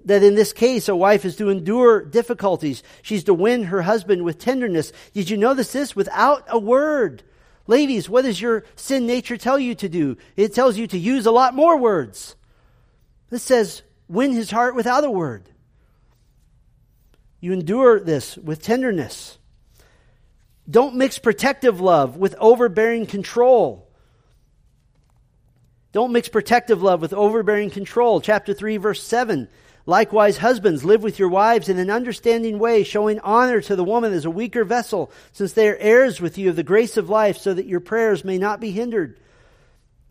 that 0.04 0.22
in 0.22 0.34
this 0.34 0.52
case, 0.52 0.88
a 0.88 0.96
wife 0.96 1.24
is 1.24 1.36
to 1.36 1.50
endure 1.50 2.04
difficulties. 2.04 2.82
She's 3.02 3.24
to 3.24 3.34
win 3.34 3.64
her 3.64 3.82
husband 3.82 4.24
with 4.24 4.38
tenderness. 4.38 4.92
Did 5.12 5.30
you 5.30 5.36
notice 5.36 5.72
this? 5.72 5.94
Without 5.94 6.44
a 6.48 6.58
word. 6.58 7.22
Ladies, 7.66 8.08
what 8.08 8.22
does 8.24 8.40
your 8.40 8.64
sin 8.76 9.06
nature 9.06 9.36
tell 9.36 9.58
you 9.58 9.74
to 9.76 9.88
do? 9.88 10.16
It 10.36 10.54
tells 10.54 10.76
you 10.76 10.86
to 10.88 10.98
use 10.98 11.26
a 11.26 11.30
lot 11.30 11.54
more 11.54 11.76
words. 11.76 12.34
This 13.28 13.42
says, 13.42 13.82
win 14.08 14.32
his 14.32 14.50
heart 14.50 14.74
without 14.74 15.04
a 15.04 15.10
word. 15.10 15.48
You 17.40 17.52
endure 17.52 18.00
this 18.00 18.36
with 18.36 18.62
tenderness. 18.62 19.38
Don't 20.68 20.96
mix 20.96 21.18
protective 21.18 21.80
love 21.80 22.16
with 22.16 22.34
overbearing 22.38 23.06
control. 23.06 23.88
Don't 25.92 26.12
mix 26.12 26.28
protective 26.28 26.82
love 26.82 27.00
with 27.00 27.12
overbearing 27.12 27.70
control. 27.70 28.20
Chapter 28.20 28.54
3, 28.54 28.76
verse 28.76 29.02
7. 29.02 29.48
Likewise, 29.90 30.38
husbands, 30.38 30.84
live 30.84 31.02
with 31.02 31.18
your 31.18 31.28
wives 31.28 31.68
in 31.68 31.76
an 31.76 31.90
understanding 31.90 32.60
way, 32.60 32.84
showing 32.84 33.18
honor 33.18 33.60
to 33.60 33.74
the 33.74 33.82
woman 33.82 34.12
as 34.12 34.24
a 34.24 34.30
weaker 34.30 34.62
vessel, 34.62 35.10
since 35.32 35.52
they 35.52 35.68
are 35.68 35.76
heirs 35.78 36.20
with 36.20 36.38
you 36.38 36.48
of 36.48 36.54
the 36.54 36.62
grace 36.62 36.96
of 36.96 37.10
life, 37.10 37.36
so 37.36 37.52
that 37.52 37.66
your 37.66 37.80
prayers 37.80 38.24
may 38.24 38.38
not 38.38 38.60
be 38.60 38.70
hindered. 38.70 39.18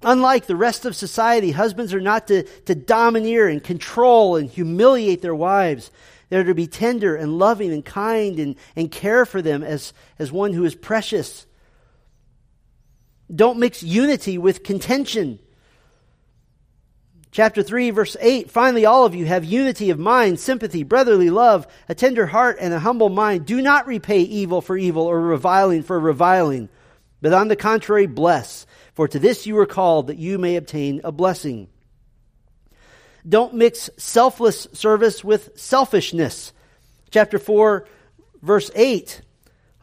Unlike 0.01 0.47
the 0.47 0.57
rest 0.57 0.83
of 0.83 0.97
society, 0.97 1.51
husbands 1.51 1.93
are 1.93 2.01
not 2.01 2.27
to, 2.27 2.43
to 2.65 2.75
domineer 2.75 3.47
and 3.47 3.63
control 3.63 4.35
and 4.35 4.49
humiliate 4.49 5.21
their 5.21 5.33
wives. 5.33 5.91
They're 6.27 6.43
to 6.43 6.53
be 6.53 6.67
tender 6.67 7.15
and 7.15 7.39
loving 7.39 7.71
and 7.71 7.85
kind 7.85 8.37
and, 8.37 8.57
and 8.75 8.91
care 8.91 9.25
for 9.25 9.41
them 9.41 9.63
as, 9.63 9.93
as 10.19 10.29
one 10.29 10.51
who 10.51 10.65
is 10.65 10.75
precious. 10.75 11.45
Don't 13.33 13.59
mix 13.59 13.81
unity 13.81 14.37
with 14.37 14.61
contention. 14.61 15.39
Chapter 17.31 17.61
3, 17.61 17.91
verse 17.91 18.17
8 18.19 18.49
Finally, 18.49 18.85
all 18.85 19.05
of 19.05 19.13
you 19.13 19.25
have 19.25 19.45
unity 19.45 19.91
of 19.91 19.99
mind, 19.99 20.39
sympathy, 20.39 20.83
brotherly 20.83 21.29
love, 21.29 21.67
a 21.87 21.95
tender 21.95 22.25
heart, 22.25 22.57
and 22.59 22.73
a 22.73 22.79
humble 22.79 23.09
mind. 23.09 23.45
Do 23.45 23.61
not 23.61 23.87
repay 23.87 24.21
evil 24.21 24.61
for 24.61 24.75
evil 24.75 25.03
or 25.03 25.21
reviling 25.21 25.83
for 25.83 25.99
reviling, 25.99 26.69
but 27.21 27.33
on 27.33 27.47
the 27.47 27.55
contrary, 27.55 28.07
bless. 28.07 28.65
For 28.93 29.07
to 29.07 29.19
this 29.19 29.45
you 29.45 29.55
were 29.55 29.67
called, 29.67 30.07
that 30.07 30.17
you 30.17 30.37
may 30.39 30.55
obtain 30.55 31.01
a 31.03 31.11
blessing. 31.11 31.67
Don't 33.27 33.53
mix 33.53 33.89
selfless 33.97 34.67
service 34.73 35.23
with 35.23 35.51
selfishness. 35.55 36.51
Chapter 37.11 37.37
4, 37.37 37.87
verse 38.41 38.71
8. 38.73 39.21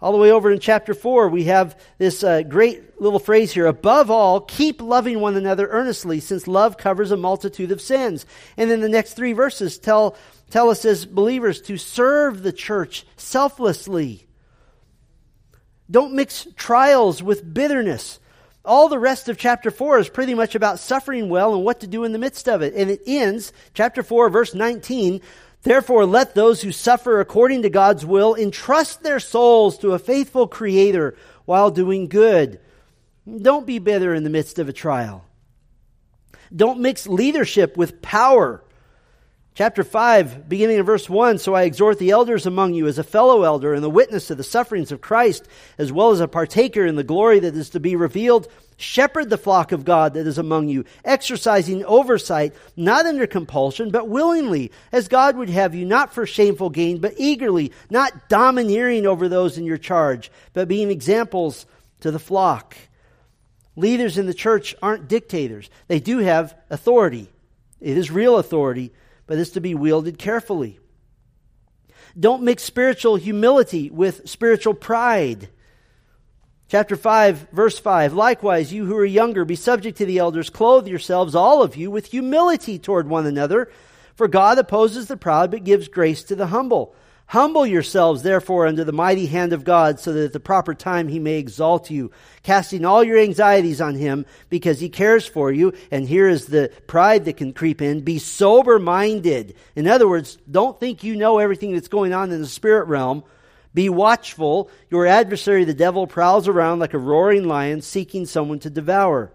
All 0.00 0.12
the 0.12 0.18
way 0.18 0.30
over 0.30 0.52
in 0.52 0.60
chapter 0.60 0.92
4, 0.92 1.28
we 1.28 1.44
have 1.44 1.78
this 1.96 2.22
uh, 2.22 2.42
great 2.42 3.00
little 3.00 3.18
phrase 3.18 3.52
here. 3.52 3.66
Above 3.66 4.10
all, 4.10 4.42
keep 4.42 4.82
loving 4.82 5.20
one 5.20 5.36
another 5.36 5.66
earnestly, 5.68 6.20
since 6.20 6.46
love 6.46 6.76
covers 6.76 7.12
a 7.12 7.16
multitude 7.16 7.72
of 7.72 7.80
sins. 7.80 8.26
And 8.58 8.70
then 8.70 8.80
the 8.80 8.90
next 8.90 9.14
three 9.14 9.32
verses 9.32 9.78
tell, 9.78 10.16
tell 10.50 10.68
us 10.68 10.84
as 10.84 11.06
believers 11.06 11.62
to 11.62 11.78
serve 11.78 12.42
the 12.42 12.52
church 12.52 13.06
selflessly. 13.16 14.26
Don't 15.90 16.14
mix 16.14 16.46
trials 16.56 17.22
with 17.22 17.54
bitterness. 17.54 18.20
All 18.66 18.88
the 18.88 18.98
rest 18.98 19.30
of 19.30 19.38
chapter 19.38 19.70
4 19.70 20.00
is 20.00 20.08
pretty 20.10 20.34
much 20.34 20.54
about 20.54 20.80
suffering 20.80 21.30
well 21.30 21.54
and 21.54 21.64
what 21.64 21.80
to 21.80 21.86
do 21.86 22.04
in 22.04 22.12
the 22.12 22.18
midst 22.18 22.48
of 22.48 22.60
it. 22.60 22.74
And 22.74 22.90
it 22.90 23.00
ends, 23.06 23.52
chapter 23.72 24.02
4, 24.02 24.28
verse 24.28 24.54
19, 24.54 25.22
Therefore, 25.66 26.06
let 26.06 26.36
those 26.36 26.62
who 26.62 26.70
suffer 26.70 27.18
according 27.18 27.62
to 27.62 27.68
God's 27.68 28.06
will 28.06 28.36
entrust 28.36 29.02
their 29.02 29.18
souls 29.18 29.78
to 29.78 29.94
a 29.94 29.98
faithful 29.98 30.46
Creator 30.46 31.16
while 31.44 31.72
doing 31.72 32.06
good. 32.06 32.60
Don't 33.26 33.66
be 33.66 33.80
bitter 33.80 34.14
in 34.14 34.22
the 34.22 34.30
midst 34.30 34.60
of 34.60 34.68
a 34.68 34.72
trial. 34.72 35.24
Don't 36.54 36.78
mix 36.78 37.08
leadership 37.08 37.76
with 37.76 38.00
power. 38.00 38.62
Chapter 39.56 39.82
5, 39.82 40.48
beginning 40.48 40.78
in 40.78 40.84
verse 40.84 41.10
1 41.10 41.38
So 41.38 41.54
I 41.54 41.64
exhort 41.64 41.98
the 41.98 42.10
elders 42.10 42.46
among 42.46 42.74
you 42.74 42.86
as 42.86 43.00
a 43.00 43.02
fellow 43.02 43.42
elder 43.42 43.74
and 43.74 43.84
a 43.84 43.88
witness 43.88 44.30
of 44.30 44.38
the 44.38 44.44
sufferings 44.44 44.92
of 44.92 45.00
Christ, 45.00 45.48
as 45.78 45.90
well 45.90 46.12
as 46.12 46.20
a 46.20 46.28
partaker 46.28 46.86
in 46.86 46.94
the 46.94 47.02
glory 47.02 47.40
that 47.40 47.56
is 47.56 47.70
to 47.70 47.80
be 47.80 47.96
revealed. 47.96 48.46
Shepherd 48.78 49.30
the 49.30 49.38
flock 49.38 49.72
of 49.72 49.86
God 49.86 50.14
that 50.14 50.26
is 50.26 50.36
among 50.36 50.68
you, 50.68 50.84
exercising 51.04 51.84
oversight, 51.84 52.54
not 52.76 53.06
under 53.06 53.26
compulsion, 53.26 53.90
but 53.90 54.08
willingly, 54.08 54.70
as 54.92 55.08
God 55.08 55.36
would 55.36 55.48
have 55.48 55.74
you, 55.74 55.86
not 55.86 56.12
for 56.12 56.26
shameful 56.26 56.68
gain, 56.68 56.98
but 56.98 57.14
eagerly, 57.16 57.72
not 57.88 58.28
domineering 58.28 59.06
over 59.06 59.28
those 59.28 59.56
in 59.56 59.64
your 59.64 59.78
charge, 59.78 60.30
but 60.52 60.68
being 60.68 60.90
examples 60.90 61.64
to 62.00 62.10
the 62.10 62.18
flock. 62.18 62.76
Leaders 63.76 64.18
in 64.18 64.26
the 64.26 64.34
church 64.34 64.74
aren't 64.82 65.08
dictators. 65.08 65.70
They 65.88 66.00
do 66.00 66.18
have 66.18 66.54
authority. 66.68 67.30
It 67.80 67.96
is 67.96 68.10
real 68.10 68.36
authority, 68.36 68.92
but 69.26 69.38
it's 69.38 69.50
to 69.50 69.60
be 69.60 69.74
wielded 69.74 70.18
carefully. 70.18 70.78
Don't 72.18 72.42
mix 72.42 72.62
spiritual 72.62 73.16
humility 73.16 73.90
with 73.90 74.28
spiritual 74.28 74.74
pride. 74.74 75.48
Chapter 76.68 76.96
5, 76.96 77.50
verse 77.52 77.78
5. 77.78 78.12
Likewise, 78.12 78.72
you 78.72 78.86
who 78.86 78.96
are 78.96 79.04
younger, 79.04 79.44
be 79.44 79.54
subject 79.54 79.98
to 79.98 80.06
the 80.06 80.18
elders. 80.18 80.50
Clothe 80.50 80.88
yourselves, 80.88 81.36
all 81.36 81.62
of 81.62 81.76
you, 81.76 81.92
with 81.92 82.06
humility 82.06 82.76
toward 82.76 83.08
one 83.08 83.24
another. 83.24 83.70
For 84.16 84.26
God 84.26 84.58
opposes 84.58 85.06
the 85.06 85.16
proud, 85.16 85.52
but 85.52 85.62
gives 85.62 85.86
grace 85.86 86.24
to 86.24 86.34
the 86.34 86.48
humble. 86.48 86.92
Humble 87.26 87.66
yourselves, 87.66 88.22
therefore, 88.22 88.66
under 88.66 88.82
the 88.82 88.92
mighty 88.92 89.26
hand 89.26 89.52
of 89.52 89.62
God, 89.62 90.00
so 90.00 90.12
that 90.12 90.24
at 90.24 90.32
the 90.32 90.40
proper 90.40 90.74
time 90.74 91.06
he 91.06 91.20
may 91.20 91.38
exalt 91.38 91.88
you, 91.88 92.10
casting 92.42 92.84
all 92.84 93.04
your 93.04 93.18
anxieties 93.18 93.80
on 93.80 93.94
him, 93.94 94.26
because 94.48 94.80
he 94.80 94.88
cares 94.88 95.24
for 95.24 95.52
you. 95.52 95.72
And 95.92 96.08
here 96.08 96.28
is 96.28 96.46
the 96.46 96.72
pride 96.88 97.26
that 97.26 97.36
can 97.36 97.52
creep 97.52 97.80
in. 97.80 98.00
Be 98.00 98.18
sober 98.18 98.80
minded. 98.80 99.54
In 99.76 99.86
other 99.86 100.08
words, 100.08 100.36
don't 100.50 100.80
think 100.80 101.04
you 101.04 101.14
know 101.14 101.38
everything 101.38 101.74
that's 101.74 101.86
going 101.86 102.12
on 102.12 102.32
in 102.32 102.40
the 102.40 102.48
spirit 102.48 102.88
realm. 102.88 103.22
Be 103.76 103.90
watchful. 103.90 104.70
Your 104.88 105.06
adversary, 105.06 105.64
the 105.64 105.74
devil, 105.74 106.06
prowls 106.06 106.48
around 106.48 106.78
like 106.78 106.94
a 106.94 106.98
roaring 106.98 107.44
lion 107.44 107.82
seeking 107.82 108.24
someone 108.24 108.58
to 108.60 108.70
devour. 108.70 109.30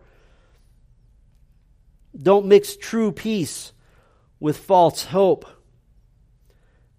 Don't 2.20 2.48
mix 2.48 2.76
true 2.76 3.12
peace 3.12 3.72
with 4.40 4.58
false 4.58 5.06
hope. 5.06 5.46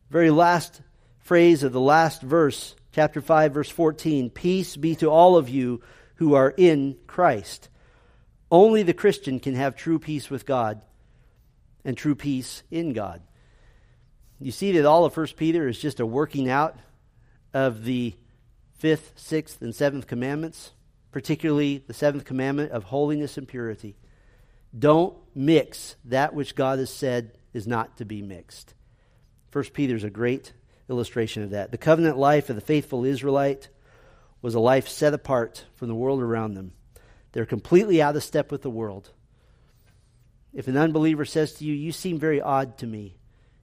Very 0.09 0.30
last 0.30 0.82
phrase 1.18 1.64
of 1.64 1.72
the 1.72 1.80
last 1.80 2.22
verse, 2.22 2.76
chapter 2.93 3.20
5, 3.20 3.55
verse 3.55 3.68
14 3.68 4.30
Peace 4.30 4.76
be 4.76 4.95
to 4.95 5.11
all 5.11 5.36
of 5.36 5.49
you 5.49 5.82
who 6.14 6.34
are 6.34 6.55
in 6.57 6.97
Christ. 7.09 7.68
Only 8.53 8.84
the 8.84 8.95
Christian 8.95 9.40
can 9.40 9.57
have 9.57 9.74
true 9.74 9.99
peace 9.99 10.30
with 10.30 10.47
God 10.47 10.80
and 11.84 11.97
true 11.97 12.14
peace 12.14 12.62
in 12.70 12.93
God. 12.93 13.20
You 14.38 14.53
see 14.53 14.70
that 14.72 14.86
all 14.86 15.05
of 15.05 15.16
1 15.16 15.26
Peter 15.36 15.66
is 15.66 15.80
just 15.80 15.99
a 15.99 16.07
working 16.07 16.49
out 16.49 16.78
of 17.55 17.84
the 17.84 18.14
fifth, 18.78 19.12
sixth, 19.16 19.62
and 19.62 19.74
seventh 19.74 20.07
commandments, 20.07 20.72
particularly 21.11 21.78
the 21.78 21.94
seventh 21.94 22.24
commandment 22.24 22.72
of 22.72 22.84
holiness 22.84 23.36
and 23.36 23.46
purity. 23.46 23.96
Don't 24.76 25.16
mix 25.34 25.96
that 26.07 26.34
which 26.34 26.55
God 26.55 26.78
has 26.78 26.90
said 26.90 27.32
is 27.53 27.66
not 27.66 27.98
to 27.98 28.05
be 28.05 28.22
mixed. 28.22 28.74
First 29.50 29.74
Peter 29.74 29.94
is 29.94 30.05
a 30.05 30.11
great 30.11 30.53
illustration 30.88 31.42
of 31.42 31.50
that. 31.50 31.70
The 31.70 31.78
covenant 31.78 32.16
life 32.16 32.48
of 32.48 32.57
the 32.57 32.62
faithful 32.62 33.05
Israelite 33.05 33.68
was 34.40 34.55
a 34.55 34.61
life 34.61 34.88
set 34.88 35.14
apart 35.14 35.64
from 35.74 35.88
the 35.88 35.94
world 35.94 36.20
around 36.20 36.55
them. 36.55 36.72
They're 37.32 37.46
completely 37.46 38.03
out 38.03 38.16
of 38.16 38.22
step 38.22 38.50
with 38.50 38.62
the 38.62 38.70
world. 38.70 39.11
If 40.53 40.68
an 40.68 40.76
unbeliever 40.76 41.24
says 41.24 41.55
to 41.55 41.64
you, 41.64 41.72
You 41.72 41.92
seem 41.92 42.18
very 42.18 42.40
odd 42.40 42.78
to 42.78 42.86
me, 42.86 43.16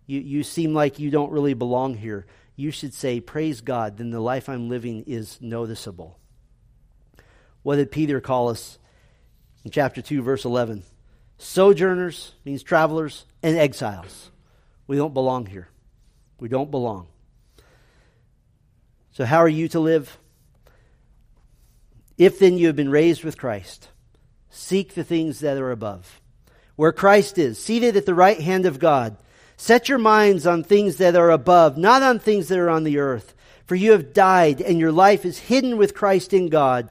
you, 0.05 0.19
you 0.21 0.43
seem 0.43 0.73
like 0.73 0.99
you 0.99 1.11
don't 1.11 1.31
really 1.31 1.53
belong 1.53 1.95
here, 1.95 2.25
you 2.59 2.71
should 2.71 2.93
say, 2.93 3.21
Praise 3.21 3.61
God, 3.61 3.97
then 3.97 4.11
the 4.11 4.19
life 4.19 4.49
I'm 4.49 4.67
living 4.67 5.05
is 5.07 5.41
noticeable. 5.41 6.19
What 7.63 7.77
did 7.77 7.91
Peter 7.91 8.19
call 8.19 8.49
us 8.49 8.77
in 9.63 9.71
chapter 9.71 10.01
2, 10.01 10.21
verse 10.21 10.43
11? 10.43 10.83
Sojourners 11.37 12.33
means 12.43 12.61
travelers 12.61 13.25
and 13.41 13.57
exiles. 13.57 14.29
We 14.87 14.97
don't 14.97 15.13
belong 15.13 15.45
here. 15.45 15.69
We 16.39 16.49
don't 16.49 16.69
belong. 16.69 17.07
So, 19.11 19.23
how 19.23 19.37
are 19.37 19.49
you 19.49 19.69
to 19.69 19.79
live? 19.79 20.17
If 22.17 22.39
then 22.39 22.57
you 22.57 22.67
have 22.67 22.75
been 22.75 22.89
raised 22.89 23.23
with 23.23 23.37
Christ, 23.37 23.87
seek 24.49 24.93
the 24.93 25.05
things 25.05 25.39
that 25.39 25.57
are 25.57 25.71
above, 25.71 26.19
where 26.75 26.91
Christ 26.91 27.37
is, 27.37 27.57
seated 27.57 27.95
at 27.95 28.05
the 28.05 28.13
right 28.13 28.39
hand 28.39 28.65
of 28.65 28.79
God. 28.79 29.15
Set 29.61 29.89
your 29.89 29.97
minds 29.97 30.47
on 30.47 30.63
things 30.63 30.95
that 30.95 31.17
are 31.17 31.29
above, 31.29 31.77
not 31.77 32.01
on 32.01 32.17
things 32.17 32.47
that 32.47 32.57
are 32.57 32.69
on 32.69 32.85
the 32.85 32.97
earth. 32.97 33.35
For 33.65 33.75
you 33.75 33.91
have 33.91 34.13
died, 34.13 34.61
and 34.61 34.79
your 34.79 34.93
life 34.93 35.25
is 35.25 35.37
hidden 35.37 35.75
with 35.75 35.93
Christ 35.93 36.33
in 36.33 36.47
God. 36.47 36.89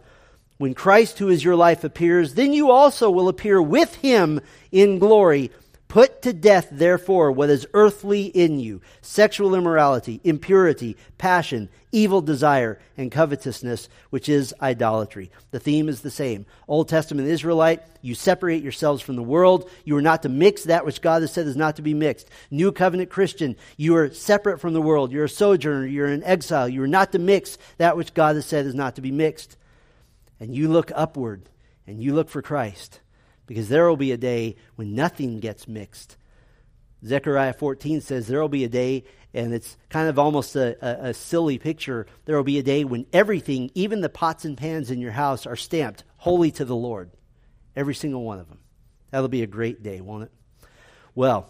When 0.59 0.75
Christ, 0.75 1.19
who 1.19 1.31
is 1.31 1.43
your 1.43 1.57
life, 1.57 1.83
appears, 1.83 2.35
then 2.35 2.53
you 2.53 2.71
also 2.71 3.11
will 3.11 3.29
appear 3.29 3.61
with 3.61 3.95
him 3.95 4.43
in 4.71 4.99
glory. 4.99 5.51
Put 5.89 6.21
to 6.23 6.35
death, 6.35 6.69
therefore, 6.71 7.33
what 7.33 7.49
is 7.49 7.67
earthly 7.73 8.27
in 8.27 8.61
you 8.61 8.83
sexual 9.01 9.55
immorality, 9.55 10.21
impurity, 10.23 10.99
passion, 11.17 11.71
evil 11.93 12.21
desire, 12.21 12.79
and 12.99 13.11
covetousness, 13.11 13.89
which 14.11 14.29
is 14.29 14.55
idolatry. 14.61 15.31
The 15.51 15.59
theme 15.59 15.89
is 15.89 16.03
the 16.03 16.11
same. 16.11 16.45
Old 16.69 16.91
Testament 16.91 17.29
Israelite, 17.29 17.83
you 18.03 18.15
separate 18.15 18.63
yourselves 18.63 19.01
from 19.01 19.17
the 19.17 19.23
world. 19.23 19.71
You 19.85 19.97
are 19.97 20.03
not 20.03 20.23
to 20.25 20.29
mix 20.29 20.65
that 20.65 20.85
which 20.85 21.01
God 21.01 21.23
has 21.23 21.33
said 21.33 21.47
is 21.47 21.57
not 21.57 21.77
to 21.77 21.83
be 21.83 21.95
mixed. 21.95 22.29
New 22.51 22.71
covenant 22.71 23.09
Christian, 23.09 23.57
you 23.79 23.97
are 23.97 24.13
separate 24.13 24.61
from 24.61 24.75
the 24.75 24.83
world. 24.83 25.11
You're 25.11 25.25
a 25.25 25.29
sojourner. 25.29 25.87
You're 25.87 26.09
in 26.09 26.23
exile. 26.23 26.69
You 26.69 26.83
are 26.83 26.89
not 26.89 27.13
to 27.13 27.19
mix 27.19 27.57
that 27.79 27.97
which 27.97 28.13
God 28.13 28.37
has 28.37 28.45
said 28.45 28.67
is 28.67 28.75
not 28.75 28.97
to 28.97 29.01
be 29.01 29.11
mixed. 29.11 29.57
And 30.39 30.55
you 30.55 30.69
look 30.69 30.93
upward 30.95 31.49
and 31.87 31.99
you 32.03 32.15
look 32.15 32.29
for 32.29 32.43
Christ 32.43 33.01
because 33.49 33.69
there 33.69 33.89
will 33.89 33.97
be 33.97 34.13
a 34.13 34.17
day 34.17 34.55
when 34.77 34.95
nothing 34.95 35.41
gets 35.41 35.67
mixed. 35.67 36.17
Zechariah 37.05 37.55
14 37.55 38.01
says 38.01 38.27
there 38.27 38.41
will 38.41 38.49
be 38.49 38.65
a 38.65 38.69
day, 38.69 39.05
and 39.33 39.53
it's 39.53 39.77
kind 39.89 40.09
of 40.09 40.19
almost 40.19 40.55
a, 40.55 40.77
a, 40.85 41.11
a, 41.11 41.15
silly 41.15 41.59
picture. 41.59 42.07
There 42.27 42.37
will 42.37 42.45
be 42.45 42.59
a 42.59 42.63
day 42.63 42.85
when 42.85 43.07
everything, 43.13 43.71
even 43.75 44.01
the 44.01 44.09
pots 44.09 44.45
and 44.45 44.57
pans 44.57 44.91
in 44.91 45.01
your 45.01 45.13
house, 45.13 45.47
are 45.47 45.57
stamped 45.57 46.05
holy 46.19 46.51
to 46.53 46.65
the 46.65 46.77
Lord. 46.77 47.11
Every 47.75 47.95
single 47.95 48.23
one 48.23 48.39
of 48.39 48.49
them. 48.49 48.59
That'll 49.11 49.29
be 49.29 49.43
a 49.43 49.47
great 49.47 49.83
day, 49.83 50.01
won't 50.01 50.25
it? 50.25 50.33
Well, 51.15 51.49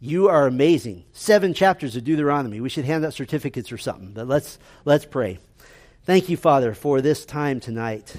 you 0.00 0.28
are 0.28 0.46
amazing. 0.46 1.04
Seven 1.12 1.52
chapters 1.52 1.96
of 1.96 2.04
Deuteronomy. 2.04 2.60
We 2.60 2.68
should 2.68 2.84
hand 2.84 3.04
out 3.04 3.14
certificates 3.14 3.72
or 3.72 3.78
something. 3.78 4.12
But 4.12 4.28
let's 4.28 4.58
let's 4.84 5.04
pray. 5.04 5.38
Thank 6.04 6.28
you, 6.28 6.36
Father, 6.36 6.72
for 6.72 7.00
this 7.00 7.26
time 7.26 7.60
tonight. 7.60 8.14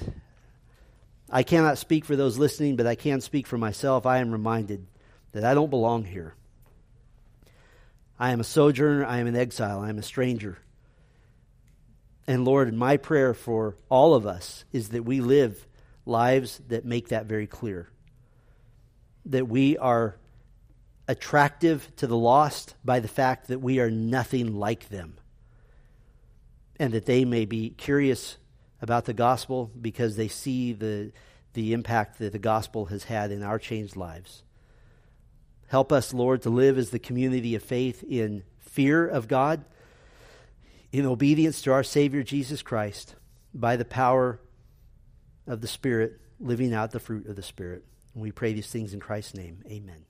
I 1.30 1.42
cannot 1.42 1.78
speak 1.78 2.04
for 2.04 2.16
those 2.16 2.38
listening, 2.38 2.76
but 2.76 2.86
I 2.86 2.94
can 2.94 3.20
speak 3.20 3.46
for 3.46 3.58
myself. 3.58 4.06
I 4.06 4.18
am 4.18 4.32
reminded 4.32 4.86
that 5.32 5.44
I 5.44 5.54
don't 5.54 5.70
belong 5.70 6.04
here. 6.04 6.34
I 8.18 8.30
am 8.30 8.40
a 8.40 8.44
sojourner, 8.44 9.04
I 9.04 9.18
am 9.18 9.26
an 9.26 9.36
exile, 9.36 9.80
I 9.80 9.90
am 9.90 9.98
a 9.98 10.02
stranger. 10.02 10.58
And 12.26 12.44
Lord, 12.44 12.72
my 12.74 12.96
prayer 12.96 13.32
for 13.32 13.76
all 13.88 14.14
of 14.14 14.26
us 14.26 14.64
is 14.72 14.90
that 14.90 15.04
we 15.04 15.20
live 15.20 15.66
lives 16.04 16.60
that 16.68 16.84
make 16.84 17.08
that 17.08 17.26
very 17.26 17.46
clear. 17.46 17.88
That 19.26 19.48
we 19.48 19.78
are 19.78 20.16
attractive 21.06 21.90
to 21.96 22.06
the 22.06 22.16
lost 22.16 22.74
by 22.84 23.00
the 23.00 23.08
fact 23.08 23.48
that 23.48 23.60
we 23.60 23.80
are 23.80 23.90
nothing 23.90 24.56
like 24.56 24.88
them. 24.88 25.14
And 26.78 26.92
that 26.92 27.06
they 27.06 27.24
may 27.24 27.44
be 27.44 27.70
curious 27.70 28.36
about 28.80 29.04
the 29.04 29.12
gospel 29.14 29.70
because 29.80 30.16
they 30.16 30.28
see 30.28 30.72
the, 30.72 31.12
the 31.54 31.72
impact 31.72 32.18
that 32.18 32.32
the 32.32 32.38
gospel 32.38 32.86
has 32.86 33.04
had 33.04 33.30
in 33.30 33.42
our 33.42 33.58
changed 33.58 33.96
lives. 33.96 34.42
Help 35.68 35.92
us, 35.92 36.14
Lord, 36.14 36.42
to 36.42 36.50
live 36.50 36.78
as 36.78 36.90
the 36.90 36.98
community 36.98 37.54
of 37.54 37.62
faith 37.62 38.02
in 38.02 38.42
fear 38.58 39.06
of 39.06 39.28
God, 39.28 39.64
in 40.92 41.04
obedience 41.04 41.60
to 41.62 41.72
our 41.72 41.82
Savior 41.82 42.22
Jesus 42.22 42.62
Christ, 42.62 43.14
by 43.52 43.76
the 43.76 43.84
power 43.84 44.40
of 45.46 45.60
the 45.60 45.68
Spirit, 45.68 46.20
living 46.40 46.72
out 46.72 46.92
the 46.92 47.00
fruit 47.00 47.26
of 47.26 47.36
the 47.36 47.42
Spirit. 47.42 47.84
And 48.14 48.22
we 48.22 48.32
pray 48.32 48.52
these 48.52 48.70
things 48.70 48.94
in 48.94 49.00
Christ's 49.00 49.34
name. 49.34 49.62
Amen. 49.66 50.04